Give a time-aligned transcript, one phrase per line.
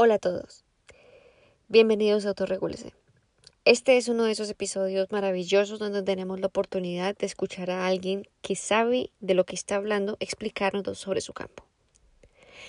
[0.00, 0.64] Hola a todos.
[1.66, 2.94] Bienvenidos a Autorregúlese.
[3.64, 8.22] Este es uno de esos episodios maravillosos donde tenemos la oportunidad de escuchar a alguien
[8.40, 11.64] que sabe de lo que está hablando explicarnos sobre su campo.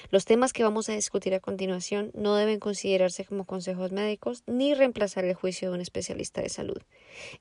[0.10, 4.74] Los temas que vamos a discutir a continuación no deben considerarse como consejos médicos ni
[4.74, 6.82] reemplazar el juicio de un especialista de salud.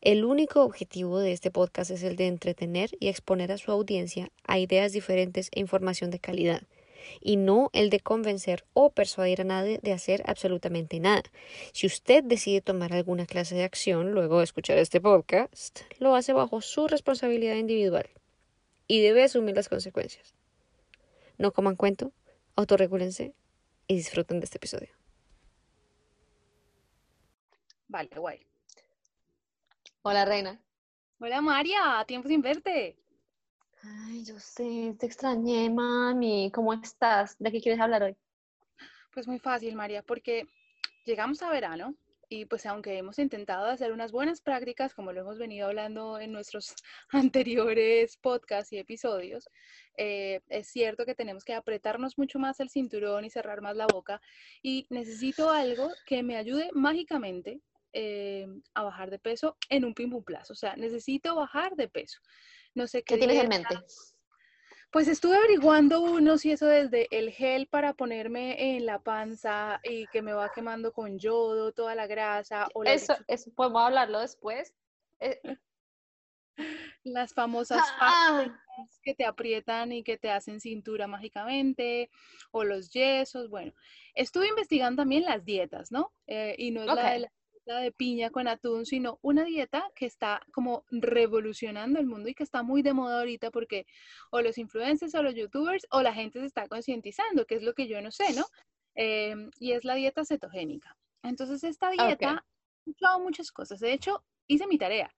[0.02, 4.30] El único objetivo de este podcast es el de entretener y exponer a su audiencia
[4.44, 6.60] a ideas diferentes e información de calidad
[7.20, 11.22] y no el de convencer o persuadir a nadie de hacer absolutamente nada.
[11.72, 16.32] Si usted decide tomar alguna clase de acción luego de escuchar este podcast, lo hace
[16.32, 18.08] bajo su responsabilidad individual
[18.86, 20.34] y debe asumir las consecuencias.
[21.36, 22.12] No coman cuento,
[22.56, 23.34] autorregúlense
[23.86, 24.90] y disfruten de este episodio.
[27.88, 28.46] Vale, guay.
[30.02, 30.60] Hola, Reina.
[31.20, 32.04] Hola, María.
[32.06, 32.96] Tiempo sin verte.
[33.82, 36.50] Ay, yo sé, te extrañé, mami.
[36.52, 37.36] ¿Cómo estás?
[37.38, 38.16] ¿De qué quieres hablar hoy?
[39.12, 40.46] Pues muy fácil, María, porque
[41.04, 41.94] llegamos a verano
[42.28, 46.32] y pues aunque hemos intentado hacer unas buenas prácticas, como lo hemos venido hablando en
[46.32, 46.74] nuestros
[47.10, 49.48] anteriores podcasts y episodios,
[49.96, 53.86] eh, es cierto que tenemos que apretarnos mucho más el cinturón y cerrar más la
[53.86, 54.20] boca
[54.62, 57.60] y necesito algo que me ayude mágicamente
[57.92, 60.52] eh, a bajar de peso en un pim plazo.
[60.52, 62.20] O sea, necesito bajar de peso.
[62.74, 63.16] No sé qué.
[63.16, 63.74] tienes en mente?
[64.90, 70.06] Pues estuve averiguando unos y eso desde el gel para ponerme en la panza y
[70.06, 72.68] que me va quemando con yodo toda la grasa.
[72.74, 74.72] O eso, eso podemos hablarlo después.
[75.20, 75.38] Eh,
[77.04, 78.46] Las famosas ah.
[79.02, 82.10] que te aprietan y que te hacen cintura mágicamente,
[82.50, 83.48] o los yesos.
[83.48, 83.72] Bueno,
[84.14, 86.12] estuve investigando también las dietas, ¿no?
[86.26, 87.32] Eh, y no es la de la
[87.76, 92.42] de piña con atún, sino una dieta que está como revolucionando el mundo y que
[92.42, 93.86] está muy de moda ahorita porque
[94.30, 97.74] o los influencers o los youtubers o la gente se está concientizando, que es lo
[97.74, 98.46] que yo no sé, ¿no?
[98.94, 100.96] Em, y es la dieta cetogénica.
[101.22, 102.44] Entonces, esta dieta,
[102.86, 103.80] he probado muchas cosas.
[103.80, 105.14] De hecho, hice mi tarea.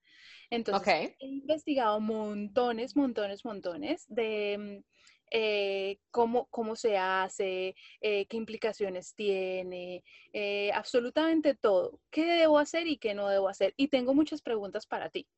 [0.50, 4.82] Entonces, he investigado montones, montones, montones de
[5.30, 12.00] eh, cómo, cómo, se hace, eh, qué implicaciones tiene, eh, absolutamente todo.
[12.10, 13.74] ¿Qué debo hacer y qué no debo hacer?
[13.76, 15.28] Y tengo muchas preguntas para ti,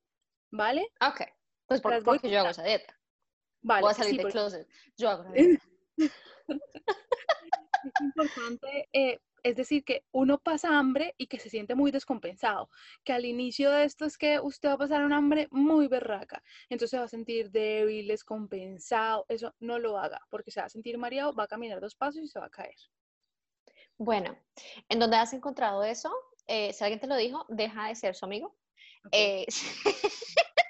[0.51, 0.89] ¿vale?
[1.01, 1.21] Ok,
[1.67, 2.99] pues por, porque yo hago esa dieta.
[3.61, 3.81] Vale.
[3.81, 4.67] Voy a salir de closet.
[4.97, 5.63] Yo hago dieta.
[5.97, 6.11] es
[8.01, 8.89] importante
[9.43, 12.69] es decir, que uno pasa hambre y que se siente muy descompensado,
[13.03, 16.41] que al inicio de esto es que usted va a pasar un hambre muy berraca,
[16.69, 20.69] entonces se va a sentir débil, descompensado, eso no lo haga, porque se va a
[20.69, 22.75] sentir mareado, va a caminar dos pasos y se va a caer.
[23.97, 24.35] Bueno,
[24.89, 26.11] ¿en dónde has encontrado eso?
[26.47, 28.55] Eh, si alguien te lo dijo, deja de ser su amigo.
[29.11, 29.45] Eh,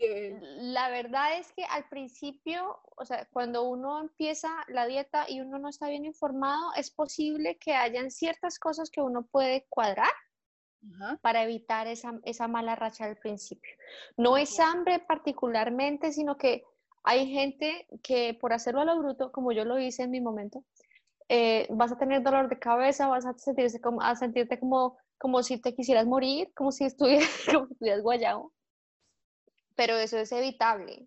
[0.00, 5.58] la verdad es que al principio, o sea, cuando uno empieza la dieta y uno
[5.58, 10.12] no está bien informado, es posible que hayan ciertas cosas que uno puede cuadrar
[11.20, 13.72] para evitar esa, esa, mala racha al principio.
[14.16, 16.62] No es hambre particularmente, sino que
[17.02, 20.64] hay gente que por hacerlo a lo bruto, como yo lo hice en mi momento,
[21.28, 25.42] eh, vas a tener dolor de cabeza, vas a, sentirse como, a sentirte como, como
[25.42, 28.52] si te quisieras morir, como si estuvieras, como si estuvieras guayado
[29.78, 31.06] pero eso es evitable,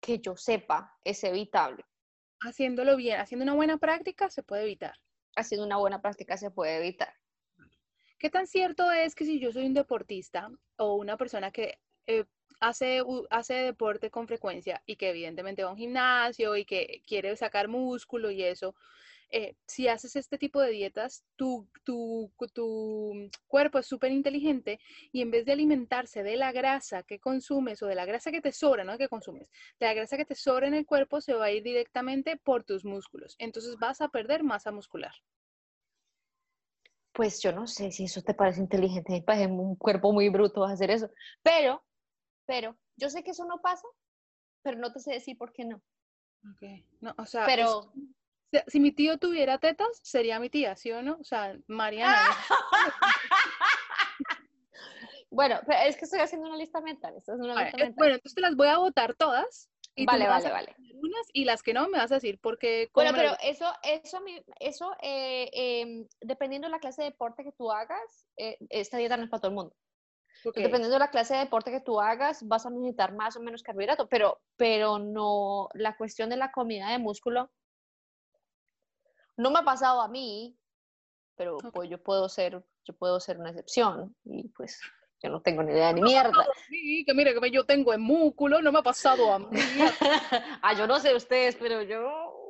[0.00, 1.84] que yo sepa, es evitable.
[2.40, 4.94] Haciéndolo bien, haciendo una buena práctica se puede evitar.
[5.34, 7.12] Haciendo una buena práctica se puede evitar.
[8.20, 12.24] ¿Qué tan cierto es que si yo soy un deportista o una persona que eh,
[12.60, 17.34] hace, hace deporte con frecuencia y que evidentemente va a un gimnasio y que quiere
[17.34, 18.76] sacar músculo y eso,
[19.34, 24.78] eh, si haces este tipo de dietas, tu, tu, tu cuerpo es súper inteligente
[25.10, 28.42] y en vez de alimentarse de la grasa que consumes o de la grasa que
[28.42, 29.50] te sobra, no que consumes,
[29.80, 32.64] de la grasa que te sobra en el cuerpo, se va a ir directamente por
[32.64, 33.34] tus músculos.
[33.38, 35.14] Entonces vas a perder masa muscular.
[37.12, 40.64] Pues yo no sé si eso te parece inteligente, me parece un cuerpo muy bruto
[40.64, 41.10] hacer eso,
[41.42, 41.82] pero,
[42.46, 43.86] pero, yo sé que eso no pasa,
[44.62, 45.82] pero no te sé decir por qué no.
[46.52, 46.62] Ok,
[47.00, 47.92] no, o sea, pero
[48.66, 51.18] si mi tío tuviera tetas, sería mi tía, ¿sí o no?
[51.20, 52.16] O sea, Mariana.
[55.30, 57.14] bueno, es que estoy haciendo una lista mental.
[57.26, 59.68] Bueno, entonces te las voy a votar todas.
[59.94, 60.74] Y vale, vale, vale.
[60.94, 62.90] Unas y las que no me vas a decir porque.
[62.94, 64.20] Bueno, pero eso, eso,
[64.58, 69.16] eso eh, em, dependiendo de la clase de deporte que tú hagas, eh, esta dieta
[69.16, 69.74] no es para todo el mundo.
[70.44, 73.62] Dependiendo de la clase de deporte que tú hagas, vas a necesitar más o menos
[73.62, 77.50] carbohidrato, pero, pero no, la cuestión de la comida de músculo
[79.36, 80.56] no me ha pasado a mí,
[81.36, 84.80] pero pues yo puedo ser, yo puedo ser una excepción y pues
[85.22, 86.46] yo no tengo ni idea ni mierda.
[86.68, 89.46] Sí, que mire que yo tengo el músculo, no me ha pasado a mí.
[90.62, 92.42] ah, yo no sé ustedes, pero yo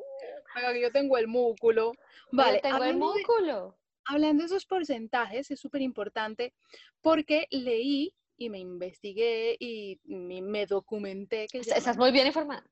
[0.81, 1.93] yo tengo el músculo.
[2.31, 3.77] Vale, tengo el músculo.
[4.05, 6.55] hablando de esos porcentajes, es súper importante
[7.01, 11.47] porque leí y me investigué y me documenté.
[11.49, 12.65] Que Estás muy bien informada.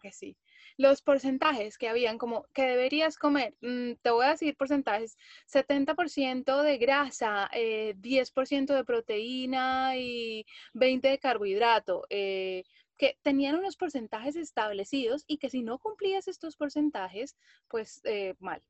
[0.00, 0.36] Que sí.
[0.76, 6.62] Los porcentajes que habían, como que deberías comer, mm, te voy a decir porcentajes, 70%
[6.62, 10.44] de grasa, 10% eh, de proteína y
[10.74, 12.06] 20% de carbohidrato.
[12.10, 12.64] Eh,
[12.96, 17.36] que tenían unos porcentajes establecidos y que si no cumplías estos porcentajes,
[17.68, 18.62] pues eh, mal.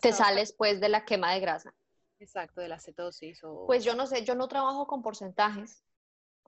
[0.00, 1.74] Te sales pues de la quema de grasa.
[2.20, 3.42] Exacto, de la cetosis.
[3.42, 3.66] O...
[3.66, 5.82] Pues yo no sé, yo no trabajo con porcentajes,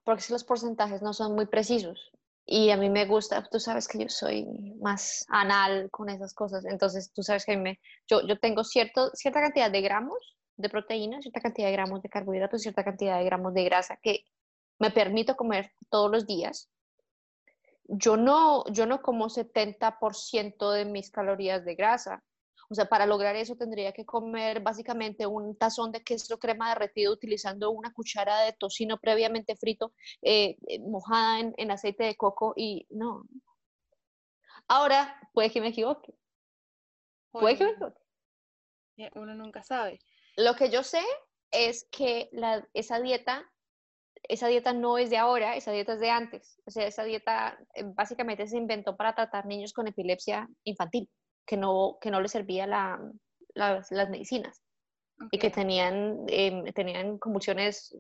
[0.05, 2.13] porque si los porcentajes no son muy precisos.
[2.44, 4.47] Y a mí me gusta, tú sabes que yo soy
[4.81, 9.41] más anal con esas cosas, entonces tú sabes que me, yo, yo tengo cierto, cierta
[9.41, 13.55] cantidad de gramos de proteína, cierta cantidad de gramos de carbohidratos, cierta cantidad de gramos
[13.55, 14.25] de grasa que
[14.79, 16.69] me permito comer todos los días
[17.89, 22.23] yo no, yo no como 70% de mis calorías de grasa.
[22.73, 27.13] O sea, para lograr eso tendría que comer básicamente un tazón de queso crema derretido
[27.13, 29.93] utilizando una cuchara de tocino previamente frito,
[30.23, 33.27] eh, eh, mojada en, aceite de coco y no.
[34.69, 36.15] Ahora, puede que me equivoque.
[37.31, 38.01] Puede que me equivoque.
[39.17, 39.99] Uno nunca sabe.
[40.39, 41.03] Lo que yo sé
[41.51, 42.31] es que
[42.73, 43.47] esa dieta
[44.29, 46.59] esa dieta no es de ahora, esa dieta es de antes.
[46.65, 51.11] O sea, esa dieta eh, básicamente se inventó para tratar niños con epilepsia infantil,
[51.47, 53.00] que no, que no les servía la,
[53.55, 54.62] las medicinas
[55.31, 57.97] y que tenían, em, tenían convulsiones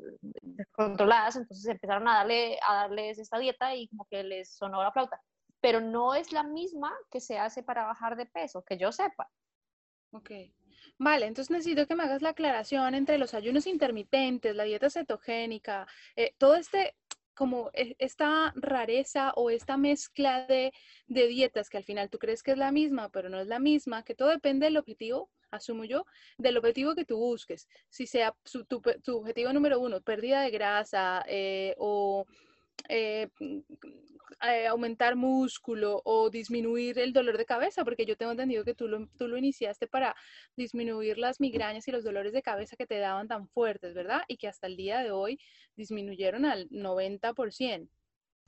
[0.72, 4.92] controladas, entonces empezaron a, darle, a darles esta dieta y como que les sonó la
[4.92, 5.20] flauta.
[5.60, 9.30] Pero no es la misma que se hace para bajar de peso, que yo sepa.
[10.12, 10.30] Ok.
[10.98, 15.86] Vale, entonces necesito que me hagas la aclaración entre los ayunos intermitentes, la dieta cetogénica,
[16.16, 16.96] eh, todo este
[17.34, 20.72] como e, esta rareza o esta mezcla de,
[21.06, 24.04] dietas que al final tú crees que es la misma, pero no es la misma,
[24.04, 26.06] que todo depende del objetivo, asumo yo,
[26.38, 27.68] del objetivo que tú busques.
[27.88, 28.82] Si sea tu,
[29.16, 32.26] objetivo número uno, pérdida de grasa eh, o
[32.88, 33.28] eh,
[34.40, 38.88] eh, aumentar músculo o disminuir el dolor de cabeza, porque yo tengo entendido que tú
[38.88, 40.14] lo, tú lo iniciaste para
[40.56, 44.22] disminuir las migrañas y los dolores de cabeza que te daban tan fuertes, ¿verdad?
[44.28, 45.38] Y que hasta el día de hoy
[45.76, 47.88] disminuyeron al 90%.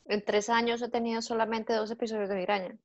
[0.06, 2.76] En tres años he tenido solamente dos episodios de migraña.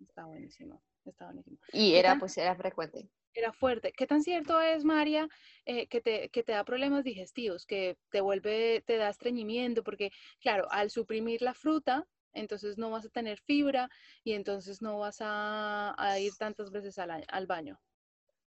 [0.00, 1.58] Está buenísimo, está buenísimo.
[1.72, 3.92] Y era, pues, era frecuente era fuerte.
[3.92, 5.28] ¿Qué tan cierto es, María,
[5.64, 9.82] eh, que, te, que te da problemas digestivos, que te vuelve, te da estreñimiento?
[9.82, 10.10] Porque,
[10.40, 13.88] claro, al suprimir la fruta, entonces no vas a tener fibra
[14.22, 17.80] y entonces no vas a, ir tantas veces al, al, baño.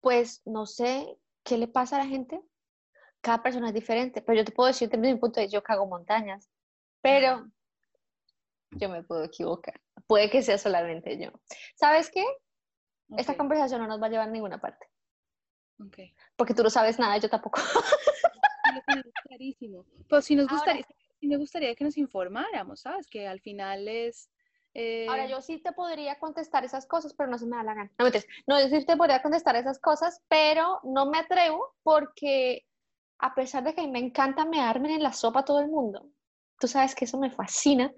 [0.00, 2.40] Pues no sé qué le pasa a la gente.
[3.20, 5.62] Cada persona es diferente, pero yo te puedo decir desde mi punto de vista, yo
[5.62, 6.48] cago montañas,
[7.02, 7.50] pero
[8.72, 9.78] yo me puedo equivocar.
[10.06, 11.30] Puede que sea solamente yo.
[11.74, 12.24] ¿Sabes qué?
[13.16, 14.86] Esta conversación no nos va a llevar a ninguna parte.
[15.86, 16.14] Okay.
[16.36, 17.60] Porque tú no sabes nada, yo tampoco.
[19.24, 19.84] Clarísimo.
[20.08, 20.84] Pues si nos gustaría,
[21.22, 23.08] me gustaría que nos informáramos, ¿sabes?
[23.08, 24.30] Que al final es...
[24.74, 27.74] Eh, Ahora, yo sí te podría contestar esas cosas, pero no se me da la
[27.74, 27.92] gana.
[27.98, 28.06] No,
[28.46, 32.66] no, yo sí te podría contestar esas cosas, pero no me atrevo porque
[33.18, 36.08] a pesar de que me encanta mearme en la sopa a todo el mundo,
[36.58, 37.92] tú sabes que eso me fascina.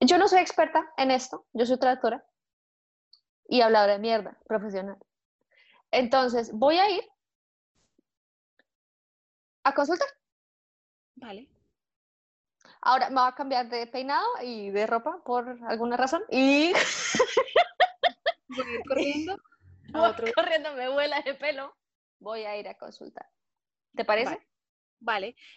[0.00, 2.24] Yo no soy experta en esto, yo soy traductora
[3.48, 4.98] y habladora de mierda, profesional.
[5.90, 7.04] Entonces, voy a ir
[9.64, 10.08] a consultar.
[11.16, 11.48] Vale.
[12.82, 16.72] Ahora me voy a cambiar de peinado y de ropa por alguna razón y...
[18.48, 19.36] Voy a ir corriendo.
[19.92, 21.74] Voy corriendo, me vuela el pelo.
[22.20, 23.26] Voy a ir a consultar.
[23.94, 24.34] ¿Te parece?
[24.34, 24.46] Vale.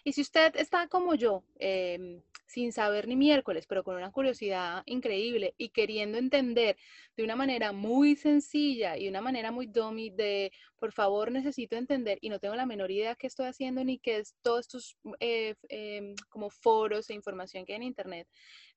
[0.03, 4.83] Y si usted está como yo, em, sin saber ni miércoles, pero con una curiosidad
[4.85, 6.77] increíble y queriendo entender
[7.15, 12.17] de una manera muy sencilla y una manera muy dummy de, por favor, necesito entender
[12.21, 15.55] y no tengo la menor idea qué estoy haciendo ni qué es todos estos eh,
[15.69, 18.27] em, como foros e información que hay en Internet,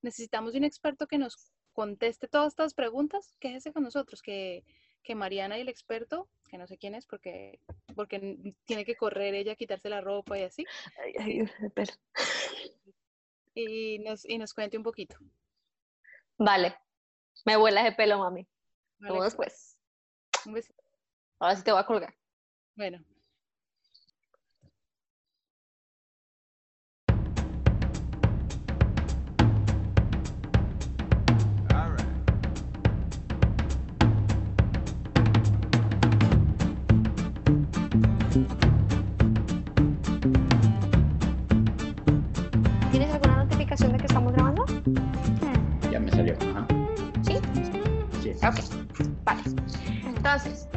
[0.03, 4.65] necesitamos de un experto que nos conteste todas estas preguntas, quéjese con nosotros, que,
[5.03, 7.61] que Mariana y el experto, que no sé quién es porque,
[7.95, 10.67] porque tiene que correr ella, quitarse la ropa y así.
[10.99, 11.93] Ay, ay, espera
[13.55, 15.17] y nos, y nos cuente un poquito.
[16.39, 16.77] Vale.
[17.45, 18.47] Me vuelas de pelo, mami.
[18.99, 19.79] Vale, después.
[20.47, 20.83] Un besito.
[21.39, 22.15] Ahora sí te voy a colgar.
[22.77, 23.05] Bueno.
[48.43, 48.61] Ok,
[49.25, 49.43] vale.
[50.05, 50.69] Entonces,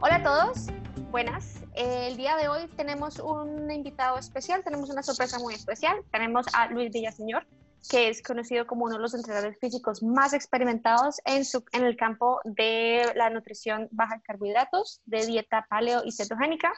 [0.00, 0.66] hola a todos,
[1.10, 1.64] buenas.
[1.74, 5.96] El día de hoy tenemos un invitado especial, tenemos una sorpresa muy especial.
[6.10, 7.46] Tenemos a Luis Villaseñor,
[7.88, 11.96] que es conocido como uno de los entrenadores físicos más experimentados en, su, en el
[11.96, 16.70] campo de la nutrición baja en carbohidratos, de dieta paleo y cetogénica.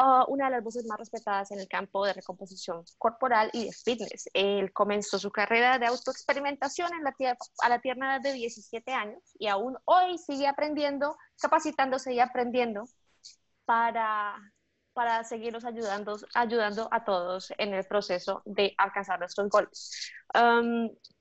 [0.00, 3.72] Uh, una de las voces más respetadas en el campo de recomposición corporal y de
[3.72, 4.30] fitness.
[4.32, 7.14] Él comenzó su carrera de autoexperimentación en la
[7.62, 12.84] a la tierna edad de 17 años y aún hoy sigue aprendiendo, capacitándose y aprendiendo
[13.66, 14.36] para,
[14.94, 20.12] para seguirnos ayudando, ayudando a todos en el proceso de alcanzar nuestros goles.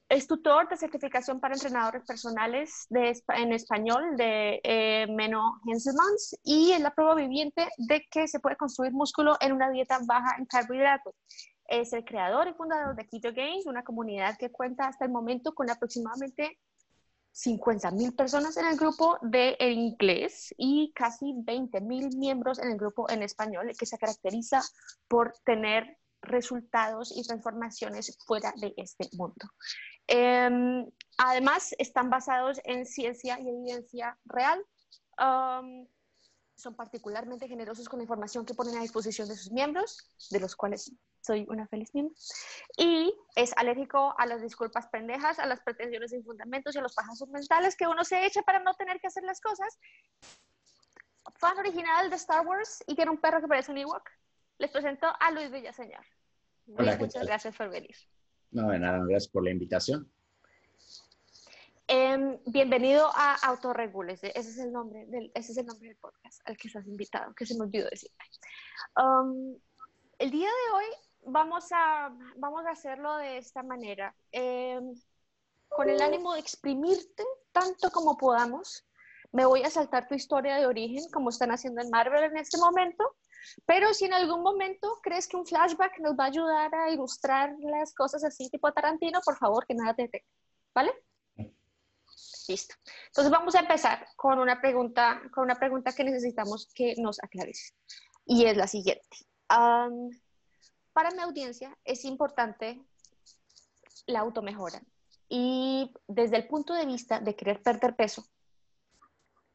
[0.10, 6.82] Es tutor de certificación para entrenadores personales en español de eh, Menno Henselmans y es
[6.82, 11.14] la prueba viviente de que se puede construir músculo en una dieta baja en carbohidratos.
[11.68, 15.54] Es el creador y fundador de Keto Games, una comunidad que cuenta hasta el momento
[15.54, 16.58] con aproximadamente
[17.32, 22.78] 50 mil personas en el grupo de inglés y casi 20 mil miembros en el
[22.78, 24.62] grupo en español, que se caracteriza
[25.08, 29.48] por tener resultados y transformaciones fuera de este mundo.
[30.08, 30.86] Em,
[31.18, 34.64] además, están basados en ciencia y evidencia real.
[36.56, 40.58] son particularmente generosos con la información que ponen a disposición de sus miembros, de los
[40.58, 42.14] cuales soy una feliz miembro,
[42.78, 46.96] y es alérgico a las disculpas pendejas, a las pretensiones sin fundamentos y a los
[46.96, 49.80] pajazos mentales que uno se echa para no tener que hacer las cosas.
[51.38, 54.10] Fan original de Star Wars y tiene un perro que parece un Ewok.
[54.60, 56.04] Les presento a Luis Villaseñor.
[56.78, 57.96] Hola, muchas gracias por venir.
[58.52, 60.12] No, de nada, gracias por la invitación.
[61.88, 66.42] Em, bienvenido a Autoregules, ese es el nombre del, ese es el nombre del podcast
[66.46, 68.12] al que estás invitado, que se me olvidó decir.
[68.98, 69.56] Um,
[70.18, 70.86] el día de hoy
[71.26, 74.94] vamos a, vamos a hacerlo de esta manera, em,
[75.70, 77.24] con el ánimo de exprimirte
[77.54, 78.86] tanto como podamos.
[79.32, 82.58] Me voy a saltar tu historia de origen, como están haciendo en Marvel en este
[82.58, 83.16] momento,
[83.66, 87.56] pero si en algún momento crees que un flashback nos va a ayudar a ilustrar
[87.60, 90.26] las cosas así tipo Tarantino, por favor, que nada te detenga,
[90.74, 90.92] ¿vale?
[92.48, 92.76] Listo.
[93.08, 97.76] Entonces vamos a empezar con una pregunta, con una pregunta que necesitamos que nos aclares.
[98.26, 99.08] Y es la siguiente
[100.94, 102.82] para mi audiencia es importante
[104.06, 104.82] la automejora.
[105.28, 108.26] Y desde el punto de vista de querer perder peso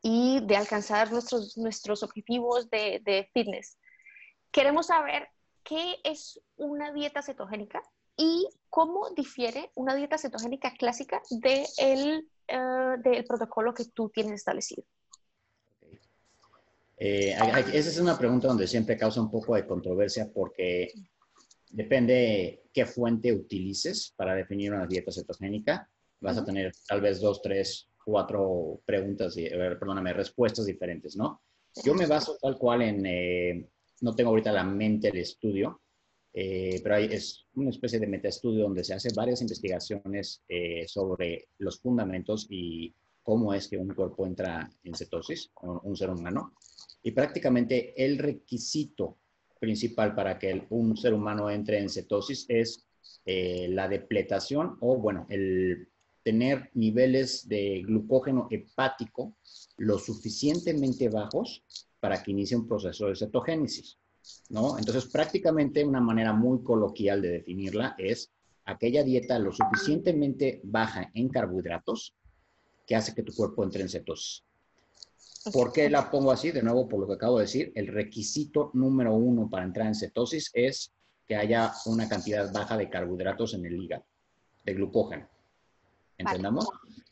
[0.07, 3.79] y de alcanzar nuestros, nuestros objetivos de, de fitness,
[4.53, 5.29] queremos saber
[5.65, 7.83] qué es una dieta cetogénica
[8.15, 14.35] y cómo difiere una dieta cetogénica clásica de el, uh, del protocolo que tú tienes
[14.35, 14.85] establecido.
[16.99, 17.35] Eh,
[17.73, 20.93] esa es una pregunta donde siempre causa un poco de controversia porque
[21.71, 25.89] depende qué fuente utilices para definir una dieta cetogénica.
[26.21, 31.43] Vas a tener tal vez dos, tres, cuatro preguntas, perdóname, respuestas diferentes, ¿no?
[31.85, 33.69] Yo me baso tal cual en, eh,
[34.01, 35.81] no tengo ahorita la mente el estudio,
[36.33, 41.49] eh, pero hay, es una especie de metaestudio donde se hace varias investigaciones eh, sobre
[41.59, 46.55] los fundamentos y cómo es que un cuerpo entra en cetosis, un ser humano.
[47.03, 49.19] Y prácticamente el requisito
[49.59, 52.87] principal para que un ser humano entre en cetosis es
[53.25, 55.89] eh, la depletación o, bueno, el
[56.25, 59.37] tener niveles de glucógeno hepático
[59.77, 61.63] lo suficientemente bajos
[62.01, 63.99] para que inicie un proceso de cetogénesis,
[64.49, 64.79] ¿no?
[64.79, 68.33] Entonces, prácticamente una manera muy coloquial de definirla es
[68.65, 72.15] aquella dieta lo suficientemente baja en carbohidratos
[72.87, 74.45] que hace que tu cuerpo entre en cetosis.
[75.53, 76.53] ¿Por qué la pongo así?
[76.53, 79.95] De nuevo, por lo que acabo de decir, el requisito número uno para entrar en
[79.95, 80.91] cetosis es
[81.27, 84.07] que haya una cantidad baja de carbohidratos en el hígado,
[84.65, 85.34] de glucógeno.
[86.27, 86.69] ¿Entendamos?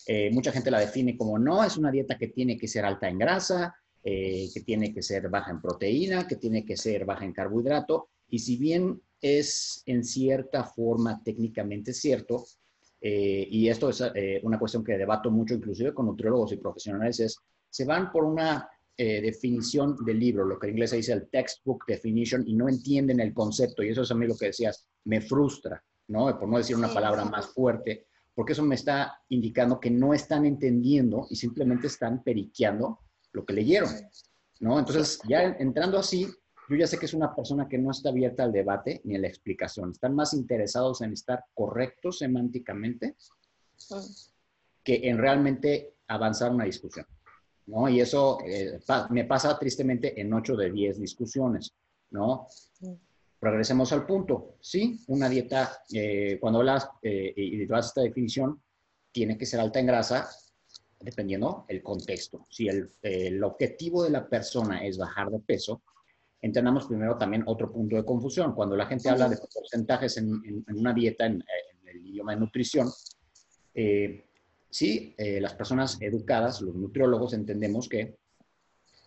[0.07, 3.09] Eh, mucha gente la define como no, es una dieta que tiene que ser alta
[3.09, 7.25] en grasa, eh, que tiene que ser baja en proteína, que tiene que ser baja
[7.25, 8.09] en carbohidrato.
[8.29, 12.45] Y si bien es en cierta forma técnicamente cierto,
[13.01, 14.03] eh, y esto es
[14.43, 17.37] una cuestión que debato mucho inclusive con nutriólogos y profesionales, es
[17.69, 21.85] se van por una definición del libro, lo que en inglés se dice el textbook
[21.89, 23.83] definition, y no entienden el concepto.
[23.83, 26.39] Y eso es a mí lo que decías, me frustra, ¿no?
[26.39, 30.47] Por no decir una palabra más fuerte, porque eso me está indicando que no están
[30.47, 33.01] entendiendo y simplemente están periqueando
[33.33, 33.91] lo que leyeron,
[34.61, 34.79] ¿no?
[34.79, 36.27] Entonces, ya entrando así,
[36.69, 39.19] yo ya sé que es una persona que no está abierta al debate ni a
[39.19, 39.91] la explicación.
[39.91, 43.17] Están más interesados en estar correctos semánticamente
[44.83, 47.07] que en realmente avanzar una discusión.
[47.67, 47.89] ¿no?
[47.89, 51.73] Y eso eh, me pasa tristemente en 8 de 10 discusiones,
[52.11, 52.47] ¿no?
[53.43, 54.55] Regresemos al punto.
[54.61, 58.63] Sí, una dieta, eh, cuando hablas eh, y a esta definición,
[59.11, 60.31] tiene que ser alta en grasa
[61.01, 62.47] dependiendo el contexto.
[62.49, 65.83] Si el, el, objetivo de la persona es bajar de peso,
[66.41, 68.55] entendamos primero también otro punto de confusión.
[68.55, 71.43] Cuando la gente habla de porcentajes en, una dieta, en,
[71.85, 72.89] el idioma de nutrición,
[73.75, 74.25] eh,
[74.71, 78.19] sí, eh, las personas educadas, los nutriólogos, entendemos que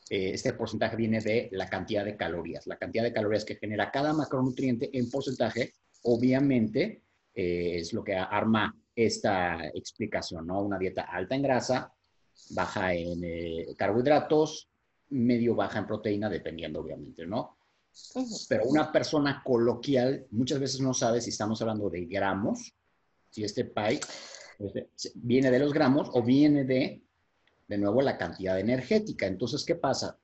[0.09, 2.67] eh, este porcentaje viene de la cantidad de calorías.
[2.67, 7.01] La cantidad de calorías que genera cada macronutriente en porcentaje, obviamente,
[7.33, 10.61] es lo que arma esta explicación, ¿no?
[10.61, 11.93] Una dieta alta en grasa,
[12.51, 14.69] baja en carbohidratos,
[15.09, 17.57] medio baja en proteína, dependiendo obviamente, ¿no?
[18.49, 22.73] Pero una persona coloquial muchas veces no sabe si estamos hablando de gramos,
[23.29, 23.99] si este pie
[24.59, 27.01] este, viene de los gramos o viene de,
[27.67, 29.27] de nuevo, la cantidad energética.
[29.27, 30.17] Entonces, ¿qué pasa?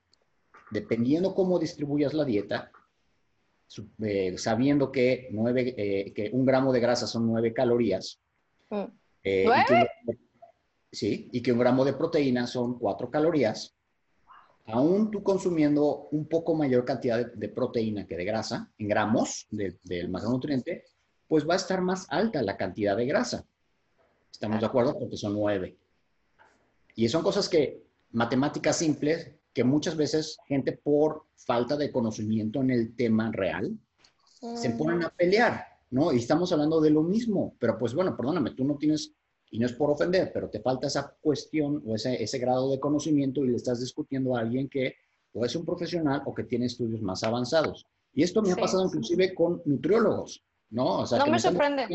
[0.70, 2.70] Dependiendo cómo distribuyas la dieta,
[4.02, 8.20] eh, sabiendo que, nueve, eh, que un gramo de grasa son nueve calorías,
[8.70, 8.84] mm.
[9.24, 9.46] eh,
[10.90, 13.74] sí, y que un gramo de proteína son cuatro calorías,
[14.66, 20.08] aún tú consumiendo un poco mayor cantidad de, proteína que de grasa, en gramos del
[20.10, 20.84] macronutriente,
[21.26, 23.46] pues va a estar más alta la cantidad de grasa.
[24.30, 24.98] ¿Estamos de acuerdo?
[24.98, 25.78] Porque son nueve.
[26.94, 27.82] Y son cosas que,
[28.12, 33.76] matemáticas simples, que muchas veces gente por falta de conocimiento en el tema real,
[34.56, 36.12] se ponen a pelear, ¿no?
[36.12, 39.12] Y estamos hablando de lo mismo, pero pues bueno, perdóname, tú no tienes
[39.52, 42.80] y no es por ofender, pero te falta esa cuestión o ese, ese grado de
[42.80, 44.96] conocimiento y le estás discutiendo a alguien que
[45.34, 47.86] o es un profesional o que tiene estudios más avanzados.
[48.14, 51.00] Y esto me ha pasado inclusive con nutriólogos, ¿no?
[51.00, 51.86] O sea, no me sorprende.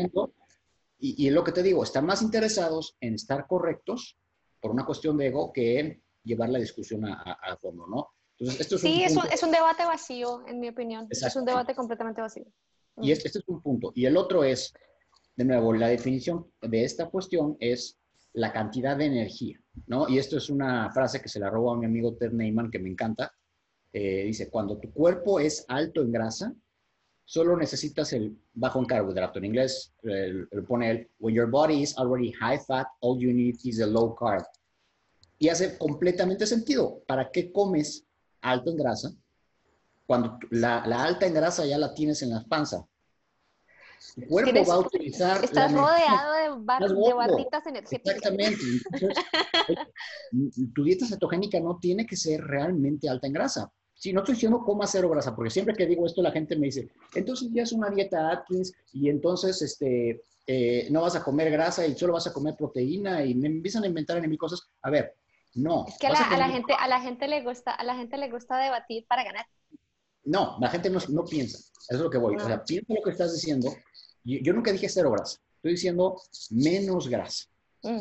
[1.00, 4.16] Y, y, lo que te digo, están más interesados en estar correctos
[4.60, 8.08] por una cuestión de ego que en llevar la discusión a, fondo, ¿no?
[8.38, 11.08] Entonces, esto es sí, un es, un, es, un, debate vacío, en mi opinión.
[11.10, 12.44] Es un debate completamente vacío.
[13.00, 13.92] Y este, este es un punto.
[13.94, 14.72] Y el otro es,
[15.36, 17.98] de nuevo, la definición de esta cuestión es
[18.32, 20.08] la cantidad de energía, ¿no?
[20.08, 22.78] Y esto es una frase que se la robó a mi amigo Ted Neyman, que
[22.78, 23.32] me encanta.
[23.92, 26.54] Eh, dice, cuando tu cuerpo es alto en grasa,
[27.28, 29.38] solo necesitas el bajo en carbohidrato.
[29.38, 33.56] En inglés eh, pone el, when your body is already high fat, all you need
[33.64, 34.46] is a low carb.
[35.38, 37.02] Y hace completamente sentido.
[37.06, 38.06] ¿Para qué comes
[38.40, 39.12] alto en grasa?
[40.06, 42.86] Cuando la, la alta en grasa ya la tienes en la panza.
[44.14, 45.44] Tu cuerpo va a utilizar.
[45.44, 48.16] Estás rodeado de, barritas energéticas.
[48.16, 48.64] Exactamente.
[50.74, 53.70] tu dieta cetogénica no tiene que ser realmente alta en grasa.
[53.98, 56.66] Si no estoy diciendo coma cero grasa, porque siempre que digo esto la gente me
[56.66, 61.50] dice, entonces ya es una dieta Atkins y entonces este, eh, no vas a comer
[61.50, 64.62] grasa y solo vas a comer proteína y me empiezan a inventar en mí cosas.
[64.82, 65.14] A ver,
[65.54, 65.86] no.
[65.88, 68.56] Es que a la, gente, a la gente le gusta, a la gente le gusta
[68.56, 69.46] debatir para ganar.
[70.24, 71.58] No, la gente no, no piensa.
[71.58, 72.36] Eso es lo que voy.
[72.36, 73.68] O sea, piensa lo que estás diciendo
[74.24, 77.46] yo nunca dije cero grasa, estoy diciendo menos grasa.
[77.82, 78.00] Mm.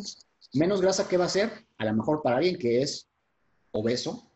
[0.54, 1.52] Menos grasa, ¿qué va a ser?
[1.78, 3.08] A lo mejor para alguien que es
[3.72, 4.27] obeso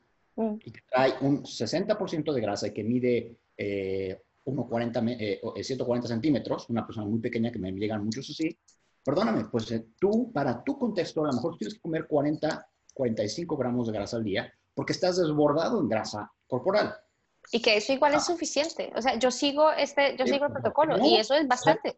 [0.41, 0.59] mm.
[0.65, 6.69] y que trae un 60% de grasa y que mide eh, 140, eh, 140 centímetros,
[6.69, 8.57] una persona muy pequeña que me llegan muchos así,
[9.03, 13.57] perdóname, pues eh, tú, para tu contexto, a lo mejor tienes que comer 40, 45
[13.57, 16.93] gramos de grasa al día porque estás desbordado en grasa corporal.
[17.51, 18.25] Y que eso igual es ah.
[18.33, 18.91] suficiente.
[18.95, 21.97] O sea, yo sigo este, yo sigo el protocolo y eso es bastante.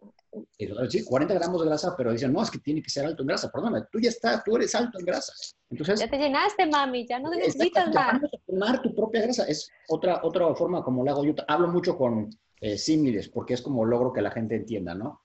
[0.89, 3.27] Sí, 40 gramos de grasa, pero dicen, no, es que tiene que ser alto en
[3.27, 3.51] grasa.
[3.51, 5.33] Perdóname, tú ya estás, tú eres alto en grasa.
[5.69, 8.21] Entonces, ya te llenaste, mami, ya no necesitas más.
[8.47, 9.45] tomar tu propia grasa.
[9.45, 11.33] Es otra, otra forma como lo hago yo.
[11.47, 12.29] Hablo mucho con
[12.61, 15.21] eh, símiles porque es como logro que la gente entienda, ¿no?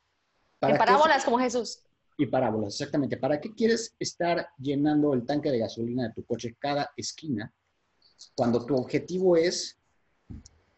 [0.60, 1.84] en parábolas como Jesús.
[2.16, 3.16] Y parábolas, exactamente.
[3.16, 7.54] ¿Para qué quieres estar llenando el tanque de gasolina de tu coche cada esquina
[8.34, 9.77] cuando tu objetivo es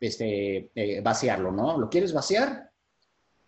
[0.01, 1.79] este, eh, vaciarlo, ¿no?
[1.79, 2.71] ¿Lo quieres vaciar?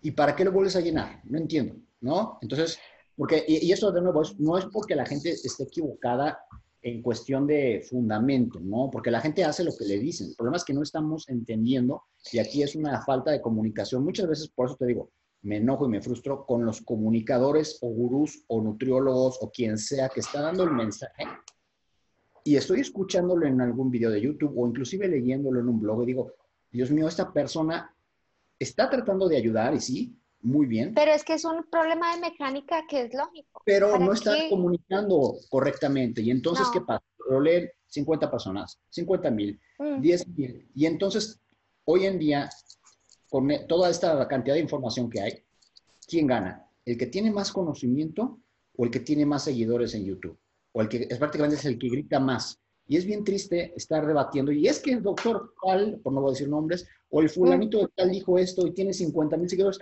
[0.02, 1.20] ¿Y para qué lo vuelves a llenar?
[1.24, 2.38] No entiendo, ¿no?
[2.42, 2.78] Entonces,
[3.16, 6.38] porque, y, y eso de nuevo, no es porque la gente esté equivocada
[6.82, 8.90] en cuestión de fundamento, ¿no?
[8.90, 10.28] Porque la gente hace lo que le dicen.
[10.28, 14.04] El problema es que no estamos entendiendo y aquí es una falta de comunicación.
[14.04, 15.10] Muchas veces, por eso te digo,
[15.42, 20.08] me enojo y me frustro con los comunicadores o gurús o nutriólogos o quien sea
[20.08, 21.24] que está dando el mensaje
[22.44, 26.06] y estoy escuchándolo en algún video de YouTube o inclusive leyéndolo en un blog y
[26.06, 26.32] digo,
[26.72, 27.94] Dios mío, esta persona
[28.58, 30.94] está tratando de ayudar y sí, muy bien.
[30.94, 33.62] Pero es que es un problema de mecánica que es lógico.
[33.64, 36.22] Pero no está comunicando correctamente.
[36.22, 37.04] Y entonces, ¿qué pasa?
[37.28, 40.34] Lo leen 50 personas, 50 mil, 10 mm.
[40.34, 40.68] mil.
[40.74, 41.40] Y entonces,
[41.84, 42.48] hoy en día,
[43.28, 45.44] con toda esta cantidad de información que hay,
[46.08, 46.66] ¿quién gana?
[46.84, 48.40] ¿El que tiene más conocimiento
[48.76, 50.38] o el que tiene más seguidores en YouTube?
[50.72, 52.58] o el que es prácticamente es el que grita más.
[52.92, 56.28] Y es bien triste estar debatiendo, y es que el doctor tal, por no voy
[56.28, 59.78] a decir nombres, o el fulanito de tal dijo esto y tiene 50 mil seguidores.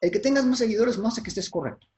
[0.00, 1.88] El que tengas más seguidores no hace que estés correcto.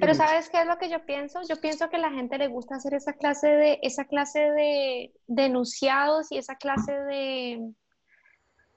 [0.00, 1.38] Pero ¿sabes qué es lo que yo pienso?
[1.48, 5.12] Yo pienso que a la gente le gusta hacer esa clase de, esa clase de,
[5.28, 7.60] de enunciados y esa clase de...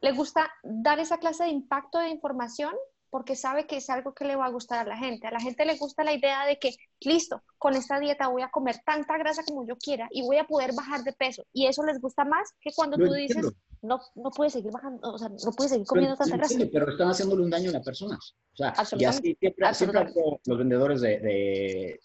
[0.01, 2.75] Le gusta dar esa clase de impacto de información
[3.09, 5.27] porque sabe que es algo que le va a gustar a la gente.
[5.27, 8.49] A la gente le gusta la idea de que, listo, con esta dieta voy a
[8.49, 11.43] comer tanta grasa como yo quiera y voy a poder bajar de peso.
[11.53, 13.45] Y eso les gusta más que cuando tú dices,
[13.81, 16.55] no, no puedes seguir bajando, o sea, no puedes seguir comiendo tanta grasa.
[16.71, 18.35] Pero están haciéndole un daño a las personas.
[18.53, 20.13] O sea, y así siempre, siempre
[20.45, 21.19] los vendedores de,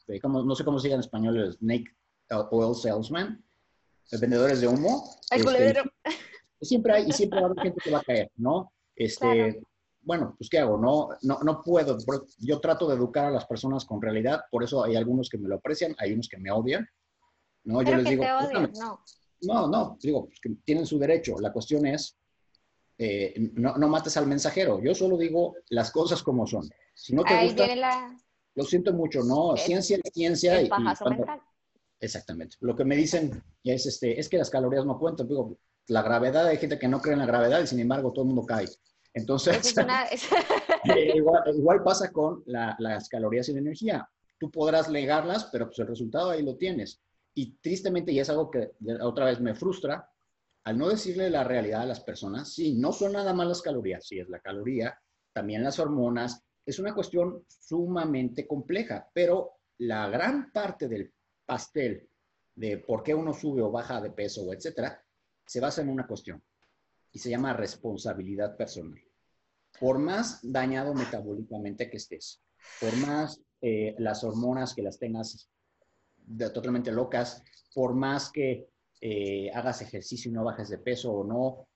[0.06, 1.94] de, no sé cómo se en español, snake
[2.50, 3.44] oil salesman,
[4.10, 5.04] los vendedores de humo.
[5.30, 5.82] El este,
[6.62, 8.72] siempre hay, y siempre va a haber gente que va a caer, ¿no?
[8.96, 9.60] Este,
[10.04, 10.78] bueno, pues ¿qué hago?
[10.78, 11.96] No, no, no puedo.
[12.38, 15.48] Yo trato de educar a las personas con realidad, por eso hay algunos que me
[15.48, 16.86] lo aprecian, hay unos que me odian.
[17.64, 17.82] ¿no?
[17.82, 19.00] Yo les digo, no.
[19.42, 21.38] No, no, digo, que tienen su derecho.
[21.38, 22.16] La cuestión es,
[22.96, 24.80] eh, no, no, mates al mensajero.
[24.82, 26.68] Yo solo digo las cosas como son.
[26.94, 28.16] Si no te gusta,
[28.54, 29.56] lo siento mucho, ¿no?
[29.56, 30.62] ciencia es ciencia.
[30.62, 30.70] y,
[32.00, 32.56] Exactamente.
[32.60, 35.26] Lo que me dicen es, este, es que las calorías no cuentan.
[35.26, 38.24] Digo, la gravedad, hay gente que no cree en la gravedad y sin embargo todo
[38.24, 38.66] el mundo cae.
[39.14, 39.74] Entonces,
[40.84, 44.08] eh, igual, pasa con las calorías y la energía.
[44.38, 47.00] Tú podrás legarlas, pero pues el resultado ahí lo tienes.
[47.32, 50.10] Y tristemente, y es algo que otra vez me frustra,
[50.64, 54.06] al no decirle la realidad a las personas, sí, no son nada más las calorías,
[54.06, 54.98] sí es la caloría,
[55.32, 61.12] también las hormonas, es una cuestión sumamente compleja, pero la gran parte del
[61.44, 62.08] pastel
[62.54, 65.04] de por qué uno sube o baja de peso etcétera,
[65.44, 66.42] se basa en una cuestión
[67.14, 69.00] y se llama responsabilidad personal.
[69.78, 72.42] Por más dañado metabólicamente que estés,
[72.80, 75.48] por más eh, las hormonas que las tengas
[76.52, 78.68] totalmente locas, por más que
[79.00, 81.68] eh, hagas ejercicio y no bajes de peso o no,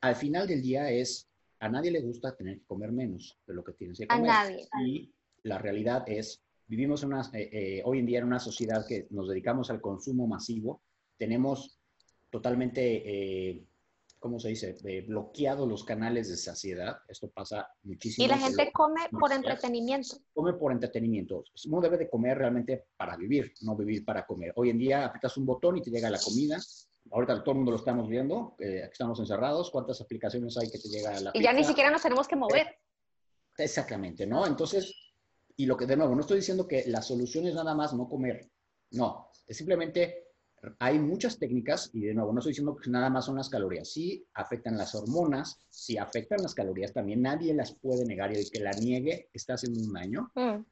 [0.00, 1.28] al final del día es,
[1.58, 4.30] a nadie le gusta tener que comer menos de lo que tienes que comer.
[4.30, 4.68] A nadie.
[4.84, 9.28] Y la realidad es, vivimos una, eh, hoy en día en una sociedad que nos
[9.28, 10.82] dedicamos al consumo masivo,
[11.16, 11.80] tenemos
[12.30, 13.66] totalmente
[14.18, 14.76] ¿cómo se dice?
[15.06, 16.98] bloqueado los canales de saciedad.
[17.08, 18.24] Esto pasa muchísimo.
[18.24, 20.16] Y la gente come por entretenimiento.
[20.34, 21.44] Come por entretenimiento.
[21.66, 24.52] Uno debe de comer realmente para vivir, no vivir para comer.
[24.56, 26.58] Hoy en día aprietas un botón y te llega la comida.
[27.10, 29.70] Ahorita todo el mundo lo estamos viendo, eh, aquí estamos encerrados.
[29.70, 32.66] ¿Cuántas aplicaciones hay que te llega la Y ya ni siquiera nos tenemos que mover.
[33.56, 34.46] Exactamente, ¿no?
[34.46, 34.92] Entonces,
[35.56, 38.08] y lo que de nuevo, no estoy diciendo que la solución es nada más no
[38.08, 38.50] comer.
[38.90, 40.25] No, es simplemente
[40.78, 43.90] hay muchas técnicas, y de nuevo, no estoy diciendo que nada más son las calorías,
[43.90, 48.50] sí afectan las hormonas, sí afectan las calorías, también nadie las puede negar y el
[48.50, 50.64] que la niegue está haciendo un daño, mm.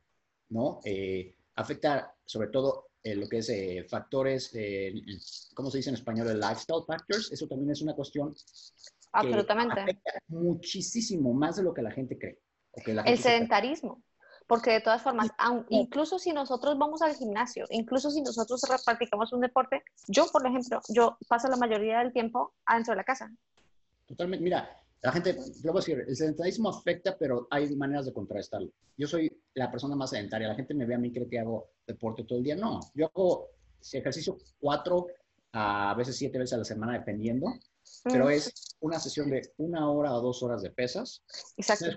[0.50, 0.80] ¿no?
[0.84, 4.52] Eh, afecta sobre todo eh, lo que es eh, factores,
[5.54, 6.28] ¿cómo se dice en español?
[6.28, 8.34] El lifestyle factors, eso también es una cuestión
[9.12, 9.80] Absolutamente.
[9.80, 12.40] afecta muchísimo más de lo que la gente cree.
[13.04, 14.02] el sedentarismo.
[14.46, 15.30] Porque de todas formas,
[15.70, 20.80] incluso si nosotros vamos al gimnasio, incluso si nosotros practicamos un deporte, yo, por ejemplo,
[20.90, 23.30] yo paso la mayoría del tiempo adentro de la casa.
[24.06, 24.44] Totalmente.
[24.44, 24.68] Mira,
[25.00, 28.70] la gente, lo voy a decir, el sedentarismo afecta, pero hay maneras de contrarrestarlo.
[28.96, 30.48] Yo soy la persona más sedentaria.
[30.48, 32.56] La gente me ve a mí cree que hago deporte todo el día.
[32.56, 33.48] No, yo hago
[33.92, 35.06] ejercicio cuatro
[35.52, 37.48] a veces siete veces a la semana, dependiendo
[38.04, 41.22] pero es una sesión de una hora o dos horas de pesas.
[41.56, 41.96] Exacto.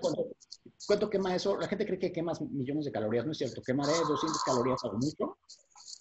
[0.86, 1.56] cuánto, quema eso?
[1.58, 3.62] La gente cree que quemas millones de calorías, no es cierto.
[3.62, 5.38] Quemaré 200 calorías a lo mucho.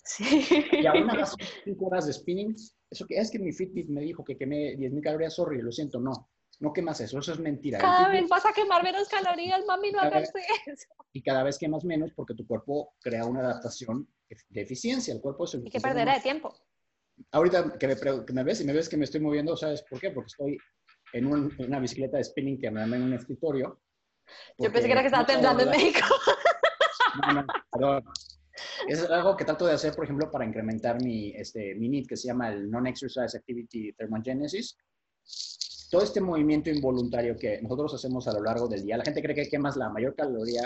[0.03, 0.45] Sí.
[0.71, 2.55] Y aún hagas 5 horas de spinning.
[2.89, 5.99] Eso que es que mi Fitbit me dijo que quemé 10.000 calorías, sorry, lo siento,
[5.99, 6.29] no.
[6.59, 7.77] No quemas eso, eso es mentira.
[7.77, 10.31] Cada vez vas a quemar menos calorías, mami, no hagas
[10.65, 10.87] eso.
[11.13, 14.07] Y cada vez quemas menos porque tu cuerpo crea una adaptación
[14.49, 15.13] de eficiencia.
[15.13, 16.53] El cuerpo es Y que perderá de tiempo
[17.31, 19.99] ahorita que me, que me, ves y me ves que me estoy moviendo, ¿sabes por
[19.99, 20.11] qué?
[20.11, 20.57] Porque estoy
[21.13, 23.79] en, una bicicleta de spinning que me da en un escritorio.
[24.57, 26.05] Yo pensé que era que estaba temblando en México.
[27.25, 28.03] No, no, perdón.
[28.87, 32.15] Es algo que trato de hacer, por ejemplo, para incrementar mi, este, mi NEAT, que
[32.15, 34.77] se llama el Non-Exercise Activity Thermogenesis.
[35.89, 39.35] Todo este movimiento involuntario que nosotros hacemos a lo largo del día, la gente cree
[39.35, 40.61] que quemas la mayor caloría,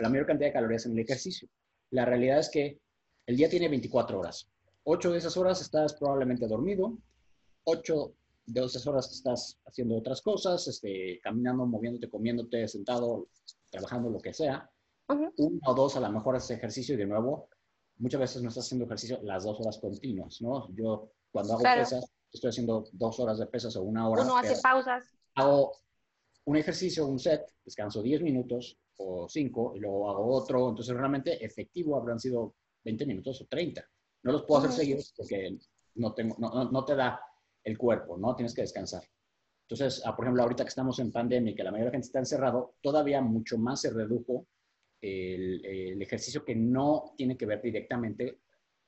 [0.00, 1.48] la mayor cantidad de calorías en el ejercicio.
[1.90, 2.80] La realidad es que
[3.26, 4.50] el día tiene 24 horas.
[4.84, 6.98] Ocho de esas horas estás probablemente dormido,
[7.64, 8.14] ocho
[8.46, 13.28] de esas horas estás haciendo otras cosas, este, caminando, moviéndote, comiéndote, sentado,
[13.70, 14.68] trabajando, lo que sea.
[15.08, 17.48] Uno o dos a lo mejor haces ejercicio y de nuevo,
[17.98, 20.68] muchas veces no estás haciendo ejercicio las dos horas continuas, ¿no?
[20.74, 24.22] Yo cuando hago pesas, estoy haciendo dos horas de pesas o una hora.
[24.22, 25.04] Uno hace pausas.
[25.34, 25.72] Hago
[26.44, 30.68] un ejercicio, un set, descanso 10 minutos o 5 y luego hago otro.
[30.70, 33.88] Entonces realmente efectivo habrán sido 20 minutos o 30.
[34.22, 35.58] No los puedo hacer seguidos porque
[35.94, 37.20] no, tengo, no, no, te da
[37.64, 38.34] el cuerpo, ¿no?
[38.34, 39.02] Tienes que descansar.
[39.68, 41.96] Entonces, ah, por ejemplo, ahorita que estamos en pandemia y que la mayoría de la
[41.96, 44.46] gente está encerrado, todavía mucho más se redujo
[45.00, 48.41] el, ejercicio que no tiene que ver directamente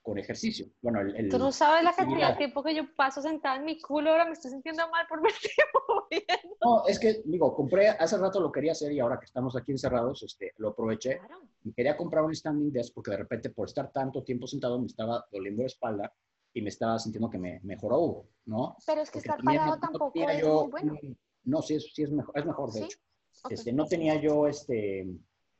[0.04, 0.66] con ejercicio.
[0.82, 3.80] Bueno, el, Tú no sabes la cantidad de tiempo que yo paso sentada en mi
[3.80, 5.48] culo, ahora me estoy sintiendo mal por verte
[5.88, 6.56] moviendo.
[6.62, 9.72] No, es que, digo, compré, hace rato lo quería hacer y ahora que estamos aquí
[9.72, 11.20] encerrados, este, lo aproveché.
[11.64, 14.86] Y quería comprar un standing desk porque de repente por estar tanto tiempo sentado me
[14.86, 16.12] estaba doliendo la espalda
[16.52, 18.76] y me estaba sintiendo que me mejoró, ¿no?
[18.86, 20.98] Pero es que estar parado tampoco es muy bueno.
[21.44, 22.98] No, sí es, sí es mejor, es mejor de hecho.
[23.48, 25.06] Este, no tenía yo este,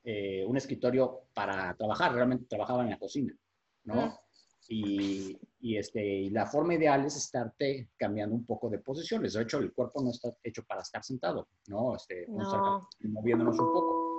[0.04, 3.34] eh, un escritorio para trabajar, realmente trabajaba en la cocina,
[3.84, 3.94] ¿no?
[4.00, 4.23] Ah.
[4.68, 9.34] Y, y, este, y la forma ideal es estarte cambiando un poco de posiciones.
[9.34, 11.96] De hecho, el cuerpo no está hecho para estar sentado, ¿no?
[11.96, 12.88] Este, no.
[13.00, 14.14] moviéndonos un poco.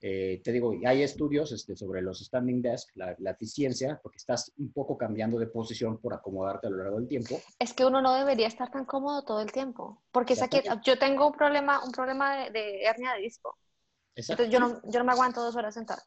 [0.00, 4.52] Eh, te digo, hay estudios este, sobre los standing desk, la, la, eficiencia, porque estás
[4.58, 7.40] un poco cambiando de posición por acomodarte a lo largo del tiempo.
[7.58, 10.98] Es que uno no debería estar tan cómodo todo el tiempo, porque es aquí, yo
[11.00, 13.58] tengo un problema, un problema de, de hernia de disco.
[14.14, 16.02] Entonces yo no, yo no me aguanto dos horas sentado.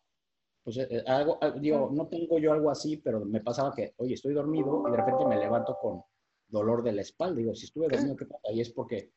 [0.64, 4.14] Pues eh, eh, algo, digo, no tengo yo algo así, pero me pasaba que, oye,
[4.14, 6.04] estoy dormido y de repente me levanto con
[6.48, 7.38] dolor de la espalda.
[7.38, 8.52] Digo, si estuve dormido, ¿qué pasa?
[8.52, 9.12] Y es porque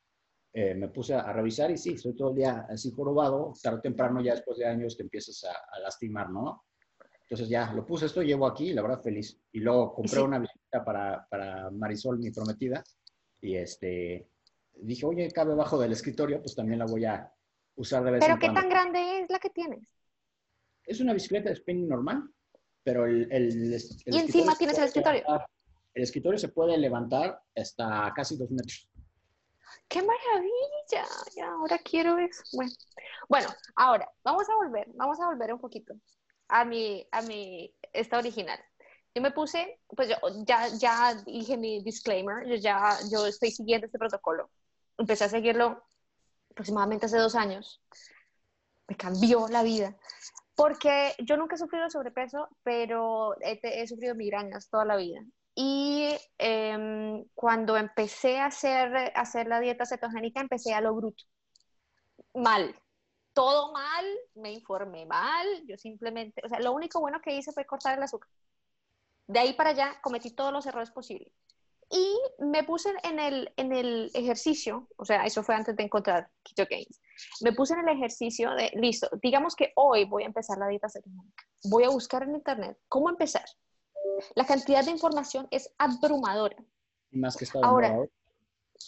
[0.52, 3.82] eh, me puse a, revisar y sí, estoy todo el día así jorobado, tarde o
[3.82, 6.64] temprano ya después de años te empiezas a, lastimar, ¿no?
[7.22, 9.36] Entonces ya lo puse esto, llevo aquí, la verdad feliz.
[9.52, 12.84] Y luego compré una visita para, para, Marisol, mi prometida,
[13.40, 14.28] y este,
[14.74, 17.32] dije, oye, cabe abajo del escritorio, pues también la voy a
[17.76, 19.82] usar de vez ¿Pero qué tan grande es la que tienes?
[20.86, 22.30] Es una bicicleta de spinning normal,
[22.82, 23.30] pero el...
[23.32, 25.24] el, ¿Y encima tienes el escritorio?
[25.94, 28.88] el escritorio se puede levantar hasta casi dos metros.
[29.88, 31.08] ¡Qué maravilla!
[31.36, 32.42] Ya, ahora quiero eso.
[32.52, 32.72] Bueno,
[33.28, 35.94] bueno, ahora vamos a volver, vamos a volver un poquito
[36.48, 38.58] a mi, a mi, esta original.
[39.14, 43.86] Yo me puse, pues yo ya, ya dije mi disclaimer, yo ya, yo estoy siguiendo
[43.86, 44.50] este protocolo.
[44.98, 45.84] Empecé a seguirlo
[46.50, 47.80] aproximadamente hace dos años.
[48.88, 49.96] Me cambió la vida.
[50.56, 55.20] Porque yo nunca he sufrido sobrepeso, pero he, he sufrido migrañas toda la vida.
[55.54, 61.24] Y em, cuando empecé a hacer, hacer la dieta cetogénica, empecé a lo bruto.
[62.34, 62.74] Mal.
[63.32, 67.66] Todo mal, me informé mal, yo simplemente, o sea, lo único bueno que hice fue
[67.66, 68.30] cortar el azúcar.
[69.26, 71.32] De ahí para allá cometí todos los errores posibles.
[71.90, 76.30] Y me puse en el, en el ejercicio, o sea, eso fue antes de encontrar
[76.42, 77.00] Keto Gains.
[77.40, 80.88] Me puse en el ejercicio de, listo, digamos que hoy voy a empezar la dieta
[80.88, 81.44] cetogénica.
[81.64, 83.44] Voy a buscar en internet cómo empezar
[84.34, 86.56] la cantidad de información es abrumadora.
[87.10, 87.96] Y más que está Ahora,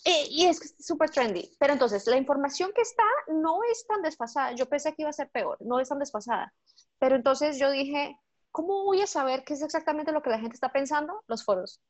[0.04, 1.54] eh, y es súper trendy.
[1.58, 4.52] Pero entonces, la información que está no es tan desfasada.
[4.52, 6.52] Yo pensé que iba a ser peor, no es tan desfasada.
[6.98, 8.18] Pero entonces yo dije,
[8.50, 11.22] ¿cómo voy a saber qué es exactamente lo que la gente está pensando?
[11.26, 11.80] Los foros,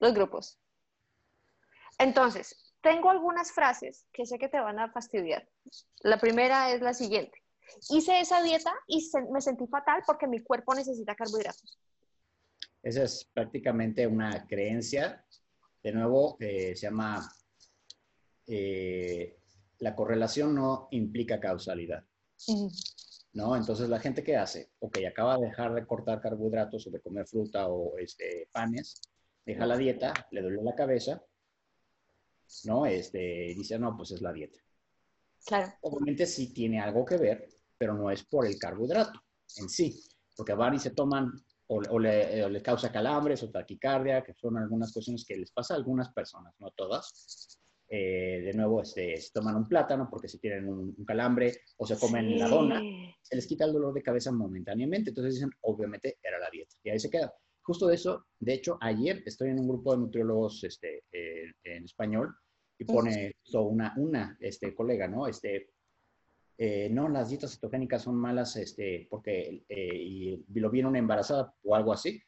[0.00, 0.58] los grupos.
[1.98, 5.48] Entonces, tengo algunas frases que sé que te van a fastidiar.
[6.00, 7.42] La primera es la siguiente.
[7.90, 11.78] Hice esa dieta y me sentí fatal porque mi cuerpo necesita carbohidratos.
[12.82, 15.24] Esa es prácticamente una creencia.
[15.82, 17.28] De nuevo, eh, se llama,
[18.46, 19.38] eh,
[19.78, 22.04] la correlación no implica causalidad.
[23.32, 23.56] ¿No?
[23.56, 27.26] Entonces, la gente que hace, ok, acaba de dejar de cortar carbohidratos o de comer
[27.26, 29.00] fruta o este, panes,
[29.44, 31.22] deja la dieta, le duele la cabeza,
[32.64, 32.86] ¿no?
[32.86, 34.58] Este, dice, no, pues es la dieta.
[35.44, 35.72] Claro.
[35.82, 39.20] Obviamente sí tiene algo que ver, pero no es por el carbohidrato
[39.56, 40.02] en sí,
[40.36, 41.32] porque van y se toman
[41.68, 45.76] o, eh, le, causa calambres o taquicardia, que son algunas cuestiones que les pasa a
[45.76, 47.58] algunas personas, no todas.
[47.90, 51.98] Eh, de nuevo, este, se toman un plátano porque si tienen un, calambre o se
[51.98, 52.80] comen la dona,
[53.22, 55.10] se les quita el dolor de cabeza momentáneamente.
[55.10, 56.74] Entonces dicen, obviamente era la dieta.
[56.82, 57.32] Y ahí se queda.
[57.68, 61.84] Justo de eso, de hecho, ayer estoy en un grupo de nutriólogos este, eh, en
[61.84, 62.34] español
[62.78, 65.26] y pone una, una este, colega, ¿no?
[65.26, 65.68] Este,
[66.56, 71.52] eh, no, las dietas cetogénicas son malas este, porque eh, y lo viene una embarazada
[71.62, 72.18] o algo así,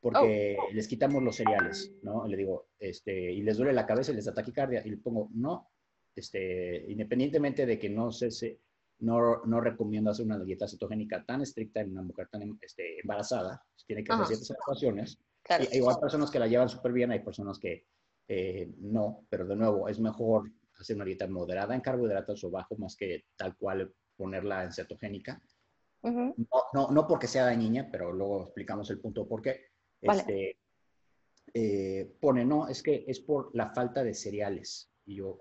[0.00, 0.72] porque oh.
[0.72, 2.26] les quitamos los cereales, ¿no?
[2.26, 5.28] Le digo, este, y les duele la cabeza y les da taquicardia, y le pongo,
[5.34, 5.68] no,
[6.14, 8.60] este, independientemente de que no se,
[8.98, 13.62] no, no recomiendo hacer una dieta cetogénica tan estricta en una mujer tan este, embarazada,
[13.86, 15.18] tiene que hacer ciertas situaciones.
[15.42, 15.64] Claro.
[15.70, 17.86] hay personas que la llevan súper bien, hay personas que
[18.28, 22.76] eh, no, pero de nuevo, es mejor hacer una dieta moderada en carbohidratos o bajo,
[22.76, 25.40] más que tal cual ponerla en cetogénica.
[26.02, 26.34] no,
[26.72, 29.66] no, no, porque sea dañina, pero luego explicamos el punto por qué.
[30.00, 30.58] Este,
[31.54, 34.90] eh, pone, no, es que es por la falta de cereales.
[35.04, 35.40] Y yo,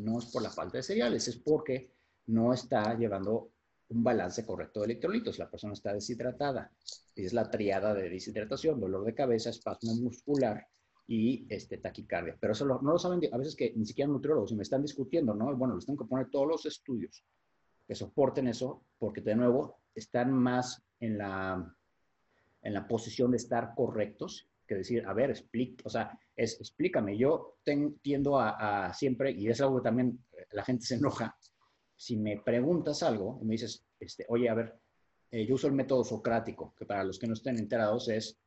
[0.00, 1.95] no es por la falta de cereales, es porque
[2.26, 3.50] no está llevando
[3.88, 5.38] un balance correcto de electrolitos.
[5.38, 6.70] La persona está deshidratada.
[7.14, 10.66] Es la triada de deshidratación, dolor de cabeza, espasmo muscular
[11.06, 12.36] y este, taquicardia.
[12.38, 15.34] Pero eso no lo saben a veces que ni siquiera nutriólogos, y me están discutiendo,
[15.34, 15.54] ¿no?
[15.56, 17.24] Bueno, les tengo que poner todos los estudios
[17.86, 21.74] que soporten eso, porque de nuevo están más en la,
[22.62, 27.16] en la posición de estar correctos que decir, a ver, explica, o sea, es, explícame.
[27.16, 27.58] Yo
[28.02, 31.36] tiendo a, siempre, y es algo que también eh, la gente se enoja,
[31.96, 34.78] si me preguntas algo y me dices, este, oye, a ver,
[35.30, 38.38] eh, yo uso el método socrático, que para los que no estén enterados es,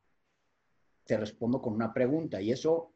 [1.04, 2.94] te respondo con una pregunta, y eso...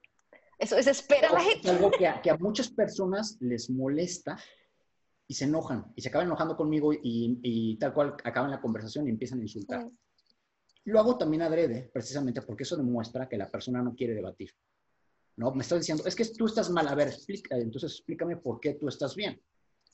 [0.58, 1.68] Eso es espera la gente.
[1.68, 4.38] Es algo que a, que a muchas personas les molesta
[5.26, 9.06] y se enojan, y se acaban enojando conmigo y, y tal cual acaban la conversación
[9.06, 9.90] y empiezan a insultar.
[10.84, 14.50] Lo hago también adrede, precisamente porque eso demuestra que la persona no quiere debatir.
[15.36, 15.52] ¿no?
[15.52, 18.74] Me está diciendo, es que tú estás mal, a ver, explica, entonces explícame por qué
[18.74, 19.40] tú estás bien.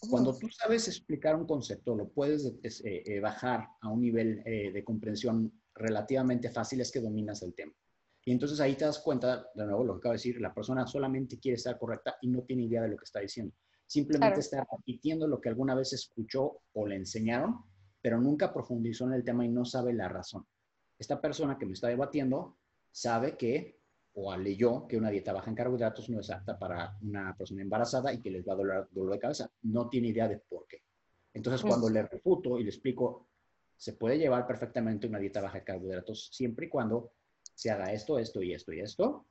[0.08, 4.72] Cuando tú sabes explicar un concepto, lo puedes eh, eh, bajar a un nivel eh,
[4.72, 7.72] de comprensión relativamente fácil, es que dominas el tema.
[8.24, 10.86] Y entonces ahí te das cuenta, de nuevo, lo que acabo de decir, la persona
[10.86, 13.54] solamente quiere estar correcta y no tiene idea de lo que está diciendo.
[13.86, 17.56] Simplemente está repitiendo lo que alguna vez escuchó o le enseñaron,
[18.00, 20.46] pero nunca profundizó en el tema y no sabe la razón
[21.00, 22.58] esta persona que me está debatiendo
[22.92, 23.79] sabe que,
[24.22, 28.12] o leyó que una dieta baja en carbohidratos no es apta para una persona embarazada
[28.12, 29.50] y que les va a doler dolor de cabeza.
[29.62, 30.82] No tiene idea de por qué.
[31.32, 33.28] Entonces, cuando le refuto y le explico,
[33.76, 37.12] se puede llevar perfectamente una dieta baja en carbohidratos siempre y cuando
[37.54, 39.26] se haga esto, esto y esto y esto,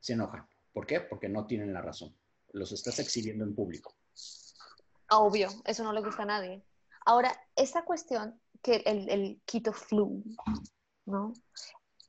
[0.00, 0.46] se enojan.
[0.72, 1.00] ¿Por qué?
[1.00, 2.16] Porque no tienen la razón.
[2.52, 3.94] Los estás exhibiendo en público.
[5.10, 6.62] Obvio, eso no le gusta a nadie.
[7.04, 10.22] Ahora, esta cuestión que el, el keto flu,
[11.04, 11.34] ¿no?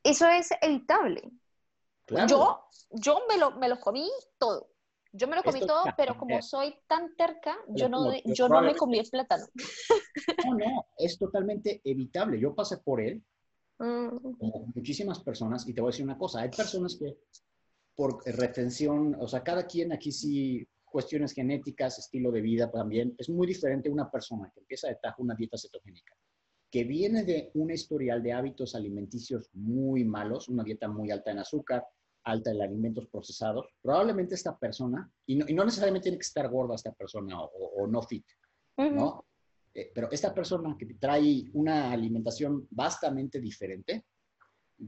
[0.02, 1.32] Eso es evitable.
[2.28, 4.70] Yo, yo me, lo, me lo comí todo.
[5.12, 8.74] Yo me lo comí todo, pero como soy tan terca, yo no, yo no me
[8.74, 9.46] comí el plátano.
[10.46, 12.38] No, no, es totalmente evitable.
[12.38, 13.22] Yo pasé por él,
[13.78, 14.36] mm.
[14.38, 17.18] como muchísimas personas, y te voy a decir una cosa, hay personas que
[17.94, 23.28] por retención, o sea, cada quien aquí sí, cuestiones genéticas, estilo de vida también, es
[23.30, 26.14] muy diferente una persona que empieza de tajo una dieta cetogénica
[26.70, 31.38] que viene de un historial de hábitos alimenticios muy malos, una dieta muy alta en
[31.38, 31.84] azúcar,
[32.26, 36.92] alta en alimentos procesados, probablemente esta persona, y no, necesariamente tiene que estar gorda esta
[36.92, 38.26] persona o, no fit,
[38.76, 39.24] ¿no?
[39.72, 44.06] Eh, pero esta persona que trae una alimentación bastante diferente,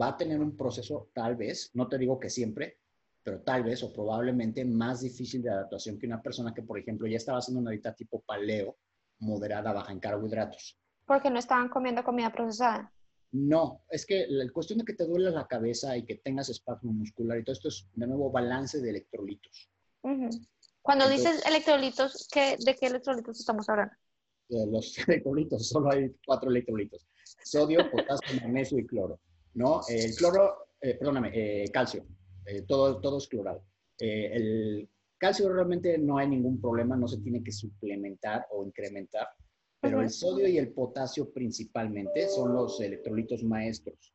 [0.01, 2.79] va a tener un proceso tal vez, no te digo que siempre,
[3.23, 7.07] pero tal vez o probablemente más difícil de adaptación que una persona que, por ejemplo,
[7.07, 8.77] ya estaba haciendo una dieta tipo paleo,
[9.21, 12.93] moderada, baja en carbohidratos porque no estaban comiendo comida procesada.
[13.33, 16.93] No, es que la cuestión de que te duele la cabeza y que tengas espasmo
[16.93, 19.71] muscular y todo esto es de nuevo balance de electrolitos.
[20.81, 23.93] Cuando dices electrolitos, ¿qué, ¿de qué electrolitos estamos hablando?
[24.49, 27.07] De los electrolitos, solo hay cuatro electrolitos.
[27.45, 29.21] Sodio, potasio, magnesio y cloro.
[29.55, 29.81] ¿No?
[29.89, 32.07] El cloro, eh, perdóname, eh, calcio.
[32.47, 33.63] Eh, todo, todo es clorado.
[33.99, 34.89] el
[35.19, 39.29] calcio realmente no hay ningún problema, no se tiene que suplementar o incrementar
[39.81, 44.13] pero el sodio y el potasio principalmente son los electrolitos maestros.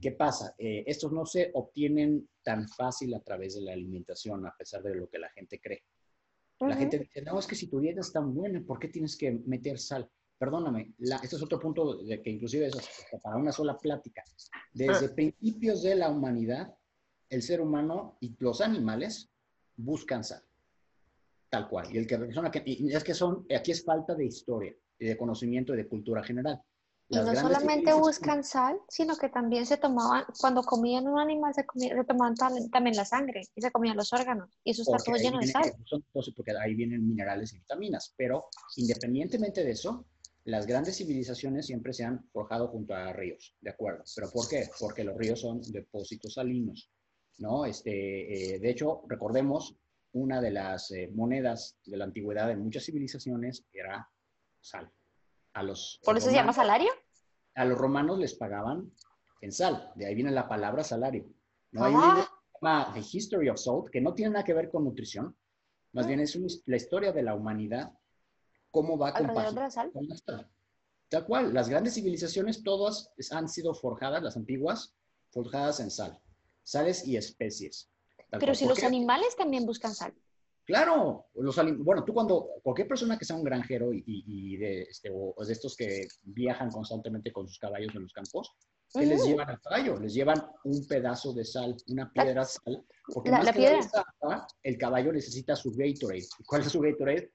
[0.00, 0.54] ¿Qué pasa?
[0.58, 4.94] Eh, estos no se obtienen tan fácil a través de la alimentación, a pesar de
[4.94, 5.82] lo que la gente cree.
[6.60, 9.16] La gente dice, no, es que si tu dieta es tan buena, ¿por qué tienes
[9.16, 10.08] que meter sal?
[10.38, 12.74] Perdóname, este es otro punto de que inclusive es
[13.22, 14.22] para una sola plática.
[14.72, 15.14] Desde ah.
[15.14, 16.74] principios de la humanidad,
[17.28, 19.30] el ser humano y los animales
[19.76, 20.42] buscan sal
[21.54, 21.86] tal cual.
[21.94, 25.16] Y el que persona que, es que son, aquí es falta de historia y de
[25.16, 26.60] conocimiento y de cultura general.
[27.08, 31.64] y no solamente buscan sal, sino que también se tomaban, cuando comían un animal, se,
[32.08, 32.34] tomaban
[32.72, 34.50] también la sangre y se comían los órganos.
[34.64, 35.72] Y eso está todo lleno de sal.
[36.12, 38.12] porque ahí vienen minerales y vitaminas.
[38.16, 40.06] Pero independientemente de eso,
[40.44, 44.02] las grandes civilizaciones siempre se han forjado junto a ríos, ¿de acuerdo?
[44.16, 44.68] ¿Pero por qué?
[44.80, 46.90] Porque los ríos son depósitos salinos,
[47.38, 47.64] ¿no?
[47.64, 49.76] Este, eh, de hecho, recordemos
[50.14, 54.08] una de las eh, monedas de la antigüedad en muchas civilizaciones era
[54.60, 54.90] sal.
[55.52, 56.90] A los ¿Por eso se llama salario?
[57.54, 58.90] A los romanos les pagaban
[59.40, 61.26] en sal, de ahí viene la palabra salario.
[61.72, 62.00] No hay un
[62.62, 62.92] ah.
[62.94, 65.36] The History of Salt, que no tiene nada que ver con nutrición,
[65.92, 67.92] más bien es la historia de la humanidad,
[68.70, 69.92] cómo va con la sal.
[71.08, 74.96] Tal cual, las grandes civilizaciones todas han sido forjadas, las antiguas,
[75.30, 76.18] forjadas en sal,
[76.62, 77.90] sales y especies.
[78.38, 80.14] Pero si los animales también buscan sal.
[80.64, 85.44] Claro, los bueno, tú cuando, cualquier persona que sea un granjero y, de, este, o
[85.44, 88.50] de estos que viajan constantemente con sus caballos en los campos,
[88.94, 90.00] ¿qué les llevan al caballo?
[90.00, 94.46] Les llevan un pedazo de sal, una piedra de sal, porque la, más que piedra.
[94.62, 96.26] el caballo necesita su Gatorade.
[96.46, 97.30] ¿Cuál es su Gatorade?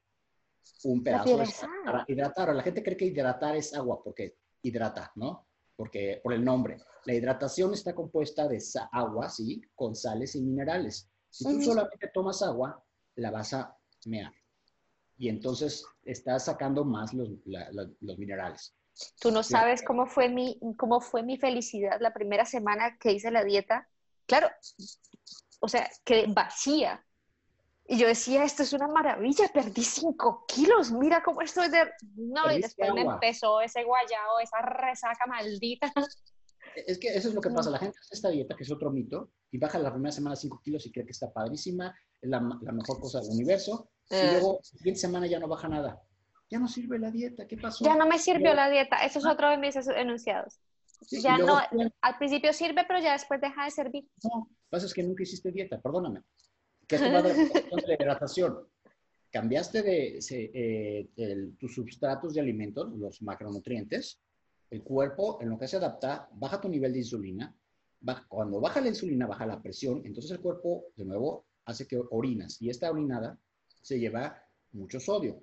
[0.85, 2.55] Un pedazo de sal para hidratar.
[2.55, 5.48] La gente cree que hidratar es agua, porque hidrata, ¿no?
[5.79, 6.77] Porque por el nombre.
[7.05, 8.61] La hidratación está compuesta de
[8.91, 9.61] agua, ¿sí?
[9.75, 11.07] Con sales y minerales.
[11.29, 12.83] Si tú solamente tomas agua,
[13.15, 13.73] la vas a
[14.05, 14.33] mear.
[15.17, 18.75] y entonces estás sacando más los, los minerales.
[19.21, 23.31] Tú no sabes cómo fue, mi, cómo fue mi felicidad la primera semana que hice
[23.31, 23.87] la dieta.
[24.25, 24.49] Claro,
[25.61, 27.05] o sea, quedé vacía.
[27.91, 31.91] Y yo decía, esto es una maravilla, perdí 5 kilos, mira cómo estoy de...
[32.15, 35.91] No, y después me empezó ese guayao, esa resaca maldita.
[36.75, 38.91] Es que eso es lo que pasa, la gente hace esta dieta, que es otro
[38.91, 42.39] mito, y baja la primera semana 5 kilos y cree que está padrísima, es la,
[42.61, 44.29] la mejor cosa del universo, y eh.
[44.33, 45.99] luego la siguiente semana ya no baja nada
[46.49, 47.85] ya no sirve la dieta, ¿qué pasó?
[47.85, 49.31] Ya no me sirvió la dieta, eso es ah.
[49.33, 50.59] otro de mis enunciados.
[51.11, 51.59] ya no,
[52.01, 54.07] al principio sirve, pero ya después deja de servir.
[54.23, 56.23] No, lo que pasa es que nunca hiciste dieta, perdóname.
[56.89, 57.29] ¿Qué es tomado
[57.87, 58.67] de hidratación?
[59.31, 64.19] Cambiaste de, eh, tus substratos de alimentos, los macronutrientes,
[64.71, 67.55] el cuerpo en lo que se adapta, baja tu nivel de insulina,
[68.27, 72.61] cuando baja la insulina, baja la presión, entonces el cuerpo de nuevo hace que orinas
[72.61, 73.39] y esta orinada
[73.81, 75.41] se lleva mucho sodio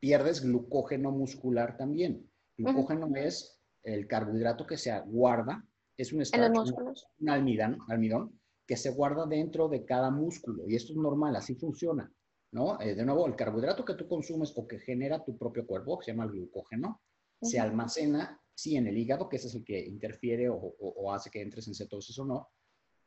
[0.00, 2.30] pierdes glucógeno muscular también.
[2.56, 5.64] Glucógeno es el carbohidrato que se guarda,
[5.96, 10.64] es un, un almidón, almidón que se guarda dentro de cada músculo.
[10.68, 12.12] Y esto es normal, así funciona.
[12.52, 12.80] ¿no?
[12.80, 16.06] Eh, de nuevo, el carbohidrato que tú consumes o que genera tu propio cuerpo, que
[16.06, 17.00] se llama glucógeno,
[17.42, 21.42] se almacena, sí, en el hígado, que ese es el que interfiere o, hace que
[21.42, 22.48] entres en cetosis o no,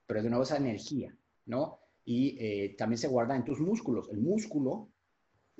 [0.06, 1.80] pero de nuevo esa energía, ¿no?
[2.06, 4.08] Y eh, también se guarda en tus músculos.
[4.12, 4.92] El músculo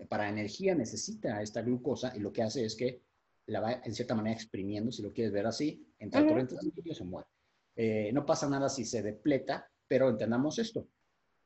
[0.08, 3.02] para energía necesita esta glucosa y lo que hace es que
[3.48, 6.94] la va en cierta manera exprimiendo, si lo quieres ver así, entre el -huh.
[6.94, 7.28] se muere.
[7.76, 10.88] Eh, no pasa nada si se depleta, pero entendamos esto.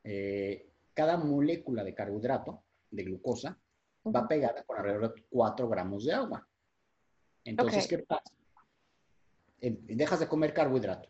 [0.04, 3.58] Eh, cada molécula de carbohidrato, de glucosa,
[4.14, 6.46] va pegada con alrededor de 4 gramos de agua.
[7.44, 8.22] Entonces, ¿qué pasa?
[9.60, 11.08] dejas de comer carbohidrato.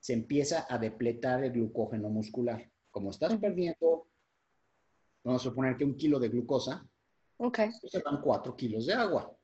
[0.00, 2.70] Se empieza a depletar el glucógeno muscular.
[2.90, 4.06] Como estás perdiendo
[5.22, 6.86] vamos a suponer que un kilo de glucosa,
[7.38, 7.70] okay.
[7.80, 9.34] pues se dan cuatro kilos de agua.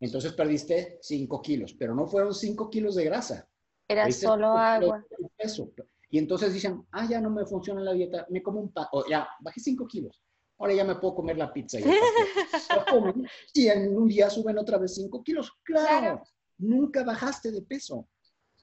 [0.00, 3.48] Entonces perdiste cinco kilos, pero no fueron cinco kilos de grasa.
[3.88, 5.04] Era solo agua.
[6.10, 9.04] Y entonces dicen, ah, ya no me funciona la dieta, me como un pan, o
[9.08, 10.20] ya, bajé cinco kilos.
[10.58, 11.80] Ahora ya me puedo comer la pizza.
[11.80, 11.84] Y,
[13.54, 15.52] y en un día suben otra vez cinco kilos.
[15.64, 16.22] Claro,
[16.58, 18.08] nunca bajaste de peso.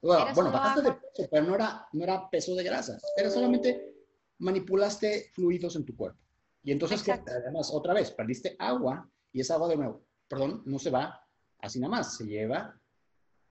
[0.02, 2.98] Bueno, bajaste de peso, pero no era, no era peso de grasa.
[3.18, 3.96] Era solamente
[4.40, 6.20] manipulaste fluidos en tu cuerpo.
[6.64, 10.90] Y entonces, además, otra vez, perdiste agua y esa agua de nuevo, perdón, no se
[10.90, 11.22] va
[11.60, 12.80] así nada más, se lleva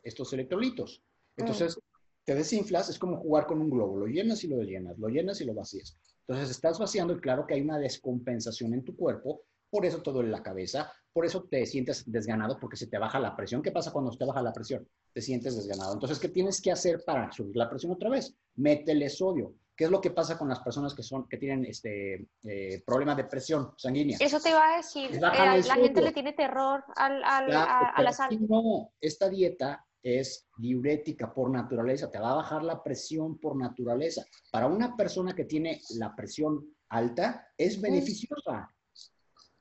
[0.02, 1.02] estos electrolitos.
[1.41, 1.80] Entonces, mm.
[2.24, 5.41] te desinflas, es como jugar con un globo, lo llenas y lo llenas, lo llenas
[5.41, 5.99] y lo vacías.
[6.26, 10.20] Entonces, estás vaciando y claro que hay una descompensación en tu cuerpo, por eso todo
[10.20, 13.62] en la cabeza, por eso te sientes desganado, porque se te baja la presión.
[13.62, 14.86] ¿Qué pasa cuando se te baja la presión?
[15.12, 15.93] Te sientes desganado.
[15.95, 18.34] Entonces, ¿qué tienes que hacer para subir la presión otra vez?
[18.57, 19.55] Métele sodio.
[19.76, 23.14] ¿Qué es lo que pasa con las personas que, son, que tienen este eh, problema
[23.14, 24.18] de presión sanguínea?
[24.20, 25.11] Eso te iba a decir.
[25.11, 28.38] Eh, la gente le tiene terror al, al, a, la sal.
[28.47, 34.24] No, esta dieta es diurética por naturaleza, te va a bajar la presión por naturaleza.
[34.51, 38.68] Para una persona que tiene la presión alta, es beneficiosa.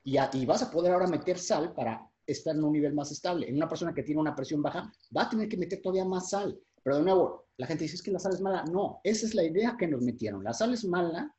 [0.04, 3.50] Y, y, vas a poder ahora meter sal para estar en un nivel más estable.
[3.50, 6.30] En una persona que tiene una presión baja, va a tener que meter todavía más
[6.30, 6.60] sal.
[6.84, 8.64] Pero de nuevo, la gente dice, es que la sal es mala.
[8.64, 10.44] No, esa es la idea que nos metieron.
[10.44, 11.36] La sal es mala,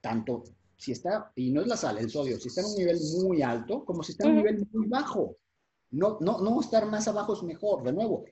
[0.00, 0.44] tanto
[0.76, 3.42] si está, y no es la sal, el sodio, si está en un nivel muy
[3.42, 5.36] alto, como si está en un nivel muy bajo.
[5.96, 8.24] No, no, no estar más abajo es mejor, de nuevo.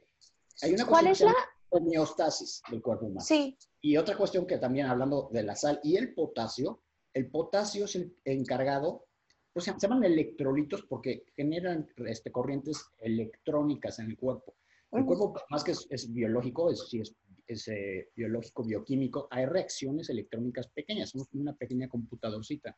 [0.63, 1.35] Hay una ¿Cuál es la
[1.71, 3.25] homeostasis del cuerpo humano.
[3.25, 3.59] Sí.
[3.81, 7.97] Y otra cuestión que también hablando de la sal y el potasio, el potasio es
[7.97, 9.07] el encargado,
[9.53, 14.55] pues se llaman electrolitos porque generan este, corrientes electrónicas en el cuerpo.
[14.93, 17.17] El cuerpo, más que es, biológico, es, es,
[17.49, 22.77] es eh, biológico, bioquímico, hay reacciones electrónicas pequeñas, somos una pequeña computadorcita,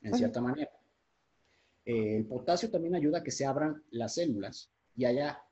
[0.00, 0.70] en cierta manera.
[1.84, 5.42] Eh, el potasio también ayuda a que se abran las células y haya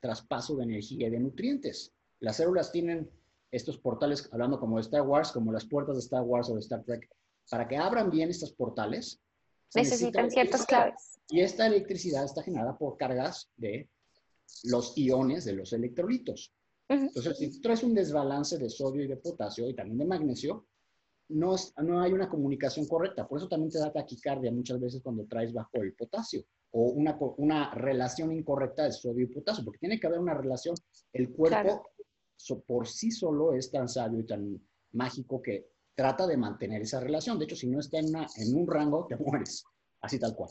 [0.00, 1.92] traspaso de energía y de nutrientes.
[2.20, 3.10] Las células tienen
[3.50, 6.60] estos portales, hablando como de Star Wars, como las puertas de Star Wars o de
[6.60, 7.08] Star Trek,
[7.50, 9.20] para que abran bien estos portales.
[9.74, 11.20] Necesitan ciertas claves.
[11.28, 13.88] Y esta electricidad está generada por cargas de
[14.64, 16.52] los iones de los electrolitos.
[16.88, 20.66] Entonces, si tú traes un desbalance de sodio y de potasio y también de magnesio,
[21.28, 23.26] no, no hay una comunicación correcta.
[23.26, 27.16] Por eso también te da taquicardia muchas veces cuando traes bajo el potasio o una,
[27.38, 30.74] una relación incorrecta de sodio y potasio, porque tiene que haber una relación.
[31.12, 31.90] El cuerpo
[32.66, 34.60] por sí solo es tan sabio y tan
[34.92, 37.38] mágico que trata de mantener esa relación.
[37.38, 39.64] De hecho, si no está en, en un rango, te mueres,
[40.00, 40.50] así tal cual.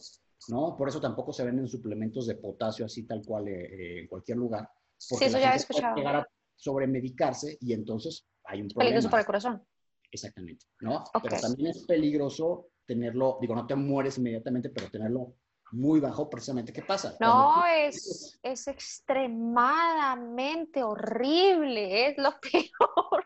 [0.49, 0.75] ¿no?
[0.77, 4.37] Por eso tampoco se venden suplementos de potasio así tal cual eh, eh, en cualquier
[4.37, 4.69] lugar.
[5.09, 5.93] Porque sí, eso ya he escuchado.
[5.93, 8.89] Puede llegar a sobremedicarse y entonces hay un problema.
[8.89, 9.63] Peligroso para el corazón.
[10.11, 11.03] Exactamente, ¿no?
[11.21, 15.35] Pero también es peligroso tenerlo, digo, no te mueres inmediatamente, pero tenerlo
[15.71, 17.17] muy bajo, precisamente, ¿qué pasa?
[17.19, 23.25] No, es, es extremadamente horrible, es lo peor.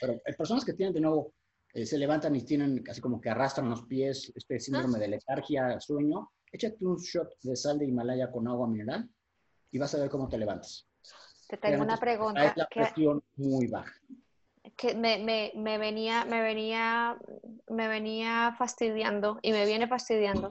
[0.00, 1.34] Pero hay personas que tienen de nuevo,
[1.74, 5.78] eh, se levantan y tienen así como que arrastran los pies, este síndrome de letargia,
[5.80, 9.08] sueño, échate un shot de sal de Himalaya con agua mineral
[9.70, 10.88] y vas a ver cómo te levantas.
[11.48, 12.44] Te tengo una pregunta.
[12.44, 13.92] Es la presión muy baja.
[14.76, 17.16] Que me, me, me, venía, me, venía,
[17.68, 20.50] me venía fastidiando y me viene fastidiando.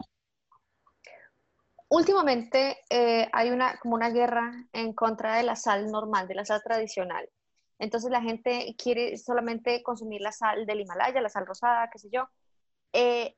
[1.90, 6.46] Últimamente eh, hay una, como una guerra en contra de la sal normal, de la
[6.46, 7.28] sal tradicional.
[7.80, 12.10] Entonces la gente quiere solamente consumir la sal del Himalaya, la sal rosada, qué sé
[12.12, 12.30] yo.
[12.94, 13.36] Eh,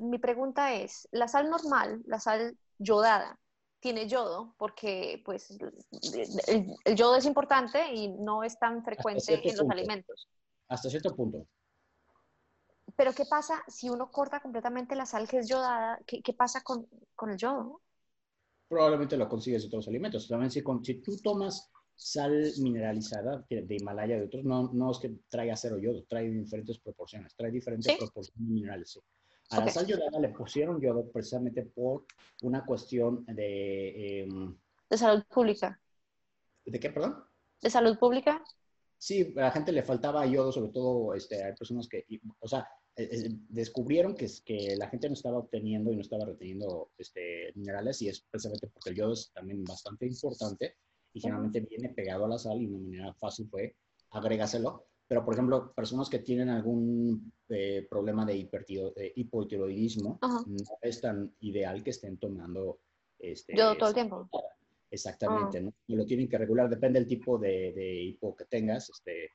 [0.00, 3.38] mi pregunta es, ¿la sal normal, la sal yodada,
[3.86, 4.52] tiene yodo?
[4.58, 10.28] Porque pues el, yodo es importante y no es tan frecuente en los alimentos.
[10.66, 11.46] Hasta cierto punto.
[12.96, 16.00] Pero ¿qué pasa si uno corta completamente la sal que es yodada?
[16.04, 16.88] ¿Qué, pasa con,
[17.30, 17.80] el yodo?
[18.68, 20.26] Probablemente lo consigues en otros alimentos.
[20.26, 25.14] También si, si tú tomas sal mineralizada de Himalaya de otros, no, no es que
[25.28, 29.00] traiga cero yodo, trae diferentes proporciones, trae diferentes proporciones minerales.
[29.50, 32.04] A la sal yodada le pusieron yodo precisamente por
[32.42, 34.22] una cuestión de...
[34.22, 34.56] Em,
[34.90, 35.80] de salud pública.
[36.64, 37.24] ¿De qué, perdón?
[37.60, 38.42] De salud pública.
[38.98, 42.04] Sí, a la gente le faltaba yodo, sobre todo este, hay personas que,
[42.40, 42.66] o sea,
[42.96, 47.52] eh, eh, descubrieron que, que la gente no estaba obteniendo y no estaba reteniendo este,
[47.54, 50.76] minerales y es precisamente porque el yodo es también bastante importante
[51.12, 53.76] y generalmente viene pegado a la sal y una manera fácil fue
[54.10, 54.86] agrégaselo.
[55.08, 58.48] Pero, por ejemplo, personas que tienen algún eh, problema de,
[59.14, 62.80] hipotiroidismo, no es tan ideal que estén tomando...
[63.18, 64.28] Este, Yo todo el tiempo.
[64.90, 65.62] Exactamente, ah.
[65.62, 65.74] ¿no?
[65.86, 68.90] Y lo tienen que regular, depende del tipo de, de hipo que tengas.
[68.90, 69.30] Este,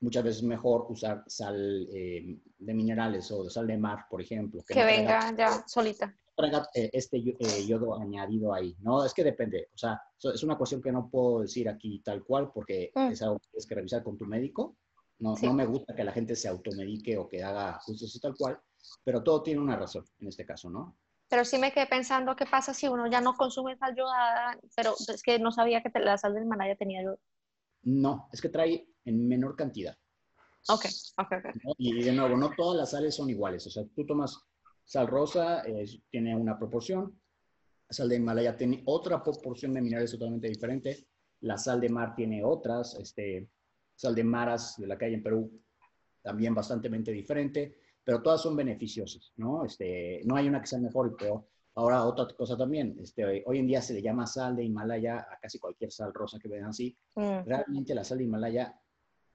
[0.00, 4.20] muchas veces es mejor usar sal eh, de minerales o de sal de mar, por
[4.20, 4.62] ejemplo.
[4.66, 9.04] Que, venga ya solita traiga eh, este eh, yodo añadido ahí, ¿no?
[9.04, 12.52] Es que depende, o sea, es una cuestión que no puedo decir aquí tal cual
[12.52, 13.12] porque mm.
[13.12, 14.76] es algo que tienes que revisar con tu médico.
[15.18, 18.34] No, no me gusta que la gente se automedique o que haga justo así tal
[18.36, 18.58] cual,
[19.02, 20.98] pero todo tiene una razón en este caso, ¿no?
[21.28, 24.94] Pero sí me quedé pensando qué pasa si uno ya no consume sal yodada, pero
[25.08, 27.18] es que no sabía que la sal del Himalaya tenía yodo.
[27.82, 29.96] No, es que trae en menor cantidad.
[30.68, 30.84] Ok,
[31.18, 31.74] ok, ok.
[31.78, 33.66] Y de nuevo, no todas las sales son iguales.
[33.66, 34.38] O sea, tú tomas
[34.86, 35.64] Sal rosa
[36.10, 37.20] tiene una proporción,
[37.90, 41.08] sal de Himalaya tiene otra proporción de minerales totalmente diferente,
[41.40, 43.50] la sal de mar tiene otras, este,
[43.96, 45.50] sal de maras de la calle en Perú
[46.22, 49.64] también bastante diferente, pero todas son beneficiosas, ¿no?
[49.64, 51.44] Este, no hay una que sea mejor y peor.
[51.74, 55.38] Ahora, otra cosa también, este, hoy en día se le llama sal de Himalaya a
[55.40, 56.96] casi cualquier sal rosa que vean así.
[57.14, 57.44] Mm.
[57.44, 58.80] Realmente la sal de Himalaya,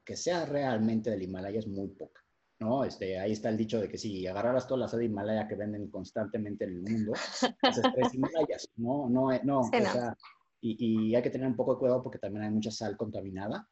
[0.04, 2.22] que sea realmente del Himalaya, es muy poca.
[2.60, 2.84] ¿no?
[2.84, 5.56] Este, ahí está el dicho de que si agarraras toda la sal de Himalaya que
[5.56, 7.14] venden constantemente en el mundo,
[7.62, 9.10] haces tres Himalayas, ¿no?
[9.10, 10.16] No, eh, no, o sea,
[10.60, 13.68] y, y, hay que tener un poco de cuidado porque también hay mucha sal contaminada,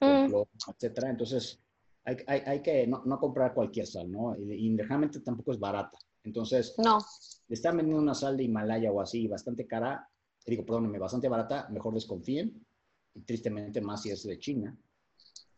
[0.00, 0.34] mm.
[0.70, 1.10] etcétera.
[1.10, 1.60] Entonces,
[2.04, 4.36] hay, hay, hay que no, no, comprar cualquier sal, ¿no?
[4.36, 5.98] Y, realmente tampoco es barata.
[6.22, 6.98] Entonces, no.
[7.48, 10.08] le están vendiendo una sal de Himalaya o así bastante cara,
[10.46, 12.64] digo, perdónenme, bastante barata, mejor desconfíen.
[13.14, 14.76] Y tristemente más si es de China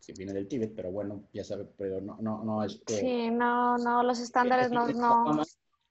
[0.06, 2.80] que viene del Tíbet, pero bueno, ya sabe, pero no, no, no es...
[2.86, 5.42] sí, no, no, los estándares no, no...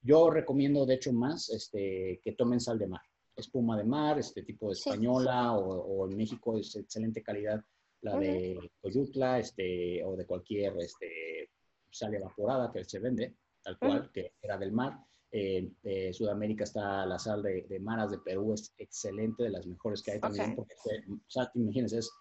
[0.02, 3.02] Yo recomiendo, de hecho, más este, que tomen sal de mar,
[3.36, 7.62] espuma de mar, este tipo de española, O, en México es excelente calidad
[8.06, 11.50] la de Coyutla, este, o de cualquier este,
[11.90, 15.00] sal evaporada que se vende, tal cual, que era del mar.
[15.32, 15.76] En
[16.14, 20.12] Sudamérica está la sal de, de, maras de Perú, es excelente, de las mejores que
[20.12, 22.12] hay también, porque, o sea, imagínense, es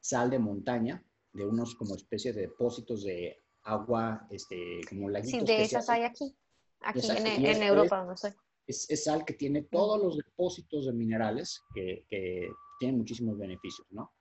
[0.00, 5.40] sal de montaña, de unos como especies de depósitos de agua, este, como laguitos.
[5.40, 6.36] Sí, de esas hay aquí,
[6.80, 8.34] aquí en, Europa, no sé.
[8.66, 14.12] Es, sal que tiene todos los depósitos de minerales que, que tienen muchísimos beneficios, ¿no?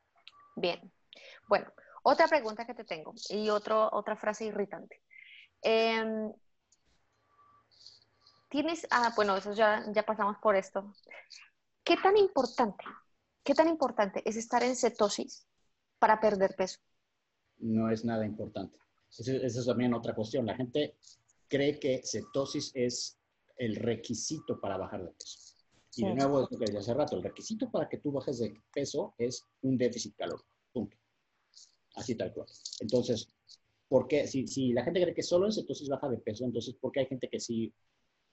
[0.55, 0.80] Bien.
[1.47, 1.71] Bueno,
[2.03, 5.01] otra pregunta que te tengo y otro, otra frase irritante.
[5.61, 6.31] Em,
[8.49, 10.93] tienes, ah, bueno, eso ya, ya pasamos por esto.
[11.83, 12.83] ¿Qué tan importante,
[13.43, 15.47] qué tan importante es estar en cetosis
[15.99, 16.79] para perder peso?
[17.59, 18.77] no es nada importante.
[19.09, 20.45] Esa es también otra cuestión.
[20.45, 20.97] La gente
[21.47, 23.17] cree que cetosis es
[23.57, 25.55] el requisito para bajar de peso.
[25.95, 28.37] Y de nuevo, es lo que decía hace rato, el requisito para que tú bajes
[28.37, 30.47] de peso es un déficit calórico.
[31.97, 32.47] Así tal cual.
[32.79, 33.27] Entonces,
[33.89, 34.27] ¿por qué?
[34.27, 37.01] Si, si la gente cree que solo en cetosis baja de peso, entonces, ¿por qué
[37.01, 37.73] hay gente que sí,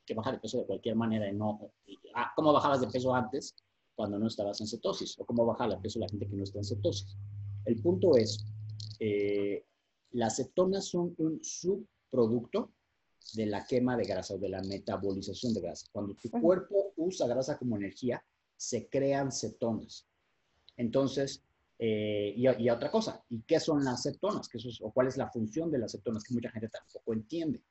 [0.04, 1.72] que baja de peso de cualquier manera y no...
[2.14, 3.56] Ah, ¿Cómo bajabas de peso antes
[3.94, 5.18] cuando no estabas en cetosis?
[5.18, 7.16] ¿O cómo baja de peso la gente que no está en cetosis?
[7.64, 8.44] El punto es
[9.00, 9.64] eh,
[10.10, 12.70] Las cetonas son un subproducto
[13.32, 15.86] de la quema de grasa o de la metabolización de grasa.
[15.90, 18.22] Cuando tu cuerpo usa grasa como energía,
[18.56, 20.06] se crean cetonas.
[20.76, 21.42] Entonces,
[21.78, 24.48] eh, y, otra cosa, ¿y qué son las cetonas?
[24.48, 26.22] ¿Qué ¿O cuál es la función de las cetonas?
[26.22, 27.62] Que mucha gente tampoco entiende.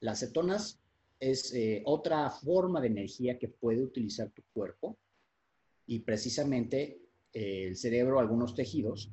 [0.00, 0.80] Las cetonas
[1.18, 4.98] es eh, otra forma de energía que puede utilizar tu cuerpo
[5.86, 7.02] y precisamente
[7.32, 9.12] eh, el cerebro, algunos tejidos,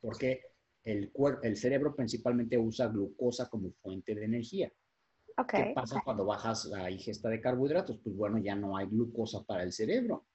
[0.00, 0.42] porque
[0.84, 4.72] el, el cerebro principalmente usa glucosa como fuente de energía.
[5.48, 7.98] ¿Qué pasa cuando bajas la ingesta de carbohidratos?
[8.02, 10.26] Pues bueno, ya no hay glucosa para el cerebro.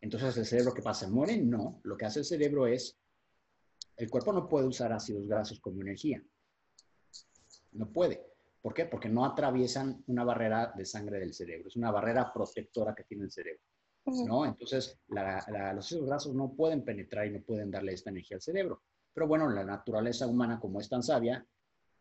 [0.00, 1.08] Entonces, ¿el cerebro qué pasa?
[1.08, 1.38] ¿Muere?
[1.38, 1.80] No.
[1.84, 2.96] Lo que hace el cerebro es,
[3.96, 6.22] el cuerpo no puede usar ácidos grasos como energía.
[7.72, 8.24] No puede.
[8.60, 8.86] ¿Por qué?
[8.86, 11.68] Porque no atraviesan una barrera de sangre del cerebro.
[11.68, 13.62] Es una barrera protectora que tiene el cerebro.
[14.26, 14.44] ¿no?
[14.44, 18.82] Entonces, los ácidos grasos no pueden penetrar y no pueden darle esta energía al cerebro.
[19.12, 21.46] Pero bueno, la naturaleza humana, como es tan sabia,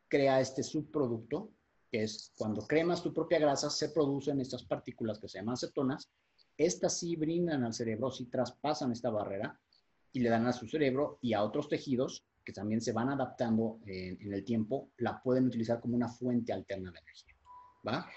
[0.07, 1.51] crea este subproducto,
[1.91, 6.11] que es cuando cremas tu propia grasa, se producen estas partículas que se llaman cetonas.
[6.57, 9.59] Estas sí brindan al cerebro, sí traspasan esta barrera
[10.11, 13.79] y le dan a su cerebro y a otros tejidos que también se van adaptando
[13.85, 17.35] en, en el tiempo, la pueden utilizar como una fuente alterna de energía.
[17.87, 18.07] ¿Va?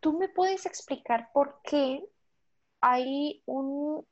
[0.00, 2.04] ¿Tú me puedes explicar por qué
[2.80, 4.06] hay un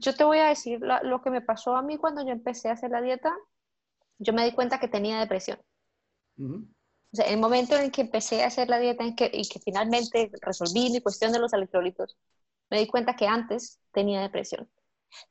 [0.00, 2.72] yo te voy a decir lo que me pasó a mí cuando yo empecé a
[2.72, 3.34] hacer la dieta.
[4.18, 5.58] Yo me di cuenta que tenía depresión.
[7.12, 9.60] O sea, el momento en que empecé a hacer la dieta y que, y que
[9.60, 12.16] finalmente resolví mi cuestión de los electrolitos,
[12.70, 14.68] me di cuenta que antes tenía depresión.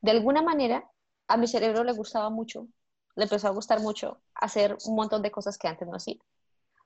[0.02, 0.90] De alguna manera,
[1.28, 2.68] a mi cerebro le gustaba mucho,
[3.16, 6.18] le empezó a gustar mucho hacer un montón de cosas que antes no hacía.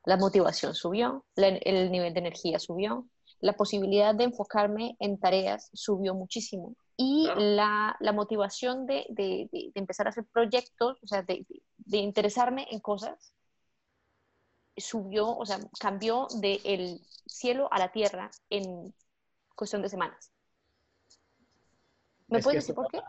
[0.06, 3.08] La motivación subió, el nivel de energía subió,
[3.40, 9.72] la posibilidad de enfocarme en tareas subió muchísimo y la, la, motivación de, de, de,
[9.74, 11.44] empezar a hacer proyectos, o sea, de,
[11.90, 13.34] interesarme en cosas,
[14.82, 18.94] subió, o sea, cambió del cielo a la tierra en
[19.56, 20.32] cuestión de semanas.
[22.28, 23.00] ¿Me puedes decir por qué?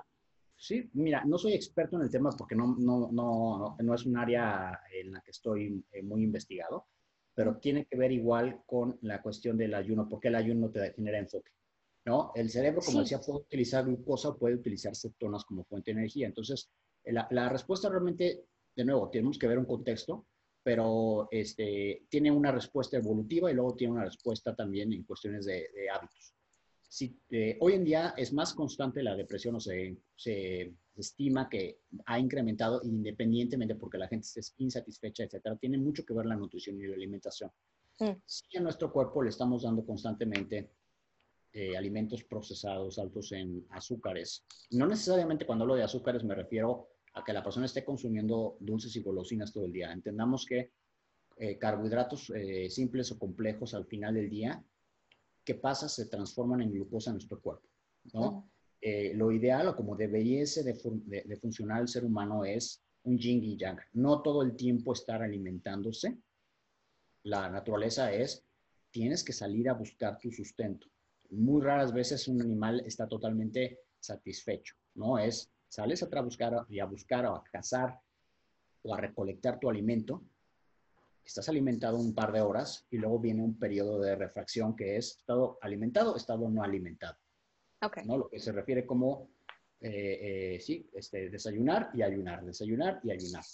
[0.56, 4.16] Sí, mira, no soy experto en el tema porque no, no, no, no, es un
[4.16, 6.86] área en la que estoy eh, muy investigado,
[7.34, 11.18] pero tiene que ver igual con la cuestión del ayuno, porque el ayuno te genera
[11.18, 11.50] enfoque.
[12.04, 12.32] ¿no?
[12.34, 16.26] El cerebro, como decía, puede utilizar glucosa, puede utilizar cetonas como fuente de energía.
[16.26, 16.70] Entonces,
[17.04, 18.44] la, la, respuesta realmente,
[18.76, 20.26] de nuevo, tenemos que ver un contexto,
[20.62, 25.68] pero este, tiene una respuesta evolutiva y luego tiene una respuesta también en cuestiones de,
[25.92, 26.34] hábitos.
[26.88, 31.80] Si, eh, hoy en día es más constante la depresión o se, se estima que
[32.04, 36.78] ha incrementado independientemente porque la gente esté insatisfecha, etcétera, tiene mucho que ver la nutrición
[36.80, 37.50] y la alimentación.
[37.98, 38.10] Mm.
[38.24, 40.70] Si a nuestro cuerpo le estamos dando constantemente
[41.54, 44.42] eh, alimentos procesados altos en azúcares.
[44.70, 48.94] No necesariamente cuando hablo de azúcares me refiero a que la persona esté consumiendo dulces
[48.96, 49.92] y golosinas todo el día.
[49.92, 50.72] Entendamos que
[51.36, 54.64] eh, carbohidratos eh, simples o complejos al final del día,
[55.44, 55.88] ¿qué pasa?
[55.88, 57.68] Se transforman en glucosa en nuestro cuerpo.
[58.14, 58.48] ¿no?
[59.14, 63.56] lo ideal o como debería de, de, funcionar el ser humano es un yin y
[63.56, 63.78] yang.
[63.92, 66.18] No todo el tiempo estar alimentándose.
[67.22, 68.44] La naturaleza es,
[68.90, 70.88] tienes que salir a buscar tu sustento
[71.32, 75.18] muy raras veces un animal está totalmente satisfecho, ¿no?
[75.18, 77.98] Es, sales a buscar y a buscar o a cazar
[78.82, 80.22] o a recolectar tu alimento,
[81.24, 85.16] estás alimentado un par de horas y luego viene un periodo de refracción que es
[85.16, 87.16] estado alimentado, estado no alimentado.
[87.80, 88.04] Okay.
[88.04, 88.18] ¿no?
[88.18, 89.30] Lo que se refiere como,
[89.80, 93.44] eh, eh, sí, este, desayunar y ayunar, desayunar y ayunar.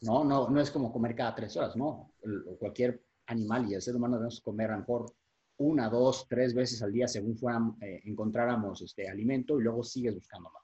[0.00, 2.14] No, no, no es como comer cada tres horas, no.
[2.58, 5.12] cualquier animal y el ser humano debemos comer a lo mejor
[5.58, 10.14] una, dos, tres veces al día según fueran, eh, encontráramos este alimento y luego sigues
[10.14, 10.59] buscando más.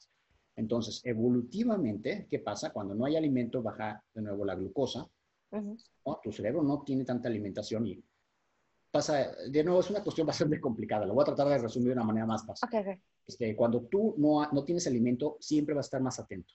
[0.57, 2.73] Entonces, evolutivamente, ¿qué pasa?
[2.73, 5.09] Cuando no hay alimento, baja de nuevo la glucosa.
[6.23, 8.03] Tu cerebro no tiene tanta alimentación y
[8.91, 11.07] pasa, de nuevo, es una cuestión bastante complicada.
[11.07, 12.69] Lo voy a tratar de resumir de una manera más fácil.
[13.27, 16.55] Este, cuando tú no, no tienes alimento, siempre vas a estar más atento.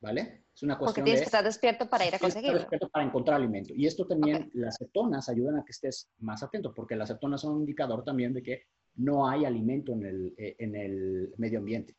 [0.00, 0.44] ¿vale?
[0.54, 2.58] Es una cuestión Porque tienes que estar despierto para ir a conseguirlo.
[2.58, 3.74] Estar despierto para encontrar alimento.
[3.74, 7.54] Y esto también, las cetonas ayudan a que estés más atento, porque las cetonas son
[7.54, 8.62] un indicador también de que
[8.96, 11.96] no hay alimento en el, eh, en el medio ambiente.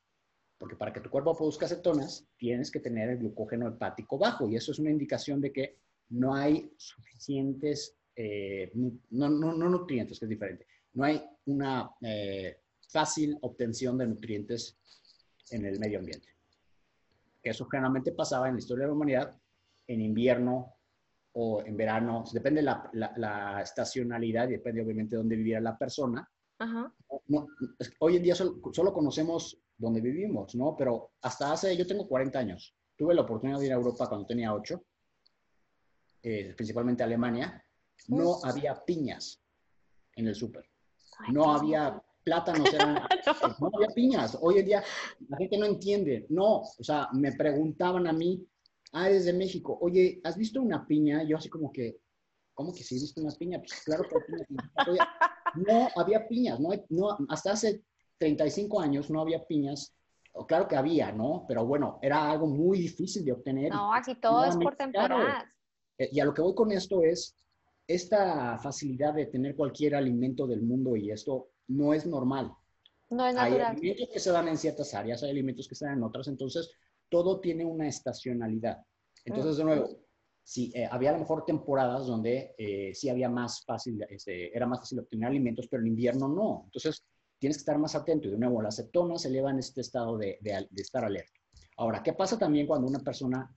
[0.61, 4.47] Porque para que tu cuerpo produzca cetonas, tienes que tener el glucógeno hepático bajo.
[4.47, 8.71] Y eso es una indicación de que no hay suficientes, eh,
[9.09, 10.67] no, no, no, nutrientes, que es diferente.
[10.93, 12.57] No hay una eh,
[12.87, 14.77] fácil obtención de nutrientes
[15.49, 16.31] en el medio ambiente
[17.43, 19.41] eso generalmente pasaba en la historia de la humanidad
[19.87, 20.75] en invierno
[21.33, 26.29] o en verano, depende la, la, estacionalidad y depende obviamente de dónde viviera la persona.
[27.99, 30.75] Hoy en día solo, conocemos dónde vivimos, ¿no?
[30.77, 34.27] Pero hasta hace, yo tengo 40 años, tuve la oportunidad de ir a Europa cuando
[34.27, 34.83] tenía ocho,
[36.23, 37.63] eh, principalmente Alemania,
[38.09, 39.41] no había piñas
[40.15, 40.65] en el súper.
[41.31, 42.69] No había plátanos,
[43.59, 44.37] no había piñas.
[44.41, 44.83] Hoy en día
[45.29, 46.25] la gente no entiende.
[46.29, 48.45] No, o sea, me preguntaban a mí,
[48.93, 51.23] ah, eres de México, oye, ¿has visto una piña?
[51.23, 51.99] Yo así como que,
[52.53, 53.59] ¿cómo que sí he visto una piña?
[53.59, 55.07] Pues claro que hay piñas.
[55.55, 57.83] No había piñas, no, no, hasta hace
[58.17, 59.95] 35 años no había piñas.
[60.47, 61.45] Claro que había, ¿no?
[61.47, 63.71] Pero bueno, era algo muy difícil de obtener.
[63.71, 65.43] No, aquí todo es por temporadas.
[65.97, 67.35] Eh, y a lo que voy con esto es
[67.85, 72.53] esta facilidad de tener cualquier alimento del mundo y esto no es normal.
[73.09, 73.61] No es natural.
[73.61, 76.27] Hay alimentos que se dan en ciertas áreas, hay alimentos que se dan en otras,
[76.29, 76.71] entonces
[77.09, 78.77] todo tiene una estacionalidad.
[79.25, 79.89] Entonces, de nuevo,
[80.43, 84.65] sí, eh, había a lo mejor temporadas donde eh, sí había más fácil, este, era
[84.65, 86.63] más fácil obtener alimentos, pero en invierno no.
[86.65, 87.05] Entonces,
[87.39, 88.27] tienes que estar más atento.
[88.27, 91.39] Y de nuevo, las cetonas elevan este estado de, de, estar alerta.
[91.77, 93.53] Ahora, ¿qué pasa también cuando una persona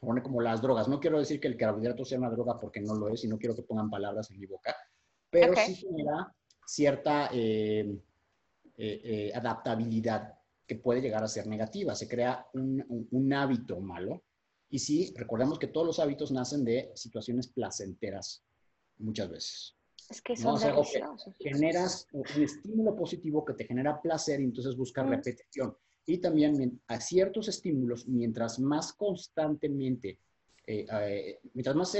[0.00, 0.88] pone como las drogas?
[0.88, 3.38] No quiero decir que el carbohidrato sea una droga porque no lo es y no
[3.38, 4.76] quiero que pongan palabras en mi boca,
[5.30, 6.32] pero sí genera
[6.66, 8.00] cierta eh,
[9.34, 10.34] adaptabilidad
[10.66, 11.94] que puede llegar a ser negativa.
[11.94, 14.22] Se crea un, un hábito malo
[14.68, 18.44] y sí, recordemos que todos los hábitos nacen de situaciones placenteras
[18.98, 19.76] muchas veces.
[20.10, 21.34] Es que son deliciosos.
[21.38, 25.76] generas un estímulo positivo que te genera placer y entonces buscas repetición.
[26.06, 30.20] Y también a ciertos estímulos, mientras más constantemente,
[30.66, 31.96] eh, eh, mientras más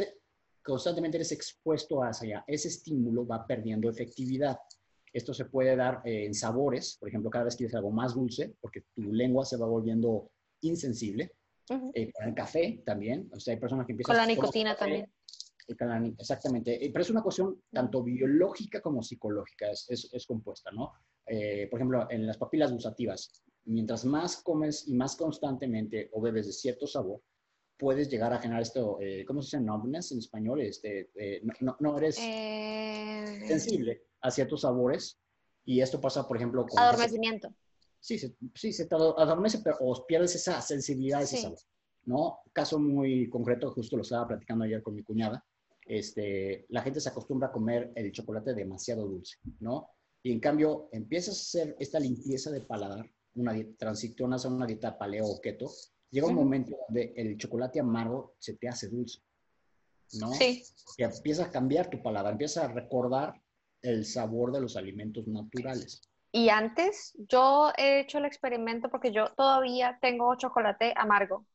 [0.63, 4.59] constantemente eres expuesto hacia ese estímulo, va perdiendo efectividad.
[5.13, 8.15] Esto se puede dar eh, en sabores, por ejemplo, cada vez que quieres algo más
[8.15, 11.33] dulce, porque tu lengua se va volviendo insensible
[11.69, 13.29] eh, con el café también.
[13.33, 14.15] O sea, hay personas que empiezan...
[14.15, 15.11] Con la nicotina también.
[16.19, 16.85] exactamente.
[16.85, 20.93] Eh, pero es una cuestión tanto biológica como psicológica, es, es, compuesta, ¿no?
[21.27, 26.47] Eh, por ejemplo, en las papilas gustativas, mientras más comes y más constantemente o bebes
[26.47, 27.21] de cierto sabor,
[27.77, 29.61] puedes llegar a generar esto, ¿cómo se dice?
[29.61, 30.61] Numbness en español.
[30.63, 31.11] Este,
[31.61, 35.19] no, no, eres sensible a ciertos sabores.
[35.65, 36.79] Y esto pasa, por ejemplo, con...
[36.79, 37.53] Adormecimiento
[38.07, 41.59] sí, se, sí, se te adormece, pero os pierdes esa sensibilidad, ese sabor,
[42.05, 42.39] ¿no?
[42.53, 45.45] Caso muy concreto, justo lo estaba platicando ayer con mi cuñada,
[45.85, 49.91] este, la gente se acostumbra a comer el chocolate demasiado dulce, ¿no?
[50.23, 54.97] Y en cambio, empiezas a hacer esta limpieza de paladar, una transicionas a una dieta
[54.97, 55.69] paleo o keto,
[56.11, 59.19] llega un momento donde el chocolate amargo se te hace dulce,
[60.21, 60.33] ¿no?
[60.33, 60.63] Sí.
[60.97, 63.35] Y empieza a cambiar tu paladar, empieza a recordar
[63.83, 66.09] el sabor de los alimentos naturales.
[66.37, 71.47] Y antes yo he hecho el experimento porque yo todavía tengo chocolate amargo.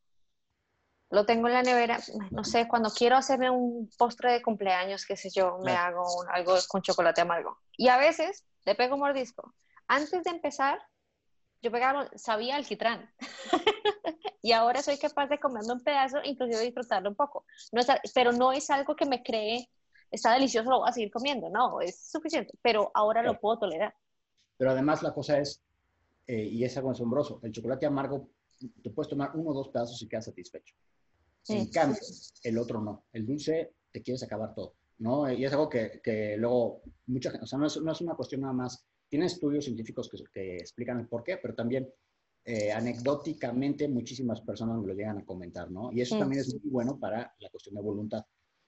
[1.12, 2.00] Lo tengo en la nevera,
[2.32, 6.56] no sé, cuando quiero hacerme un postre de cumpleaños, qué sé yo, me hago algo
[6.68, 7.60] con chocolate amargo.
[7.78, 9.54] Y a veces le pego un mordisco.
[9.88, 10.80] Antes de empezar,
[11.62, 13.08] yo pegaba, sabía alquitrán.
[14.42, 17.46] y ahora soy capaz de comerme un pedazo, inclusive disfrutarlo un poco.
[17.72, 17.84] No
[18.16, 19.70] pero no es algo que me cree,
[20.10, 21.52] está delicioso, lo voy a seguir comiendo.
[21.52, 23.94] No, es suficiente, pero ahora lo puedo tolerar.
[24.62, 25.60] Pero además la cosa es,
[26.28, 28.30] eh, y es algo asombroso, el chocolate amargo
[28.84, 30.76] te puedes tomar uno o dos pedazos y quedas satisfecho.
[31.48, 32.00] En cambio,
[32.44, 33.06] el otro no.
[33.12, 35.32] El dulce te quieres acabar todo, ¿no?
[35.32, 38.14] Y es algo que, que luego mucha gente, o sea, no es, no es, una
[38.14, 41.92] cuestión nada más, tiene estudios científicos que, que explican el por qué, pero también
[42.46, 45.92] eh, anecdóticamente muchísimas personas me lo llegan a comentar, ¿no?
[45.92, 48.24] Y eso también es muy bueno para la cuestión de voluntad.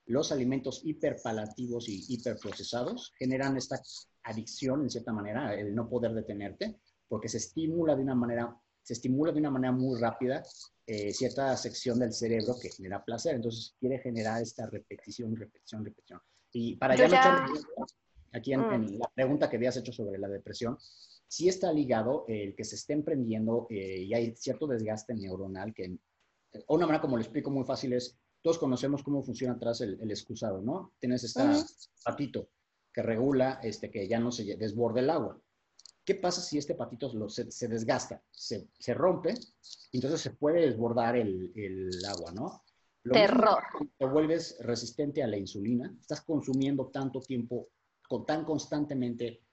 [0.07, 3.79] Los alimentos hiperpalativos y hiperprocesados generan esta
[4.24, 8.93] adicción, en cierta manera, el no poder detenerte, porque se estimula de una manera, se
[8.93, 10.43] estimula de una manera muy rápida
[10.86, 13.36] eh, cierta sección del cerebro que genera placer.
[13.36, 16.19] Entonces quiere generar esta repetición, repetición, repetición.
[16.51, 17.45] Y para ya,
[18.34, 18.74] aquí mm.
[18.74, 20.78] en, la pregunta que habías hecho sobre la depresión,
[21.28, 25.97] sí está ligado el que se esté emprendiendo eh, y hay cierto desgaste neuronal que,
[26.67, 30.61] una manera como lo explico muy fácil es, todos conocemos cómo funciona atrás el, excusado,
[30.61, 30.93] ¿no?
[30.99, 31.41] Tienes este
[32.03, 32.49] patito
[32.93, 35.41] que regula este, que ya no se desborde el agua.
[36.05, 39.33] ¿Qué pasa si este patito se, desgasta, se, rompe,
[39.91, 42.63] y entonces se puede desbordar el, agua, ¿no?
[43.03, 43.63] Terror.
[43.97, 47.69] te vuelves resistente a la insulina, estás consumiendo tanto tiempo,
[48.07, 49.43] con, tan constantemente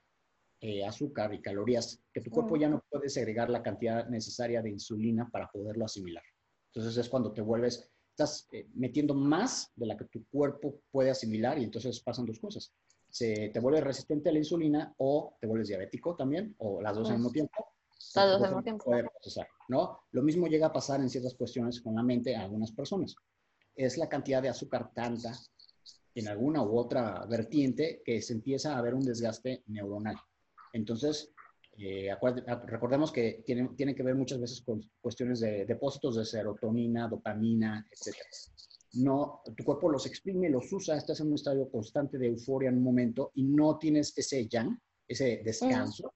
[0.61, 4.70] eh, azúcar y calorías, que tu cuerpo ya no puede segregar la cantidad necesaria de
[4.70, 6.22] insulina para poderlo asimilar.
[6.72, 11.11] Entonces es cuando te vuelves, estás eh, metiendo más de la que tu cuerpo puede
[11.11, 12.72] asimilar y entonces pasan dos cosas
[13.11, 17.09] se, te vuelves resistente a la insulina o te vuelves diabético también, o las dos
[17.09, 17.67] al mismo tiempo.
[18.15, 18.93] Las dos al mismo tiempo.
[19.69, 20.01] ¿no?
[20.13, 23.15] Lo mismo llega a pasar en ciertas cuestiones con la mente a algunas personas.
[23.75, 25.33] Es la cantidad de azúcar tanta
[26.15, 30.17] en alguna u otra vertiente que se empieza a ver un desgaste neuronal.
[30.73, 31.33] Entonces,
[31.79, 32.11] eh,
[32.67, 37.87] recordemos que tiene, tiene que ver muchas veces con cuestiones de depósitos de serotonina, dopamina,
[37.91, 38.17] etc.
[38.95, 42.78] No, tu cuerpo los exprime, los usa, estás en un estado constante de euforia en
[42.78, 46.14] un momento y no tienes ese yang, ese descanso,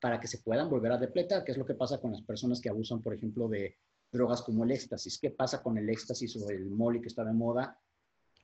[0.00, 2.60] para que se puedan volver a depletar, que es lo que pasa con las personas
[2.60, 3.76] que abusan, por ejemplo, de
[4.10, 5.18] drogas como el éxtasis.
[5.18, 7.78] ¿Qué pasa con el éxtasis o el moli que está de moda?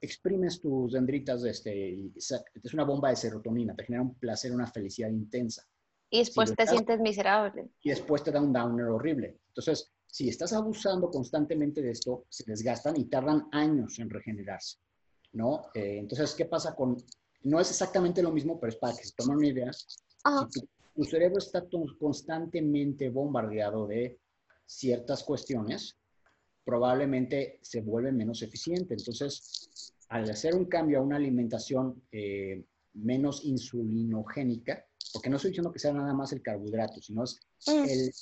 [0.00, 4.66] Exprimes tus dendritas, este, y es una bomba de serotonina, te genera un placer, una
[4.66, 5.66] felicidad intensa
[6.12, 7.70] y después te sientes miserable.
[7.82, 9.40] Y después te da un downer horrible.
[9.48, 14.76] Entonces, si estás abusando constantemente de esto, se desgastan y tardan años en regenerarse,
[15.32, 15.70] ¿no?
[15.72, 16.98] Eh, entonces, ¿qué pasa con...?
[17.44, 19.72] No es exactamente lo mismo, pero es para que se tomen una idea.
[19.72, 20.60] Si
[20.94, 21.64] tu, cerebro está
[21.98, 24.20] constantemente bombardeado de
[24.66, 25.96] ciertas cuestiones,
[26.62, 28.92] probablemente se vuelve menos eficiente.
[28.92, 34.84] Entonces, al hacer un cambio a una alimentación eh, menos insulinogénica,
[35.14, 37.84] porque no estoy diciendo que sea nada más el carbohidrato, sino es mm.
[37.88, 38.12] el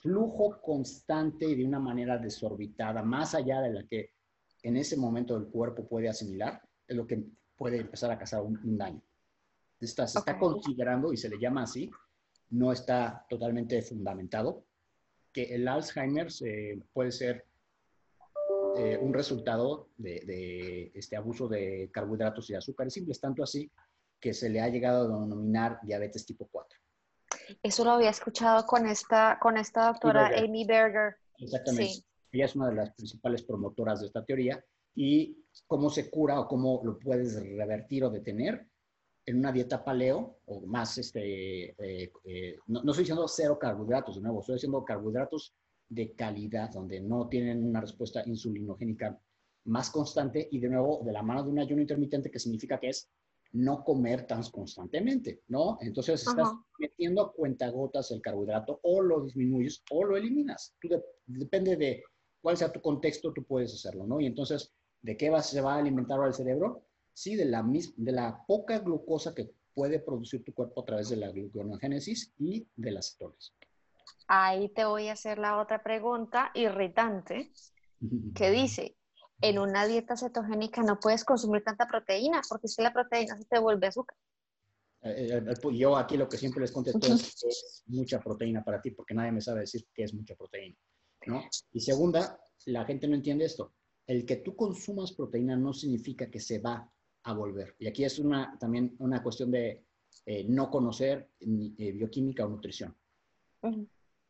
[0.00, 4.10] flujo constante y de una manera desorbitada, más allá de la que
[4.62, 7.22] en ese momento el cuerpo puede asimilar, es lo que
[7.56, 9.02] puede empezar a causar un, daño.
[9.78, 11.90] Está, se está considerando, y se le llama así,
[12.50, 14.64] no está totalmente fundamentado,
[15.32, 17.46] que el Alzheimer eh, puede ser
[18.76, 23.70] eh, un resultado de, de, este abuso de carbohidratos y azúcares simples, tanto así
[24.18, 26.79] que se le ha llegado a denominar diabetes tipo 4.
[27.62, 31.16] Eso lo había escuchado con esta, con esta doctora Amy Berger.
[31.38, 32.04] Exactamente.
[32.32, 34.64] Ella es una de las principales promotoras de esta teoría.
[34.94, 38.66] ¿Y cómo se cura o cómo lo puedes revertir o detener?
[39.26, 44.16] En una dieta paleo o más, este, eh, eh, no, no, estoy diciendo cero carbohidratos,
[44.16, 45.54] de nuevo, estoy diciendo carbohidratos
[45.88, 49.20] de calidad, donde no tienen una respuesta insulinogénica
[49.64, 52.88] más constante y de nuevo de la mano de un ayuno intermitente que significa que
[52.88, 53.08] es
[53.52, 55.78] no comer tan constantemente, ¿no?
[55.80, 60.74] Entonces estás metiendo a cuentagotas el carbohidrato o lo disminuyes o lo eliminas.
[61.26, 62.02] depende de
[62.40, 64.20] cuál sea tu contexto, tú puedes hacerlo, ¿no?
[64.20, 64.72] Y entonces,
[65.02, 66.84] ¿de qué va, se va a alimentar ahora el cerebro?
[67.12, 67.62] Sí, de la,
[67.96, 72.66] de la poca glucosa que puede producir tu cuerpo a través de la gluconogénesis y
[72.76, 73.52] de las cetonas.
[74.28, 77.50] Ahí te voy a hacer la otra pregunta irritante
[78.34, 78.96] que dice,
[79.40, 83.58] en una dieta cetogénica no puedes consumir tanta proteína, porque si la proteína se te
[83.58, 84.16] vuelve azúcar.
[85.02, 88.62] Eh, eh, eh, yo aquí lo que siempre les contesto es que es mucha proteína
[88.62, 90.76] para ti, porque nadie me sabe decir qué es mucha proteína.
[91.26, 91.42] ¿no?
[91.72, 93.72] Y segunda, la gente no entiende esto.
[94.06, 96.90] El que tú consumas proteína no significa que se va
[97.22, 97.76] a volver.
[97.78, 99.84] Y aquí es una, también una cuestión de
[100.48, 102.96] no conocer bioquímica o nutrición.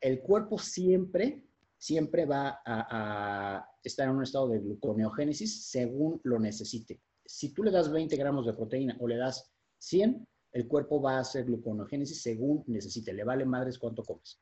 [0.01, 1.43] El cuerpo siempre
[1.81, 7.01] siempre va a, estar en un estado de gluconeogénesis según lo necesite.
[7.25, 11.17] Si tú le das 20 gramos de proteína o le das 100, el cuerpo va
[11.17, 13.13] a hacer gluconeogénesis según necesite.
[13.13, 14.41] Le vale madres cuánto comes.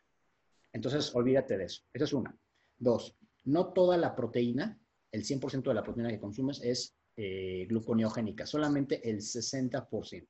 [0.73, 1.83] Entonces, olvídate de eso.
[1.93, 2.37] Esa es una.
[2.77, 4.81] Dos, no toda la proteína,
[5.11, 10.29] el 100% de la proteína que consumes es eh, gluconeogénica, solamente el 60%.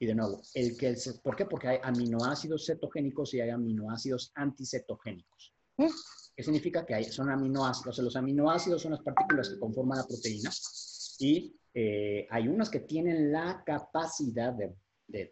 [0.00, 1.46] Y de nuevo, el que ¿por qué?
[1.46, 5.52] Porque hay aminoácidos cetogénicos y hay aminoácidos anticetogénicos.
[5.76, 5.86] Mm.
[6.38, 6.86] ¿Qué significa?
[6.86, 7.98] Que hay, son aminoácidos.
[7.98, 10.52] los aminoácidos son las partículas que conforman la proteína
[11.18, 14.76] y eh, hay unas que tienen la capacidad de,